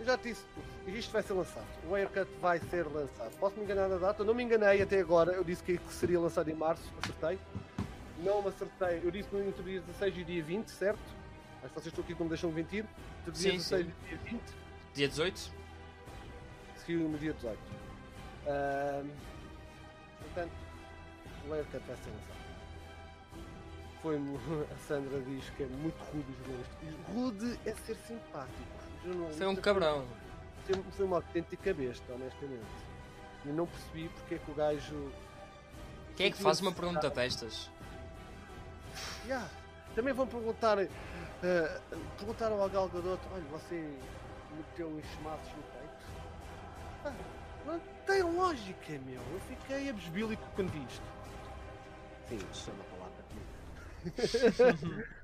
[0.03, 0.43] Eu já te disse,
[0.85, 1.65] isto vai ser lançado.
[1.87, 3.31] O Haircut vai ser lançado.
[3.39, 4.21] Posso me enganar na data?
[4.25, 5.31] Não me enganei até agora.
[5.31, 7.39] Eu disse que seria lançado em março, acertei.
[8.21, 8.99] Não me acertei.
[9.01, 10.99] Eu disse no entre dia 16 e dia 20, certo?
[11.63, 12.85] Acho que vocês estão aqui que me deixam mentir.
[13.25, 13.91] Entre dia Sim, 16 sim.
[14.03, 14.41] e dia 20,
[14.93, 15.51] Dia 18?
[16.79, 17.57] seguiu no dia 18.
[18.45, 19.09] Ahm,
[20.19, 20.51] portanto,
[21.47, 22.43] o Haircut vai ser lançado.
[24.01, 24.17] Foi
[24.69, 27.13] a Sandra diz que é muito rude o jornalista.
[27.13, 28.82] Rude é ser simpático.
[29.03, 30.05] Jornalista Foi um cabrão.
[30.65, 32.65] Foi, foi uma autêntica besta, honestamente.
[33.45, 35.11] Eu não percebi porque é que o gajo.
[36.15, 37.69] Quem é que faz uma pergunta destas?
[39.25, 39.47] Yeah.
[39.95, 40.79] Também vão perguntar.
[40.79, 40.89] eh,
[42.17, 43.89] perguntaram ao Gal Gadot: olha, você
[44.55, 46.05] meteu os chamados no peito?
[47.05, 47.13] Ah,
[47.65, 49.21] não tem lógica, meu.
[49.21, 51.03] Eu fiquei abesbílico quando vi isto.
[52.29, 55.03] Sim, isso é uma palavra comigo.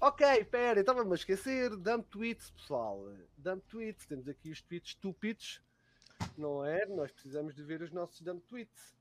[0.00, 1.76] ok, pera, estava-me a esquecer.
[1.76, 3.04] Dump tweets, pessoal.
[3.36, 4.06] Dump tweets.
[4.06, 5.62] Temos aqui os tweets estúpidos.
[6.36, 6.86] Não é?
[6.86, 8.96] Nós precisamos de ver os nossos dump tweets.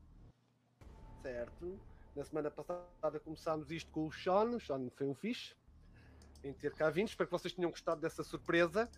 [1.22, 1.80] Certo?
[2.16, 4.56] Na semana passada começámos isto com o Sean.
[4.56, 5.56] O Sean foi um fixe
[6.44, 7.08] em ter cá vindo.
[7.08, 8.90] Espero que vocês tenham gostado dessa surpresa.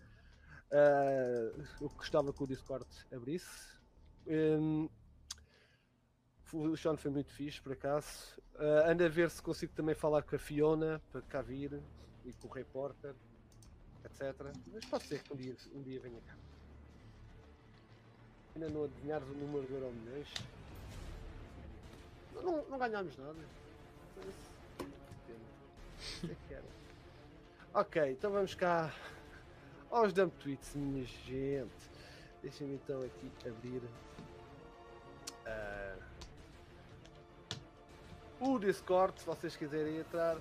[0.72, 3.78] Ah, eu gostava que o Discord abrisse.
[4.26, 4.90] Hum,
[6.54, 8.42] o Sean foi muito fixe, por acaso.
[8.86, 11.82] Ando a ver se consigo também falar com a Fiona para cá vir
[12.24, 13.16] e com o repórter,
[14.06, 14.36] etc.
[14.72, 16.36] Mas pode ser que um dia, um dia venha cá.
[18.56, 20.32] Ainda não adivinhares o número de Euro milhões.
[22.36, 23.40] Não, não, não ganhámos nada.
[27.74, 28.94] Ok, então vamos cá
[29.90, 31.90] aos dump tweets, minha gente.
[32.44, 33.82] Deixem-me então aqui abrir
[38.44, 40.36] o Discord, se vocês quiserem entrar.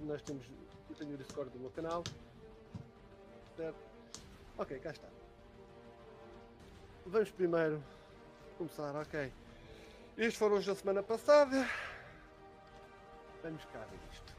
[0.00, 0.44] Nós temos.
[0.88, 2.02] Eu tenho o Discord do meu canal.
[3.56, 3.76] Certo?
[4.56, 5.08] Ok, cá está.
[7.06, 7.82] Vamos primeiro
[8.56, 9.32] começar, ok.
[10.16, 11.68] Estes foram os da semana passada.
[13.42, 14.34] Vamos cá ver isto.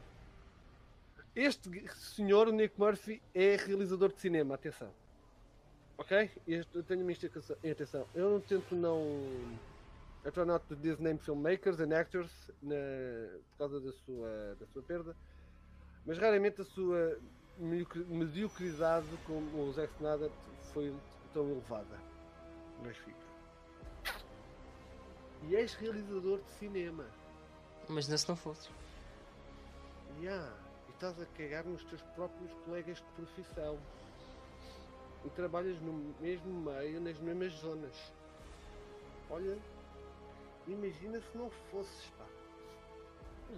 [1.34, 4.90] Este senhor, Nick Murphy, é realizador de cinema, atenção.
[5.98, 6.30] Ok?
[6.48, 7.56] Este, eu tenho uma indicação.
[7.62, 9.00] e Atenção, eu não tento não.
[10.26, 12.74] I try not to disname filmmakers and actors na,
[13.50, 15.16] por causa da sua, da sua perda,
[16.04, 17.16] mas raramente a sua
[17.56, 20.30] mediocri- mediocridade como o Zack Snyder
[20.72, 20.92] foi
[21.32, 21.96] tão elevada
[22.82, 23.26] nas filhos.
[25.42, 27.06] E és realizador de cinema.
[27.88, 28.68] Imagina se não fosse.
[30.20, 30.52] Yeah.
[30.88, 33.78] E estás a cagar nos teus próprios colegas de profissão.
[35.24, 38.12] E trabalhas no mesmo meio, nas mesmas zonas.
[39.30, 39.56] Olha,
[40.66, 42.24] imagina se não fosses, pá.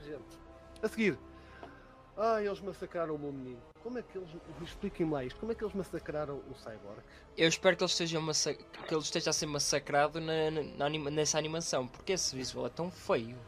[0.05, 0.39] Gente,
[0.83, 1.19] a seguir.
[2.17, 3.61] Ah, eles massacraram o meu menino.
[3.83, 4.29] Como é que eles.
[4.63, 5.39] Expliquem-me lá isto.
[5.39, 6.99] Como é que eles massacraram o Cyborg?
[7.37, 8.55] Eu espero que ele esteja, massa...
[8.55, 12.67] que ele esteja a ser massacrado na, na- na anima- nessa animação, porque esse visual
[12.67, 13.39] é tão feio.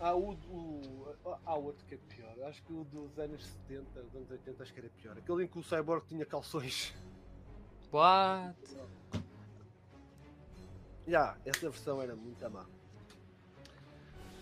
[0.00, 1.08] Há o, o,
[1.46, 2.34] há outro que é pior.
[2.48, 5.16] Acho que o dos anos 70, dos anos 80, acho que era pior.
[5.16, 6.92] Aquele em que o Cyborg tinha calções.
[7.92, 8.56] What?
[11.06, 12.64] Já, essa versão era muito má.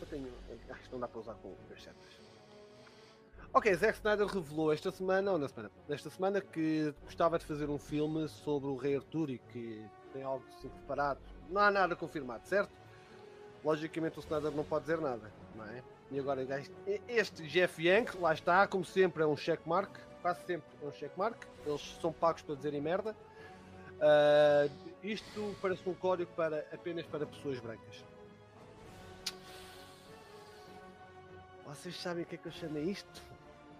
[0.00, 0.28] Eu tenho.
[0.70, 2.22] Acho que não dá para usar com as setas.
[3.54, 7.68] Ok, Zack Snyder revelou esta semana, ou na semana, nesta semana, que gostava de fazer
[7.68, 11.20] um filme sobre o Rei Arthur e que tem algo assim preparado.
[11.50, 12.72] Não há nada confirmado, certo?
[13.62, 15.82] Logicamente o Snyder não pode dizer nada, não é?
[16.10, 16.46] E agora
[17.08, 21.36] este Jeff Young, lá está, como sempre, é um checkmark, quase sempre é um checkmark.
[21.66, 23.14] Eles são pagos para dizerem merda.
[24.00, 24.66] Ah,
[25.02, 28.04] isto parece um código para, apenas para pessoas brancas.
[31.64, 33.22] Vocês sabem o que é que eu chamei isto?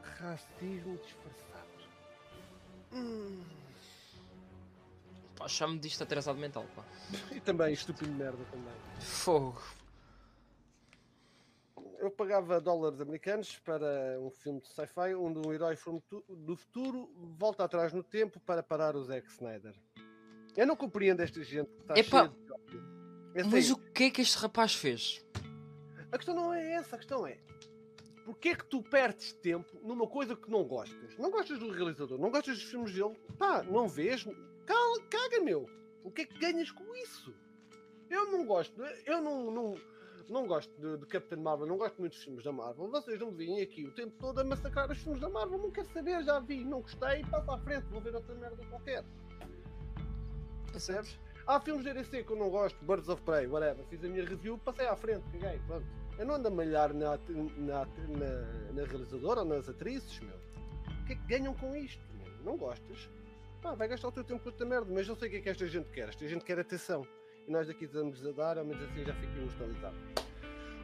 [0.02, 1.68] Racismo disfarçado.
[2.92, 3.44] Hum.
[5.36, 6.84] Pá, chame disto atrasado mental, pá.
[7.30, 8.74] E também estúpido merda também.
[9.00, 9.62] Fogo.
[11.98, 15.78] Eu pagava dólares americanos para um filme de sci-fi onde um herói
[16.28, 17.08] do futuro
[17.38, 19.74] volta atrás no tempo para parar o Zack Snyder.
[20.56, 22.32] Eu não compreendo esta gente que está Epá,
[23.32, 25.24] cheia de Mas o que é que este rapaz fez?
[26.10, 27.38] A questão não é essa, a questão é
[28.24, 31.16] Porquê é que tu perdes tempo numa coisa que não gostas?
[31.18, 34.24] Não gostas do realizador, não gostas dos filmes dele, pá, não vês?
[34.64, 35.68] Cala, caga, meu!
[36.04, 37.34] O que é que ganhas com isso?
[38.08, 39.74] Eu não gosto, eu não, não,
[40.28, 42.88] não gosto de, de Captain Marvel, não gosto muito dos filmes da Marvel.
[42.88, 45.70] Vocês não me veem aqui o tempo todo a massacrar os filmes da Marvel, não
[45.70, 49.04] quero saber, já vi, não gostei, passa à frente, vou ver outra merda qualquer.
[50.72, 51.18] Percebes?
[51.46, 53.84] Há filmes da DC que eu não gosto, Birds of Prey, whatever.
[53.90, 55.86] Fiz a minha review, passei à frente, caguei, pronto.
[56.18, 57.18] Eu não ando a malhar na,
[57.56, 60.36] na, na, na realizadora ou nas atrizes, meu.
[61.02, 62.32] O que é que ganham com isto, meu?
[62.44, 63.10] Não gostas?
[63.60, 65.40] Pá, vai gastar o teu tempo com outra merda, mas eu sei o que é
[65.40, 66.08] que esta gente quer.
[66.08, 67.06] Esta gente quer atenção.
[67.46, 69.96] E nós daqui estamos a dar, ao menos assim já fico emocionalizado.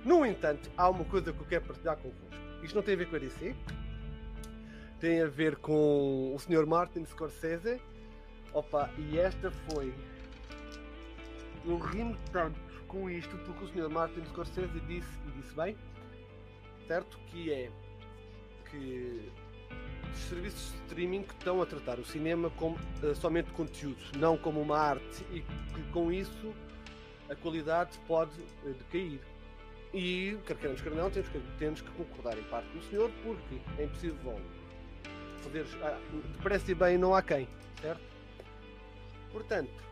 [0.04, 2.36] No entanto, há uma coisa que eu quero partilhar convosco.
[2.62, 3.54] Isto não tem a ver com a DC,
[5.00, 6.66] tem a ver com o Sr.
[6.66, 7.80] Martin Scorsese.
[8.52, 9.94] Opa, e esta foi.
[11.66, 13.90] Eu rimo tanto com isto porque o Sr.
[13.90, 15.76] Martin Scorsese disse, e disse bem,
[16.86, 17.18] certo?
[17.26, 17.70] Que é
[18.70, 19.30] que
[20.12, 24.60] os serviços de streaming estão a tratar o cinema como eh, somente conteúdo, não como
[24.60, 26.54] uma arte, e que com isso
[27.28, 29.20] a qualidade pode eh, decair.
[29.92, 33.10] E, quer queiramos, quer não, temos que, temos que concordar em parte com o senhor,
[33.22, 34.40] porque é impossível
[35.42, 35.98] fazer ah,
[36.36, 37.48] depressa e bem não há quem,
[37.80, 38.02] certo?
[39.32, 39.82] Portanto,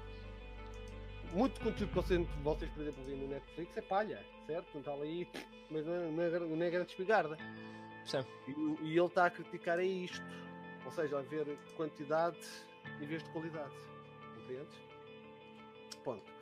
[1.33, 4.69] muito conteúdo que vocês, vocês por exemplo, veem no Netflix é palha, certo?
[4.75, 5.29] Não está ali,
[5.71, 7.37] mas não é, não é, não é grande espigarda.
[8.05, 8.25] Sim.
[8.49, 10.25] E, e ele está a criticar é isto.
[10.85, 12.39] Ou seja, a ver quantidade
[13.01, 13.75] em vez de qualidade.
[14.37, 14.79] Compreendes?
[16.05, 16.33] Ponto.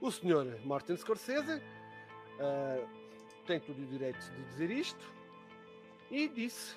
[0.00, 1.62] O senhor Martin Scorsese
[2.38, 2.86] ah,
[3.46, 5.14] tem todo o direito de dizer isto
[6.10, 6.76] e disse,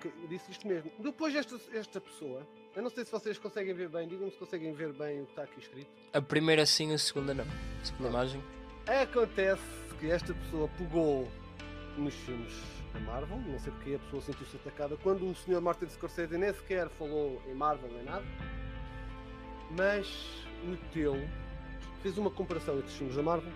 [0.00, 0.90] que- disse isto mesmo.
[0.98, 4.72] Depois esta, esta pessoa, eu não sei se vocês conseguem ver bem, digam-me se conseguem
[4.72, 5.90] ver bem o que está aqui escrito.
[6.12, 7.44] A primeira sim, a segunda não.
[7.44, 8.42] A segunda imagem.
[8.86, 9.62] Acontece
[10.00, 11.28] que esta pessoa pegou
[11.96, 12.52] nos filmes
[12.92, 15.60] da Marvel, não sei porque a pessoa sentiu-se atacada, quando o Sr.
[15.60, 18.24] Martin Scorsese nem sequer falou em Marvel nem nada,
[19.70, 21.16] mas meteu,
[22.02, 23.52] fez uma comparação entre os filmes da Marvel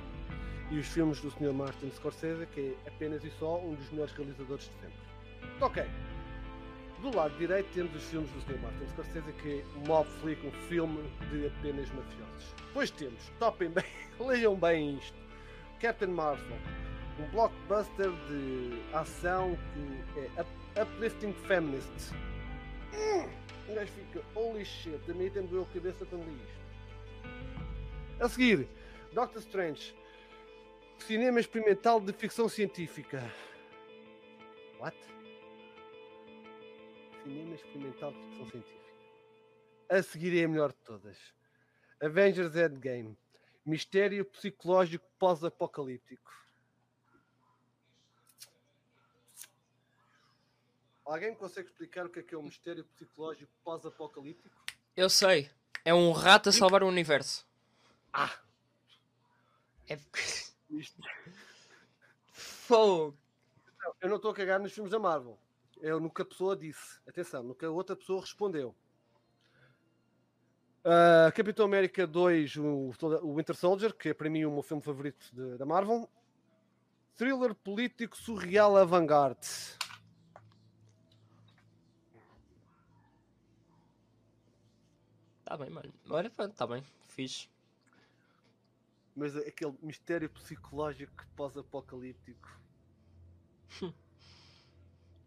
[0.70, 1.52] e os filmes do Sr.
[1.52, 4.98] Martin Scorsese, que é apenas e só um dos melhores realizadores de sempre.
[5.60, 5.84] Ok.
[7.06, 8.58] Do lado direito temos os filmes do Sr.
[8.58, 11.00] Martin Scorsese, que é Mob Flick, um filme
[11.30, 12.52] de apenas mafiosos.
[12.66, 13.84] Depois temos, topem bem,
[14.18, 15.16] leiam bem isto,
[15.80, 16.58] Captain Marvel,
[17.20, 22.12] um blockbuster de ação que é up- uplifting feminist.
[22.92, 23.28] Hum,
[23.70, 28.24] o gajo fica, holy shit, a mim tem doeu a cabeça quando li isto.
[28.24, 28.66] A seguir,
[29.12, 29.94] Doctor Strange,
[30.98, 33.22] cinema experimental de ficção científica.
[34.80, 34.96] What?
[37.26, 38.86] Cinema experimental de ficção científica.
[39.90, 41.18] A seguir é a melhor de todas.
[42.00, 43.18] Avengers Endgame.
[43.64, 46.30] Mistério psicológico pós-apocalíptico.
[51.04, 54.54] Alguém me consegue explicar o que é que é o mistério psicológico pós-apocalíptico?
[54.96, 55.50] Eu sei.
[55.84, 57.44] É um rato a salvar o universo.
[58.12, 58.38] Ah!
[59.88, 59.98] É.
[62.30, 63.18] Fogo.
[64.00, 65.36] Eu não estou a cagar nos filmes da Marvel.
[65.80, 66.98] Eu no que a pessoa disse.
[67.06, 68.74] Atenção, no que a outra pessoa respondeu.
[70.84, 72.92] Ah, Capitão América 2, o,
[73.22, 76.08] o Winter Soldier, que é para mim o meu filme favorito de- da Marvel.
[77.16, 79.48] Thriller político surreal avant-garde.
[85.44, 85.92] Tá bem, mano.
[86.10, 86.84] Olha, tá bem.
[87.08, 87.48] Fixe.
[89.14, 92.48] Mas aquele mistério psicológico pós-apocalíptico.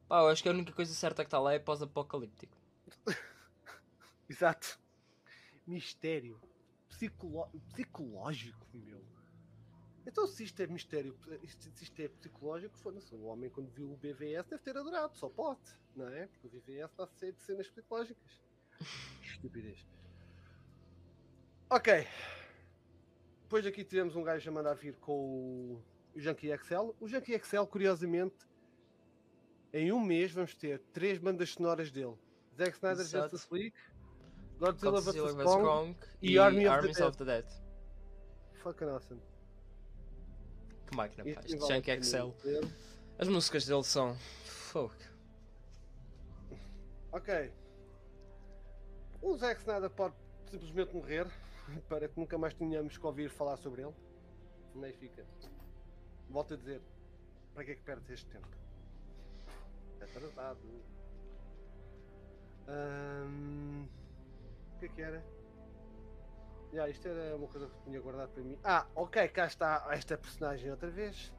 [0.10, 2.58] Pá, eu acho que a única coisa certa que está lá é pós-apocalíptico.
[4.28, 4.80] Exato.
[5.68, 6.42] Mistério.
[6.90, 7.48] Psicolo...
[7.72, 9.02] Psicológico, meu.
[10.08, 11.16] Então, se isto é mistério,
[11.46, 13.14] se isto é psicológico, foda-se.
[13.14, 15.62] O homem, quando viu o BVS, deve ter adorado, só pode,
[15.96, 16.26] não é?
[16.26, 18.42] Porque o BVS está cheio de cenas psicológicas.
[19.22, 19.86] Estupidez.
[21.70, 22.08] Ok.
[23.44, 25.84] Depois aqui tivemos um gajo a mandar vir com o
[26.16, 26.92] o Junkie XL.
[27.00, 28.36] O Junkie XL, curiosamente,
[29.74, 32.16] em um mês vamos ter três bandas sonoras dele:
[32.58, 33.30] Zack Snyder Exato.
[33.32, 33.76] Justice League,
[34.60, 35.44] Godzilla, vs.
[35.44, 37.46] Kong, e e Army of the of the Dead.
[38.56, 39.22] Fucking awesome.
[40.88, 41.30] Que máquina, pá.
[41.30, 42.36] Isto Isto vale já é que a pena Excel.
[43.18, 44.16] As músicas dele são.
[44.46, 44.94] Fogo.
[47.12, 47.52] Ok.
[49.22, 50.16] O Zack Snyder pode
[50.50, 51.28] simplesmente morrer
[51.88, 53.94] para que nunca mais tenhamos que ouvir falar sobre ele.
[54.76, 55.26] Nem fica.
[56.30, 56.82] Volto a dizer,
[57.54, 58.59] para que é que perdes este tempo?
[60.00, 60.60] É atrasado.
[62.68, 63.88] Ahm,
[64.76, 65.26] O que é que era?
[66.72, 68.58] Já, isto era uma coisa que tinha guardado para mim.
[68.64, 71.34] Ah, ok, cá está esta personagem outra vez.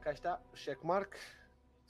[0.00, 1.14] Cá está, o checkmark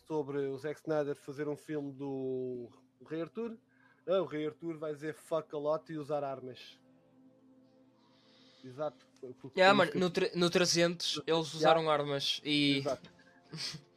[0.06, 2.68] sobre o Zack Snyder fazer um filme do
[3.08, 3.56] Rei Arthur.
[4.06, 6.78] Ah, o Rei Arthur vai dizer fuck a lot e usar armas.
[8.62, 9.06] Exato.
[9.56, 12.78] Yeah, mano, no, no 300 eles usaram armas e.
[12.78, 13.10] Exato.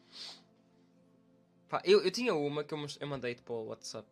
[1.76, 4.07] Pá, eu, eu tinha uma que eu, eu mandei-te para o WhatsApp.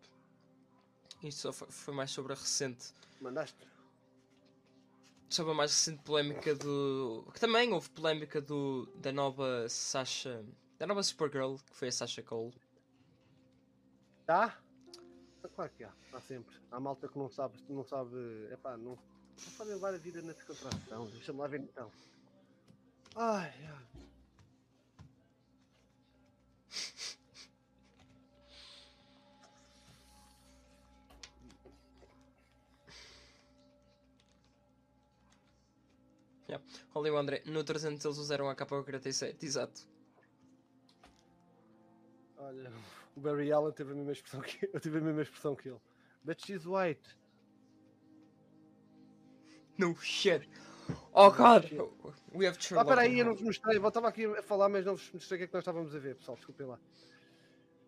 [1.23, 2.93] Isto só foi, foi mais sobre a recente.
[3.21, 3.55] Mandaste.
[5.29, 7.25] Sobre a mais recente polémica do.
[7.33, 10.43] Que também houve polémica do, da nova Sasha.
[10.77, 12.53] Da nova Supergirl, que foi a Sasha Cole.
[14.25, 14.59] Tá?
[15.55, 16.53] claro que há, há sempre.
[16.69, 18.17] Há malta que não sabe, não sabe,
[18.51, 21.05] epá, não, não sabe levar a vida na descontração.
[21.11, 21.89] Deixa-me lá ver então.
[23.15, 24.03] Ai, ai.
[36.95, 39.87] Olha o André, no 300 eles usaram a K47, exato.
[42.37, 42.71] Olha,
[43.15, 45.81] o Barry Allen teve a mesma expressão que eu tive a mesma expressão que ele.
[46.23, 47.17] But she's white.
[49.77, 50.47] No shit.
[51.13, 51.71] Oh god,
[52.33, 53.77] we have true Ah, peraí, eu não vos mostrei.
[53.77, 55.95] Eu estava aqui a falar, mas não vos mostrei o que é que nós estávamos
[55.95, 56.35] a ver, pessoal.
[56.37, 56.77] Desculpem lá.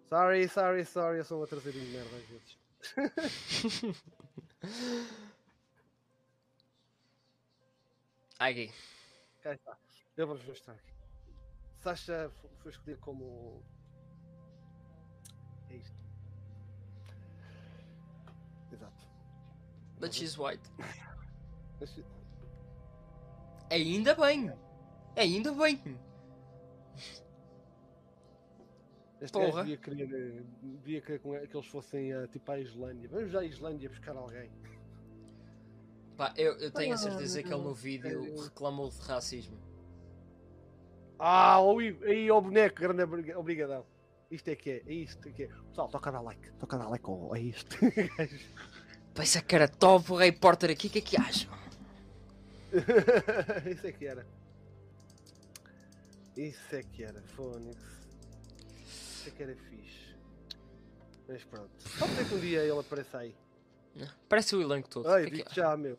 [0.07, 1.18] Sorry, sorry, sorry.
[1.19, 2.57] Eu sou um atrasadinho de merda às vezes.
[8.40, 8.72] Aqui.
[9.45, 9.77] Cá está.
[10.17, 10.76] Eu vou-vos mostrar.
[11.77, 12.31] Sasha
[12.63, 13.61] foi escolhido como.
[15.69, 15.95] É isto.
[18.72, 19.07] Exato.
[19.99, 20.67] But she's white.
[23.69, 24.51] Ainda bem.
[25.15, 25.80] Ainda bem.
[29.22, 29.61] Este Porra.
[29.61, 33.07] devia querer, devia querer que que eles fossem eh, tipo à Islândia.
[33.09, 34.49] Vamos à Islândia buscar alguém.
[36.17, 39.57] Pá, eu, eu tenho a certeza que ele no vídeo reclamou de racismo.
[41.19, 43.85] Ah, aí, aí ao boneco, grande obriga- obrigadão.
[44.31, 45.47] Isto é que é, é isto que é.
[45.47, 47.77] Pessoal, toca dar like, toca dar like ao- a isto.
[49.13, 51.51] Pá, essa cara top, o Ray Porter aqui, o que é que acham?
[53.71, 54.25] Isso é que era.
[56.35, 57.77] Isso é que era, Fónix.
[58.83, 60.15] Isso é que era fixe.
[61.27, 61.69] Mas pronto.
[61.97, 63.33] Pode ser que um dia ele apareça aí.
[64.27, 65.07] Parece o elenco todo.
[65.07, 65.63] Ai, o que é que digo acham?
[65.63, 65.97] já, meu.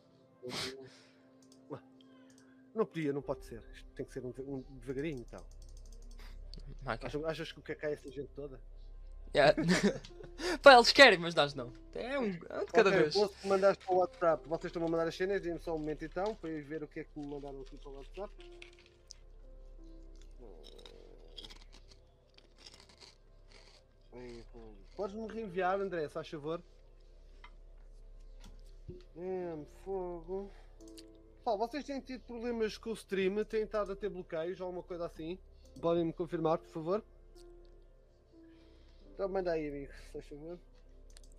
[2.76, 3.62] Não podia, não pode ser.
[3.72, 5.42] Isto tem que ser um, um devagarinho então.
[6.84, 7.06] Ah, ok.
[7.06, 8.60] Achas, achas que o que é é essa gente toda?
[9.34, 9.56] Yeah.
[10.62, 11.72] Pá, eles querem, mas nós não.
[11.94, 13.14] É um, é um de cada Ok, vez.
[13.14, 14.46] posso mandaste para o WhatsApp.
[14.46, 16.88] Vocês estão a mandar as cenas, dê-me só um momento então, para eu ver o
[16.88, 18.32] que é que me mandaram aqui para o WhatsApp.
[24.12, 24.74] Hum.
[24.94, 26.62] Podes-me reenviar, André, se faz favor?
[29.16, 30.50] Hum, fogo.
[31.44, 33.44] Pá, vocês têm tido problemas com o stream?
[33.44, 35.38] Têm estado a ter bloqueios ou alguma coisa assim?
[35.80, 37.04] Podem-me confirmar, por favor?
[39.14, 40.58] Então manda aí, amigo, se faz favor.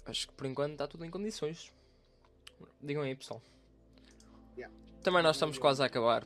[0.05, 1.71] Acho que por enquanto está tudo em condições.
[2.81, 3.41] Digam aí, pessoal.
[4.57, 4.73] Yeah.
[5.03, 6.25] Também nós estamos quase a acabar.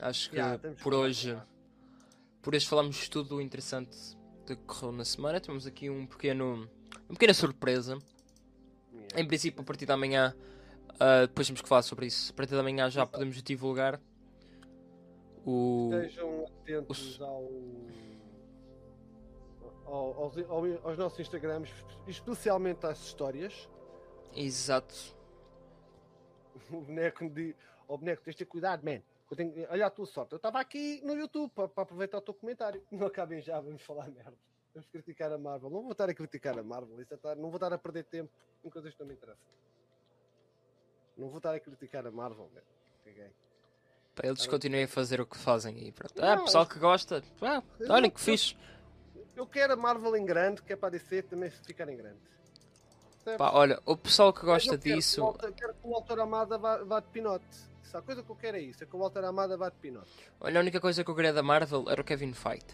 [0.00, 1.48] Acho que Yeah, por hoje, acabar.
[2.42, 3.96] por hoje falamos tudo interessante
[4.46, 5.40] que correu na semana.
[5.40, 6.68] Temos aqui um pequeno,
[7.08, 7.98] uma pequena surpresa.
[9.16, 10.34] Em princípio, a partir da manhã,
[10.98, 12.32] ah, depois temos que falar sobre isso.
[12.32, 14.00] A partir da manhã já podemos divulgar
[15.44, 15.90] o.
[15.92, 17.48] Estejam atentos ao,
[19.86, 21.70] ao- aos, ao- aos nossos Instagrams,
[22.06, 23.68] especialmente às histórias.
[24.34, 24.94] Exato.
[26.70, 27.54] O boneco de.
[27.88, 29.00] O boneco, tens de ter cuidado, man.
[29.28, 30.32] Eu tenho, olha a tua sorte.
[30.32, 32.80] Eu estava aqui no YouTube para, para aproveitar o teu comentário.
[32.92, 34.34] Não acabem já, vamos falar merda.
[34.74, 35.68] Vamos criticar a Marvel.
[35.70, 37.00] Não vou estar a criticar a Marvel.
[37.00, 38.30] Isso é estar- não vou estar a perder tempo
[38.64, 39.42] em coisas que não me interessam.
[41.16, 42.50] Não vou estar a criticar a Marvel.
[43.04, 43.30] Caguei.
[44.14, 45.92] Para eles Cara, continuem a fazer o que fazem aí.
[45.92, 46.14] Pronto.
[46.20, 47.22] Não, Ah, pessoal que gosta.
[47.42, 48.56] Ah, olhem que fixe.
[49.36, 52.20] Eu quero a Marvel em grande, que é para DC também ficar em grande.
[53.38, 55.20] Pá, olha, o pessoal que gosta quero que disso.
[55.22, 57.44] Walter- Quero que o Walter Amada vá, vá de pinote.
[57.82, 59.76] Se a coisa que eu quero é isso, é que o Walter Amada vá de
[59.76, 60.10] pinote.
[60.40, 62.64] Olha, a única coisa que eu queria da Marvel era o Kevin Feige.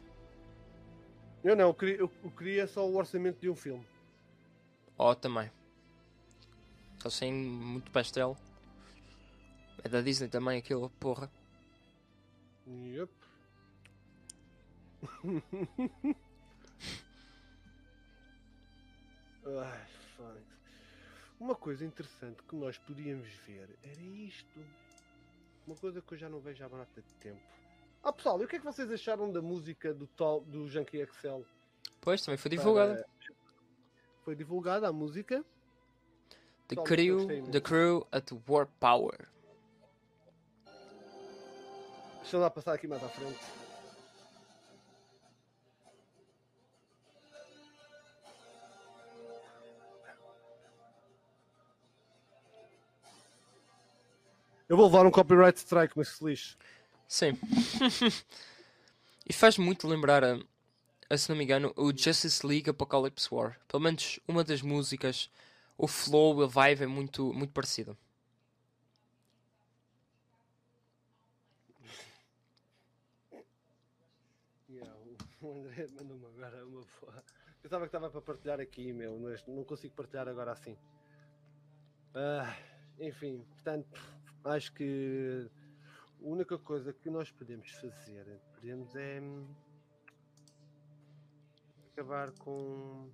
[1.47, 3.87] Eu não, eu queria, eu, queria só o orçamento de um filme.
[4.99, 5.49] Oh, também.
[6.99, 8.37] Só sem muito pastel.
[9.85, 11.31] É da Disney também aquilo, porra.
[12.67, 13.13] Yep.
[19.47, 19.87] Ai,
[20.17, 20.43] foda
[21.39, 24.59] Uma coisa interessante que nós podíamos ver era isto.
[25.65, 27.41] Uma coisa que eu já não vejo há barata de tempo.
[28.07, 30.99] Ah pessoal, e o que é que vocês acharam da música do, tal, do Junkie
[30.99, 31.45] Excel?
[32.01, 32.95] Pois, também foi divulgada.
[32.95, 33.35] Para-
[34.23, 35.45] Foi divulgada a música.
[36.69, 37.51] The Pessoal, Crew.
[37.51, 39.29] The Crew at War Power.
[42.21, 43.41] Deixa eu lá passar aqui mais à frente.
[54.69, 56.57] Eu vou levar um copyright strike, mas se lixe.
[57.09, 57.39] Sim.
[59.29, 60.39] e faz muito lembrar, a,
[61.11, 63.59] a, se não me engano, o Justice League Apocalypse War.
[63.69, 65.31] Pelo menos uma das músicas,
[65.79, 67.97] o flow, a vibe é muito, muito parecido.
[75.43, 77.25] O- André mandou-me agora uma boa.
[77.63, 80.77] Pensava que estava para partilhar aqui, meu, mas não consigo partilhar agora assim.
[82.15, 82.57] Ah,
[82.99, 84.01] enfim, portanto,
[84.45, 85.49] acho que
[86.21, 89.47] a única coisa que nós podemos fazer, podemos é hum,
[91.93, 93.11] acabar com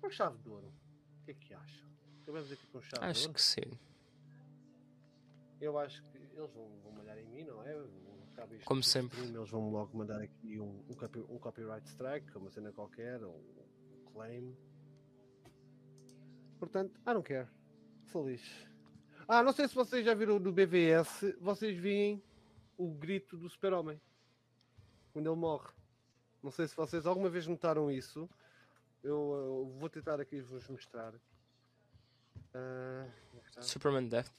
[0.00, 0.68] com chave de ouro.
[1.20, 1.88] O que é que acham?
[2.22, 3.34] Acabamos aqui com chave de Acho ouro.
[3.34, 3.78] que sim.
[5.60, 7.76] Eu acho que eles vão, vão malhar em mim, não é?
[8.52, 9.18] Isto Como sempre.
[9.18, 13.20] stream, eles vão logo mandar aqui um, um, copy- um copyright strike, uma cena qualquer,
[13.24, 14.56] ou um claim.
[16.60, 17.48] Portanto, I don't care.
[18.12, 18.40] Feliz.
[19.30, 22.24] Ah, não sei se vocês já viram no BVS, vocês veem
[22.78, 24.00] o grito do super-homem.
[25.12, 25.68] Quando ele morre.
[26.42, 28.26] Não sei se vocês alguma vez notaram isso.
[29.04, 31.12] Eu, uh, vou tentar aqui vos mostrar.
[33.44, 33.60] Está?
[33.60, 34.32] Superman Death.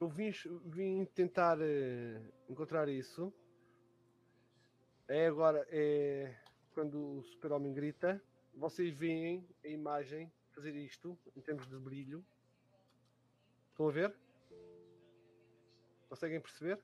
[0.00, 0.32] Eu vim,
[0.64, 3.32] vim tentar eh, encontrar isso.
[5.08, 6.34] É agora, é
[6.72, 8.22] quando o super-homem grita,
[8.54, 12.24] vocês veem a imagem fazer isto em termos de brilho.
[13.70, 14.14] Estão a ver?
[16.08, 16.82] Conseguem perceber?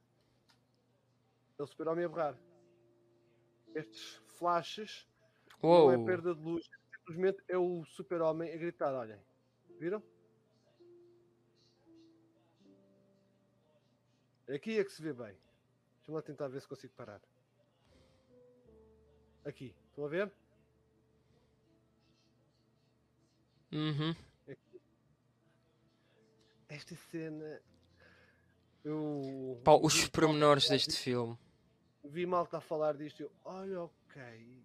[1.59, 2.39] É o super-homem a berrar.
[3.75, 5.09] Estes flashes
[5.63, 5.93] Uou!
[5.93, 9.21] não é perda de luz, simplesmente é o super-homem a gritar, olhem.
[9.79, 10.03] Viram?
[14.49, 15.37] Aqui é que se vê bem.
[15.97, 17.21] Deixa-me lá tentar ver se consigo parar.
[19.45, 20.33] Aqui, estão a ver?
[23.73, 24.15] Uhum.
[26.69, 27.63] Esta cena.
[28.85, 29.61] Eu.
[29.65, 31.37] Pá, os vi pormenores deste filme.
[32.05, 34.65] vi malta a falar disto e eu, olha, ok,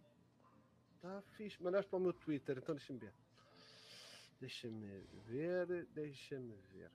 [0.95, 3.13] está fixe, mandaste para o meu Twitter, então deixa-me ver.
[4.39, 6.91] Deixa-me ver, deixa-me ver.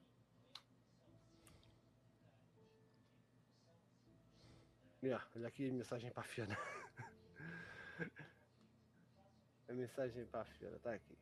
[5.01, 6.57] Yeah, olha aqui a mensagem para a Fiona.
[9.69, 11.17] a mensagem para a Fiona, está aqui.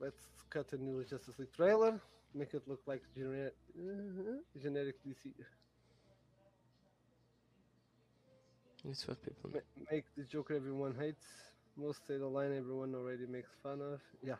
[0.00, 2.00] Let's cut a new Justice League trailer,
[2.34, 3.52] make it look like gener
[4.56, 5.34] generic DC.
[8.84, 9.50] It's what people.
[9.50, 11.24] Ma- make the Joker everyone hates.
[11.76, 14.00] Most say the line everyone already makes fun of.
[14.22, 14.38] Yeah.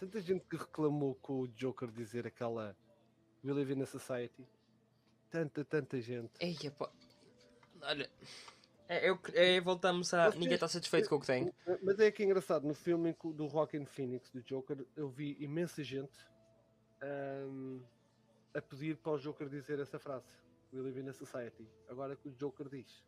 [0.00, 2.74] Tanta gente que reclamou com o Joker dizer aquela
[3.44, 4.44] We live in a society.
[5.30, 6.32] Tanta, tanta gente.
[6.40, 6.90] Eia, pá.
[7.86, 8.10] Olha.
[8.88, 10.24] É, eu, é, voltamos a.
[10.26, 11.52] Vocês- Ninguém está satisfeito com o que tem.
[11.82, 15.82] Mas é que é engraçado, no filme do Joaquin Phoenix, do Joker, eu vi imensa
[15.82, 16.16] gente
[17.02, 17.80] ahm,
[18.54, 20.26] a pedir para o Joker dizer essa frase.
[20.72, 21.66] We live in a society.
[21.88, 23.04] Agora que o Joker diz.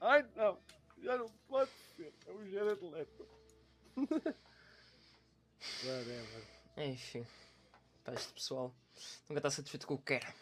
[0.00, 0.58] Ai não,
[1.02, 2.12] já não pode ser.
[2.26, 3.26] É o Jared Leto.
[5.84, 6.44] Whatever.
[6.76, 7.26] Enfim.
[8.04, 8.72] Pá, este pessoal
[9.28, 10.34] nunca está satisfeito com o que quer.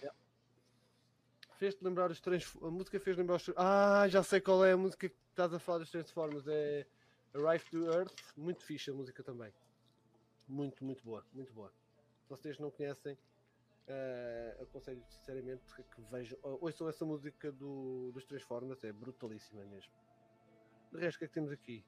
[1.59, 2.73] Fez-te lembrar os Transformers.
[2.73, 3.51] A música fez lembrar os.
[3.57, 6.47] Ah, já sei qual é a música que estás a falar dos Transformers.
[6.47, 6.87] É
[7.35, 8.15] Arrive to Earth.
[8.37, 9.53] Muito fixe a música também.
[10.49, 11.25] Muito, muito boa.
[11.33, 11.73] Muito boa.
[12.25, 13.17] Se vocês não conhecem,
[13.89, 16.39] eh, aconselho sinceramente que, vejam.
[16.43, 18.83] ou- Ouçam essa música do, dos Transformers.
[18.85, 19.93] É brutalíssima mesmo.
[20.93, 21.85] De resto, o que é que temos aqui?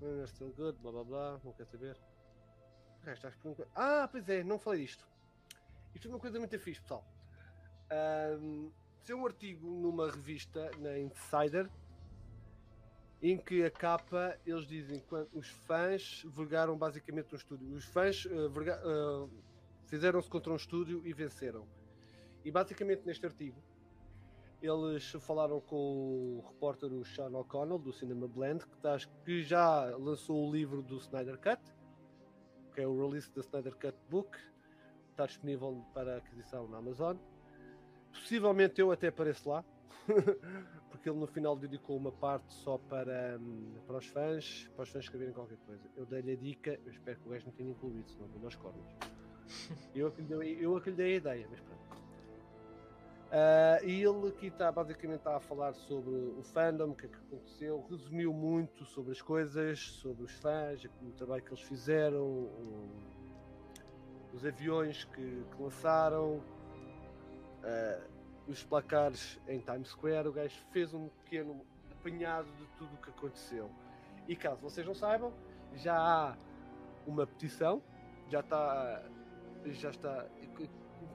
[0.00, 1.40] Uh, still good, blá blá blá.
[1.44, 1.96] Não quer saber.
[3.00, 3.48] De resto, acho que.
[3.74, 5.06] Ah, pois é, não falei disto.
[5.98, 7.04] Isto é uma coisa muito fixe, pessoal.
[7.90, 8.38] É
[9.14, 11.68] um artigo numa revista, na Insider,
[13.20, 17.74] em que a capa, eles dizem que os fãs vergaram basicamente um estúdio.
[17.74, 18.22] Os fãs
[18.52, 19.28] verga- eh,
[19.86, 21.66] fizeram-se contra um estúdio e venceram.
[22.44, 23.60] E basicamente neste artigo,
[24.62, 29.96] eles falaram com o repórter o Sean O'Connell, do Cinema Blend, que, tá- que já
[29.96, 31.60] lançou o livro do Snyder Cut,
[32.72, 34.38] que é o release da Snyder Cut Book,
[35.18, 37.16] está disponível para aquisição na Amazon.
[38.12, 39.64] Possivelmente eu até apareço lá,
[40.90, 44.90] porque ele no final dedicou uma parte só para, hum, para os fãs, para os
[44.90, 45.82] fãs escreverem qualquer coisa.
[45.96, 48.54] Eu dei-lhe a dica, eu espero que o gajo não tenha incluído, senão vou aos
[48.54, 48.96] cornos.
[49.92, 51.78] Eu que eu que lhe dei a ideia, mas pronto.
[53.32, 57.16] Ah, e ele aqui está basicamente a falar sobre o fandom, o que é que
[57.16, 62.48] aconteceu, resumiu muito sobre as coisas, sobre os fãs, o trabalho que eles fizeram,
[64.38, 66.40] os aviões que, que lançaram,
[67.64, 68.00] ah,
[68.46, 70.28] os placares em Times Square.
[70.28, 71.60] O gajo fez um pequeno
[71.90, 73.68] apanhado de tudo o que aconteceu.
[74.28, 75.32] E caso vocês não saibam,
[75.74, 76.36] já há
[77.06, 77.82] uma petição,
[78.28, 79.02] já está,
[79.66, 80.26] já está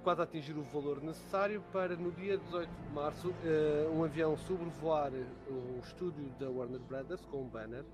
[0.03, 4.35] quase a atingir o valor necessário para no dia 18 de março eh, um avião
[4.35, 5.11] sobrevoar
[5.49, 7.85] o estúdio da Warner Brothers com um banner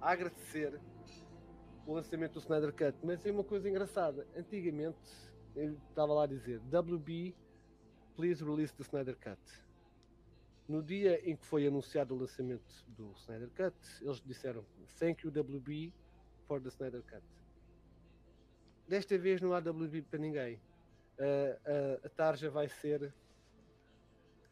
[0.00, 0.78] a agradecer
[1.88, 2.98] o lançamento do Snyder Cut.
[3.02, 4.26] Mas é uma coisa engraçada.
[4.36, 4.98] Antigamente
[5.56, 7.34] eu estava lá a dizer WB,
[8.14, 9.40] please release the Snyder Cut.
[10.68, 14.62] No dia em que foi anunciado o lançamento do Snyder Cut, eles disseram
[14.98, 15.90] Thank you WB
[16.46, 17.24] for the Snyder Cut.
[18.86, 20.60] Desta vez não há WB para ninguém.
[21.18, 23.14] Ah, ah, a tarja vai ser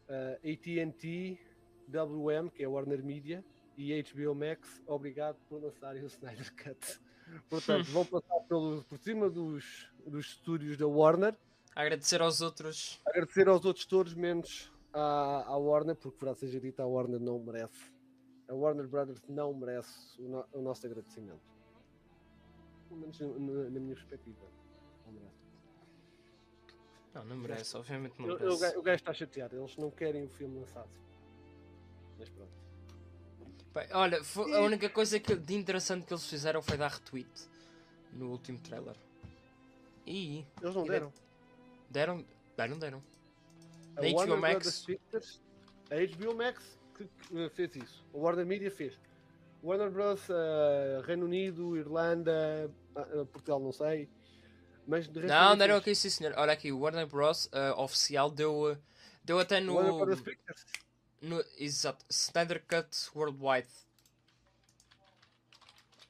[0.08, 1.38] ah, AT&T,
[1.86, 3.44] WM, que é Warner Media,
[3.76, 7.05] e HBO Max, obrigado por lançarem o Snyder Cut.
[7.48, 11.34] Portanto, vão passar pelo, por cima dos, dos estúdios da Warner,
[11.74, 13.00] Agradecer aos outros.
[13.04, 17.38] agradecer aos outros todos, menos à, à Warner, porque para seja dito, a Warner não
[17.38, 17.92] merece.
[18.48, 21.40] A Warner Brothers não merece o, no- o nosso agradecimento.
[22.88, 24.46] Pelo menos na, na- na minha perspectiva.
[25.04, 25.36] Não merece.
[27.12, 28.44] Não, não merece, obviamente não merece.
[28.46, 30.88] o gajo- o gajo está chateado, eles não querem o filme lançado.
[32.18, 32.52] Mas pronto.
[33.76, 34.18] Bem, olha,
[34.54, 37.28] a única coisa que, de interessante que eles fizeram foi dar retweet
[38.10, 38.96] no último trailer.
[40.06, 41.12] E Eles não deram.
[41.90, 42.24] deram,
[42.56, 43.02] deram, deram.
[43.98, 44.80] A HBO Max?
[44.86, 45.42] Pictures,
[45.90, 48.02] a HBO Max que, que, eh, fez isso.
[48.14, 48.98] A Warner Media fez.
[49.62, 50.22] Warner Bros.
[50.30, 54.08] eh, Reino Unido, Irlanda, ah, Portugal, não sei.
[54.86, 56.32] Mas de resto Não, deram aqui sim senhor.
[56.38, 57.46] Olha aqui, o Warner Bros.
[57.52, 58.74] eh, oficial deu,
[59.22, 60.64] deu até no, Warner Brothers Pictures.
[61.22, 61.42] No.
[61.58, 63.68] Exato, Snyder Cut Worldwide.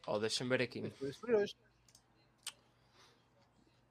[0.07, 0.93] Oh, deixa-me ver aqui.
[1.01, 1.57] Hoje.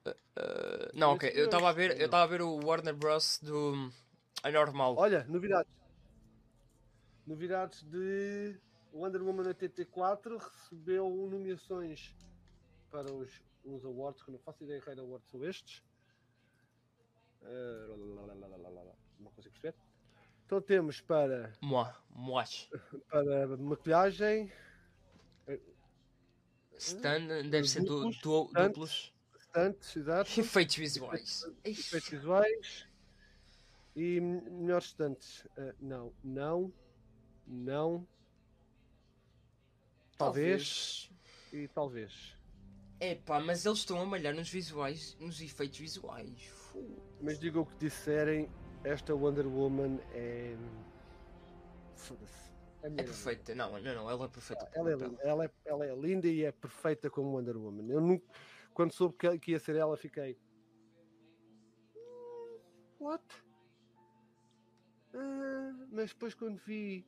[0.05, 3.39] Eh, não, ok, eu estava a ver, eu estava a ver o Warner Bros.
[3.41, 3.91] do
[4.43, 4.95] Anormal.
[4.97, 5.71] Olha, novidades.
[7.25, 8.59] Novidades de
[8.93, 12.13] Wonder Woman 84 recebeu nomeações
[12.91, 15.83] para os, os awards, que eu não faço ideia que awards são estes.
[17.41, 17.87] Eh,
[19.19, 19.75] Não consigo perceber.
[20.45, 22.69] Então temos para, Moi, moach.
[23.09, 24.51] para maquilhagem,
[26.77, 29.13] Stan deve ser du, du, duplos.
[29.39, 31.45] estantes, exato, Efeitos visuais.
[31.63, 32.87] efeitos visuais
[33.95, 35.47] e melhores estantes.
[35.57, 36.73] Eh, não, não,
[37.47, 38.05] não,
[40.17, 41.09] talvez,
[41.53, 42.35] e talvez.
[42.99, 46.53] Epá, mas eles estão a malhar nos visuais, nos efeitos visuais.
[47.21, 48.49] Mas diga o que disserem,
[48.85, 50.55] esta Wonder Woman é.
[51.95, 52.45] Foda-se.
[52.83, 53.05] É melhor.
[53.05, 54.69] perfeita, não, não, não, ela é perfeita.
[54.73, 57.89] Ela é, linda, ela, é, ela é linda e é perfeita como Wonder Woman.
[57.91, 58.25] Eu nunca,
[58.73, 60.37] quando soube que, que ia ser ela, fiquei.
[61.95, 62.59] "Hum,
[62.99, 63.23] What?
[65.15, 67.07] Ah, mas depois quando vi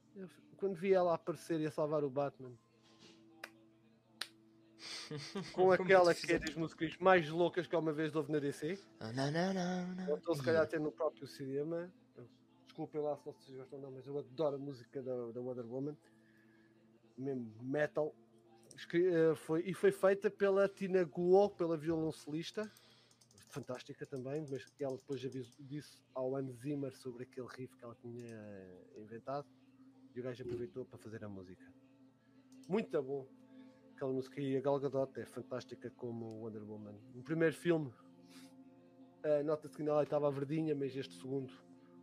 [0.58, 2.58] quando vi ela aparecer e a salvar o Batman
[5.53, 9.13] com aquela que é das músicas mais loucas que alguma vez houve na DC Não,
[9.13, 10.09] não, não, não.
[10.09, 11.91] ou então se calhar até no próprio cinema.
[12.65, 15.97] Desculpem lá se vocês gostam não, mas eu adoro a música da, da Wonder Woman.
[17.17, 18.13] Mesmo metal.
[18.93, 22.71] Eh, foi, e foi feita pela Tina Guo, pela violoncelista.
[23.49, 27.84] Fantástica também, mas que ela depois aviso, disse ao Hans Zimmer sobre aquele riff que
[27.84, 29.47] ela tinha eh, inventado.
[30.13, 31.65] E o gajo aproveitou para fazer a música.
[32.67, 33.36] Muito bom
[33.98, 37.91] aquela música e a Gal Gadot é fantástica como Wonder Woman no primeiro filme
[39.24, 41.52] a nota de ela estava verdinha, mas este segundo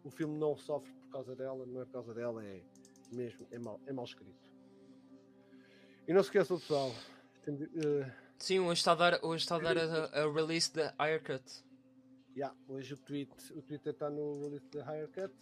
[0.02, 2.62] o filme não sofre por causa dela, não é por causa dela, é
[3.12, 4.34] mesmo, é mal, é mal escrito.
[6.06, 6.92] E não se esqueçam, pessoal,
[7.44, 10.92] tem eh, Sim, hoje está a dar, hoje está a, dar a, a release da
[10.98, 11.64] Haircut.
[12.36, 15.34] yeah, hoje o, tweet, o Twitter está no release da Higher Cut.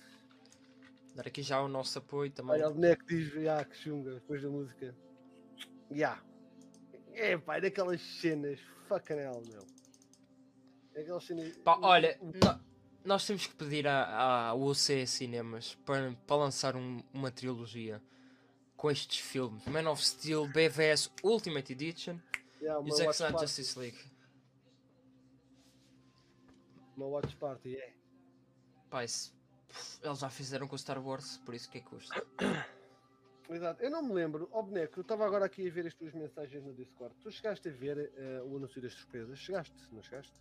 [1.17, 2.53] Dar aqui já o nosso apoio também.
[2.53, 4.95] Olha, o boneco diz, yeah, que chunga, depois da música.
[5.91, 6.23] Yeah.
[7.15, 8.59] É, pá, daquelas cenas,
[8.89, 9.67] fucking hell, meu.
[10.95, 11.57] É aquelas cenas.
[11.59, 12.61] Pá, olha, no-
[13.05, 18.01] nós temos que pedir à, UC Cinemas para, para lançar um- uma trilogia
[18.77, 22.19] com estes filmes: Man of Steel, BVS Ultimate Edition
[22.61, 23.99] yeah, e Zack Snyder Justice League.
[26.97, 27.93] Uma watch party, é.
[28.91, 29.35] Pá, isso,
[30.03, 32.27] eles já fizeram com o Star Wars, por isso que é que custa.
[33.51, 33.83] Exato.
[33.83, 36.63] Eu não me lembro, ó boneco, eu estava agora aqui a ver as tuas mensagens
[36.65, 37.15] no Discord.
[37.21, 39.39] Tu chegaste a ver eh, o anúncio das surpresas?
[39.39, 40.33] Chegaste, não chegaste?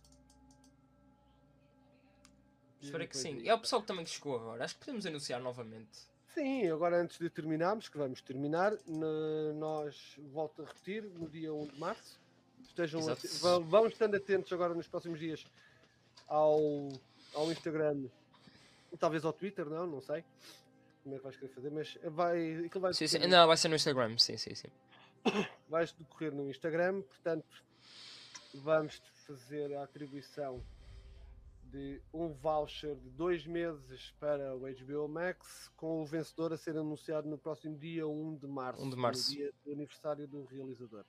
[2.80, 3.38] Espero que sim.
[3.38, 3.42] é.
[3.42, 4.64] E é o pessoal que também chegou agora.
[4.64, 6.10] Acho que podemos anunciar novamente.
[6.34, 11.52] Sim, agora antes de terminarmos, que vamos terminar, ne- nós, volto a repetir, no dia
[11.52, 12.18] 1 de março,
[12.62, 13.00] estejam
[13.40, 15.44] va- vão estando atentos agora nos próximos dias
[16.26, 16.58] ao,
[17.34, 18.08] ao Instagram
[18.98, 20.24] talvez ao Twitter, não, não sei
[21.02, 23.18] como é que vais querer fazer, mas vai, aquilo vai, Sim, sim.
[23.26, 24.16] Não, vai ser no Instagram.
[24.18, 24.68] Sim, sim, sim.
[25.68, 27.64] vai decorrer no Instagram, portanto
[28.54, 30.62] vamos fazer a atribuição
[31.72, 36.76] de um voucher de dois meses para o HBO Max, com o vencedor a ser
[36.76, 39.30] anunciado no próximo dia 1 de março, 1 de março.
[39.30, 41.04] no dia do aniversário do realizador.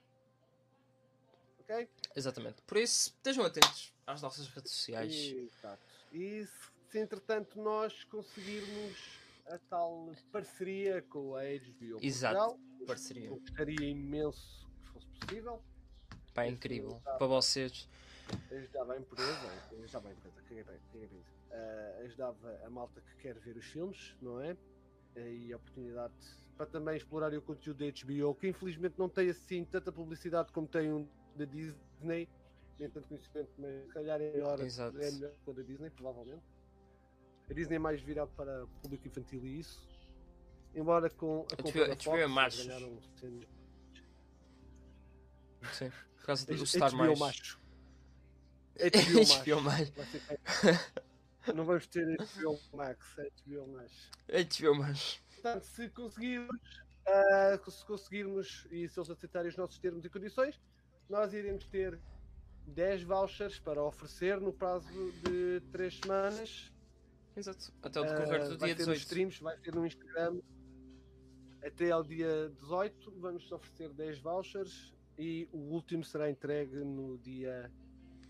[1.60, 1.88] Ok?
[2.16, 2.62] Exatamente.
[2.62, 5.14] Por isso, estejam atentos às nossas redes sociais.
[5.14, 5.82] Exato.
[6.12, 12.36] E se, se entretanto nós conseguirmos a tal parceria com a HBO Exato.
[12.36, 13.28] Portugal, Parceria.
[13.28, 15.62] eu gostaria imenso que fosse possível.
[16.32, 17.00] Pá, é incrível.
[17.04, 17.88] Para vocês.
[18.50, 19.30] ajudava a empresa,
[19.82, 21.24] ajudava a empresa, caguei bem, caguei bem.
[21.52, 24.56] Ah, ajudava a malta que quer ver os filmes, não é?
[25.16, 26.14] E a oportunidade
[26.56, 30.66] para também explorar o conteúdo da HBO, que infelizmente não tem assim tanta publicidade como
[30.66, 32.28] tem um da Disney,
[32.78, 35.00] nem tanto conhecimento, mas se calhar é melhor, Exato.
[35.00, 36.42] é melhor que o da Disney, provavelmente.
[37.48, 39.86] A Disney é mais virado para público infantil e isso.
[40.74, 42.66] Embora com a compra da é Fox, macho.
[42.66, 42.98] ganharam
[45.72, 45.90] Sim.
[46.16, 47.18] Por causa do HBO Star mais.
[47.18, 47.60] macho.
[48.74, 49.92] HBO macho.
[49.92, 49.94] HBO.
[49.94, 50.94] Vai ser.
[51.52, 54.10] Não vamos ter HBO Max, é HBO Max.
[54.28, 55.20] HBO mais.
[55.34, 60.58] Portanto, se conseguirmos, ah, se conseguirmos e se eles aceitarem os nossos termos e condições,
[61.08, 62.00] nós iremos ter
[62.68, 66.72] 10 vouchers para oferecer no prazo de 3 semanas.
[67.36, 67.72] Exato.
[67.82, 69.00] Até o decorrer Ah, do vai dia ser nos 18.
[69.00, 70.40] streams, vai ser no Instagram.
[71.64, 77.72] Até ao dia 18 vamos oferecer 10 vouchers e o último será entregue no dia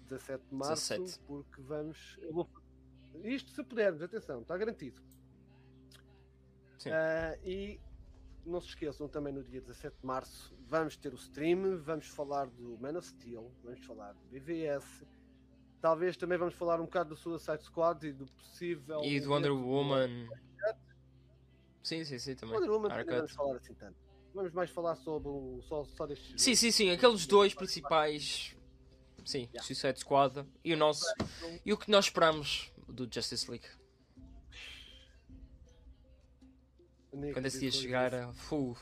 [0.08, 1.20] 17 de março, 17.
[1.26, 2.18] porque vamos.
[2.30, 2.48] vou-
[3.22, 5.00] isto se pudermos, atenção, está garantido.
[6.78, 6.90] Sim.
[6.90, 7.80] Ah, e
[8.46, 12.46] não se esqueçam também no dia 17 de março vamos ter o stream, vamos falar
[12.46, 15.04] do Man of Steel, vamos falar do BVS.
[15.84, 19.02] Talvez também vamos falar um bocado do Suicide Squad e do possível.
[19.04, 20.30] E do Wonder Woman.
[21.82, 22.54] Sim, sim, sim, também.
[22.54, 23.18] Wonder Woman também não Arcade.
[23.18, 23.96] vamos falar assim tanto.
[24.32, 26.90] Vamos mais falar sobre o, só, só destes Sim, sim, sim.
[26.90, 28.56] Aqueles dois principais.
[29.26, 29.62] Sim, Yeah.
[29.62, 30.46] Suicide Squad.
[30.64, 31.04] E o nosso.
[31.66, 33.68] E o que nós esperamos do Justice League.
[37.34, 38.10] Quando esse dia chegar.
[38.10, 38.32] nisso.
[38.40, 38.74] Fu.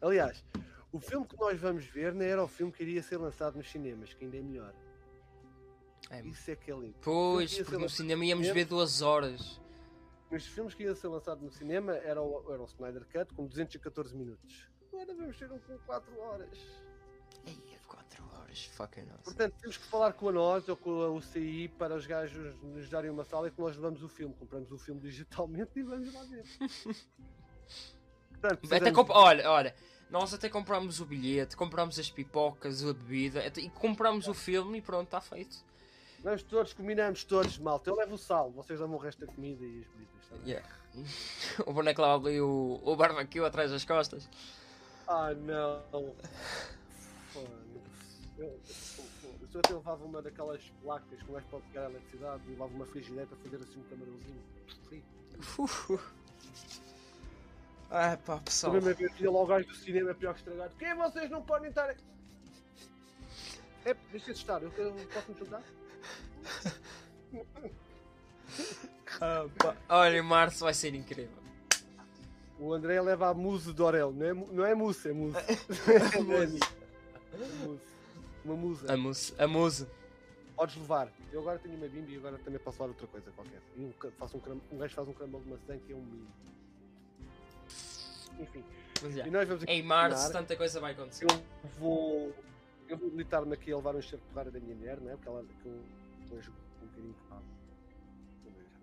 [0.00, 0.44] Aliás,
[0.90, 3.70] o filme que nós vamos ver não era o filme que iria ser lançado nos
[3.70, 4.74] cinemas, que ainda é melhor.
[6.10, 6.94] É, Isso é que é lindo.
[7.02, 9.60] Pois, porque no cinema íamos ver duas horas.
[10.30, 13.46] Nos filmes que ia ser lançado no cinema era o, era o Snyder Cut com
[13.46, 14.68] 214 minutos.
[14.92, 16.58] Agora vamos ter um com 4 horas.
[17.46, 19.22] Ei, 4 horas, fucking awesome.
[19.24, 22.88] Portanto, temos que falar com a nós ou com a UCI para os gajos nos
[22.88, 24.34] darem uma sala e que nós levamos o filme.
[24.34, 26.44] Compramos o filme digitalmente e vamos lá ver.
[28.30, 29.10] Portanto, Até precisamos- comp...
[29.10, 29.74] Olha, olha,
[30.10, 34.78] nós até compramos o bilhete, compramos as pipocas, a bebida até- e compramos o filme
[34.78, 35.64] e pronto, está feito.
[36.22, 37.90] Vamos todos, combinamos todos, malta.
[37.90, 40.26] Eu levo o sal, vocês dão o resto da comida e as bebidas.
[40.28, 40.36] tá?
[40.44, 40.68] Yeah.
[41.66, 44.28] o boneco lá ali, o, o barbecue atrás das costas.
[45.06, 46.14] Ah, não.
[47.32, 48.26] Foda-se.
[48.38, 48.54] Eu, eu,
[49.24, 52.74] eu, eu até levava uma daquelas placas que mais pode pegar a eletricidade e levava
[52.74, 54.42] uma frigideira para fazer assim um camarãozinho.
[55.58, 56.00] Uh.
[57.90, 58.72] Ah, pá, A pessoal.
[58.72, 60.74] mesma vez ia logo gajo do cinema pior que estragado.
[60.76, 61.88] Quem vocês não podem estar.
[61.88, 62.02] aqui?
[63.84, 65.62] É, deixa de estar, eu, eu posso me juntar?
[69.58, 69.76] Pá.
[69.88, 71.46] Olha, março vai ser incrível.
[72.58, 75.36] O André leva a mousse de Orel, não é, não é mousse, é mousse.
[76.16, 76.60] é mousse.
[78.44, 78.92] Uma musa.
[78.92, 79.34] A mousse.
[79.38, 79.86] A mousse.
[80.54, 81.12] Podes levar.
[81.32, 83.60] Eu agora tenho uma bimbi e agora também posso levar outra coisa qualquer.
[83.76, 86.00] E um, faço um, cram- um gajo faz um crumble de maçã que é um
[86.00, 86.28] mimo.
[88.40, 88.64] Enfim.
[89.26, 91.24] E nós vamos Em março, tanta coisa vai acontecer.
[91.24, 91.42] Eu
[91.78, 92.34] vou.
[92.88, 95.16] Eu vou limitar-me aqui a levar um enxerto de da minha mulher, não é?
[95.16, 95.82] Porque ela que eu
[96.26, 97.16] depois um bocadinho.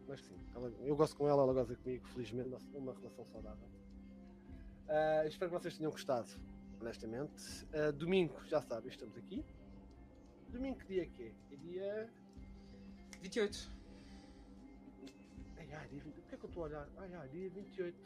[0.07, 3.67] Mas sim, ela- eu gosto com ela, ela gosta comigo, felizmente, uma relação saudável.
[4.89, 6.29] Ah, espero que vocês tenham gostado,
[6.81, 7.65] honestamente.
[7.73, 9.43] Ah, domingo, já sabem, estamos aqui.
[10.49, 11.33] Domingo que dia é que é?
[11.51, 12.13] É dia.
[13.21, 13.71] 28.
[15.57, 16.13] Ai, ai, dia 20...
[16.15, 16.89] Porquê que eu estou a olhar?
[16.97, 17.97] Ai, ai, dia 28.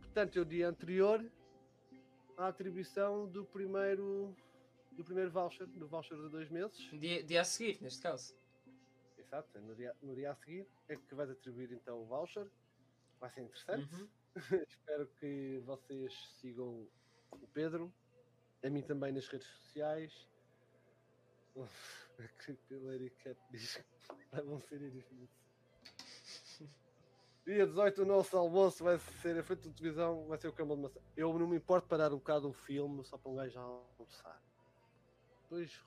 [0.00, 1.30] Portanto, é o dia anterior
[2.38, 4.34] à atribuição do primeiro.
[4.92, 6.78] do primeiro voucher, do voucher de dois meses.
[6.92, 8.32] Dia, dia a seguir, neste caso.
[9.34, 12.48] Exato, no dia, no dia a seguir é que vais atribuir então o voucher.
[13.18, 13.92] Vai ser interessante.
[13.92, 14.08] Uhum.
[14.68, 16.88] Espero que vocês sigam
[17.32, 17.92] o Pedro,
[18.62, 20.28] a mim também nas redes sociais.
[21.56, 25.28] A Creepy Lady Cat diz que vão ser edifícios.
[27.44, 30.82] Dia 18 o nosso almoço vai ser feito de televisão, vai ser o Campbell de
[30.82, 31.00] Maçã.
[31.16, 34.40] Eu não me importo parar um bocado um filme só para um gajo almoçar.
[35.42, 35.82] Depois.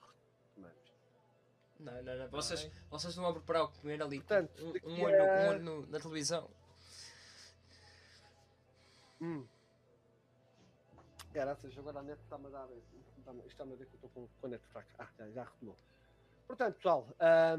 [1.78, 2.28] Não, não, não.
[2.30, 4.18] Vocês, vocês não vão preparar o comer ali.
[4.18, 4.52] Portanto,
[4.84, 6.50] um, um olho, a- um olho no- na televisão.
[9.20, 9.46] Hum.
[11.32, 12.68] Caraças, agora a net está-me a dar.
[13.18, 14.88] Está-me está a ver que eu estou com, com a net fraca.
[14.98, 15.76] Ah, já, já retomou.
[16.46, 17.58] Portanto, pessoal, ah,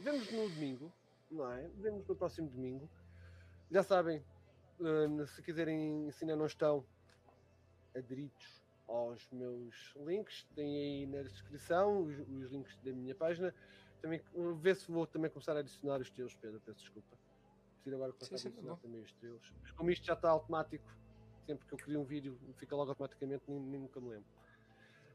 [0.00, 0.92] vemos no domingo,
[1.30, 1.68] não é?
[1.76, 2.88] Vemos no próximo domingo.
[3.70, 4.24] Já sabem,
[4.80, 6.86] eh, se quiserem, se ainda não estão
[7.96, 13.54] aderidos aos meus links, tem aí na descrição os, os links da minha página.
[14.00, 14.20] Também
[14.60, 17.16] vê se vou também começar a adicionar os teus, Pedro, peço desculpa.
[17.74, 18.80] Preciso agora começar sim, a adicionar bom.
[18.80, 19.54] também os teus.
[19.62, 20.84] Mas como isto já está automático,
[21.46, 24.28] sempre que eu crio um vídeo fica logo automaticamente, nem, nem nunca me lembro.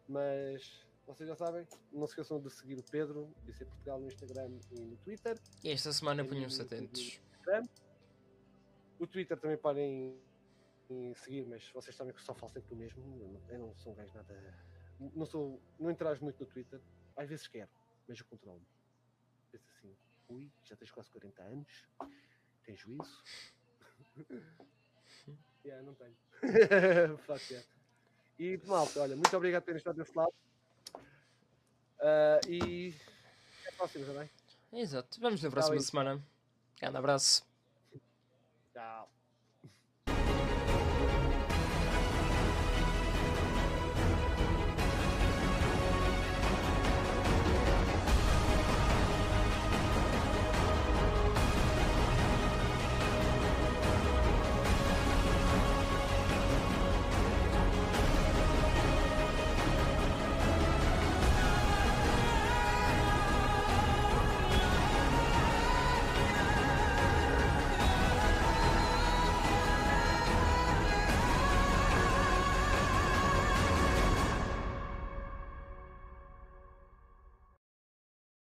[0.08, 4.50] Mas vocês já sabem, não se esqueçam de seguir o Pedro, disse Portugal no Instagram
[4.72, 5.38] e no Twitter.
[5.64, 7.22] E esta semana um- atentos.
[9.00, 10.16] O Twitter também podem
[10.92, 13.02] em seguir, mas vocês sabem que só falo sempre do mesmo.
[13.20, 14.60] Eu não, eu não sou um gajo nada.
[15.00, 15.62] Não sou.
[15.80, 16.82] Não interajo muito no Twitter.
[17.16, 17.70] Às vezes quero,
[18.08, 18.66] mas eu controlo-me.
[19.52, 19.96] Penso assim,
[20.30, 21.88] ui, já tens quase 40 anos,
[22.64, 23.24] tens juízo?
[25.66, 26.16] yeah, não tenho.
[27.26, 27.70] Fuck yeah.
[28.40, 30.34] E malta, olha, muito obrigado por terem estado desse lado.
[32.02, 32.96] Ah, e
[33.62, 34.30] até a próxima também.
[34.74, 35.20] Exato.
[35.20, 35.82] Vamos na próxima aí.
[35.82, 36.24] semana.
[36.80, 37.46] Grande abraço.
[38.74, 39.21] Tchau.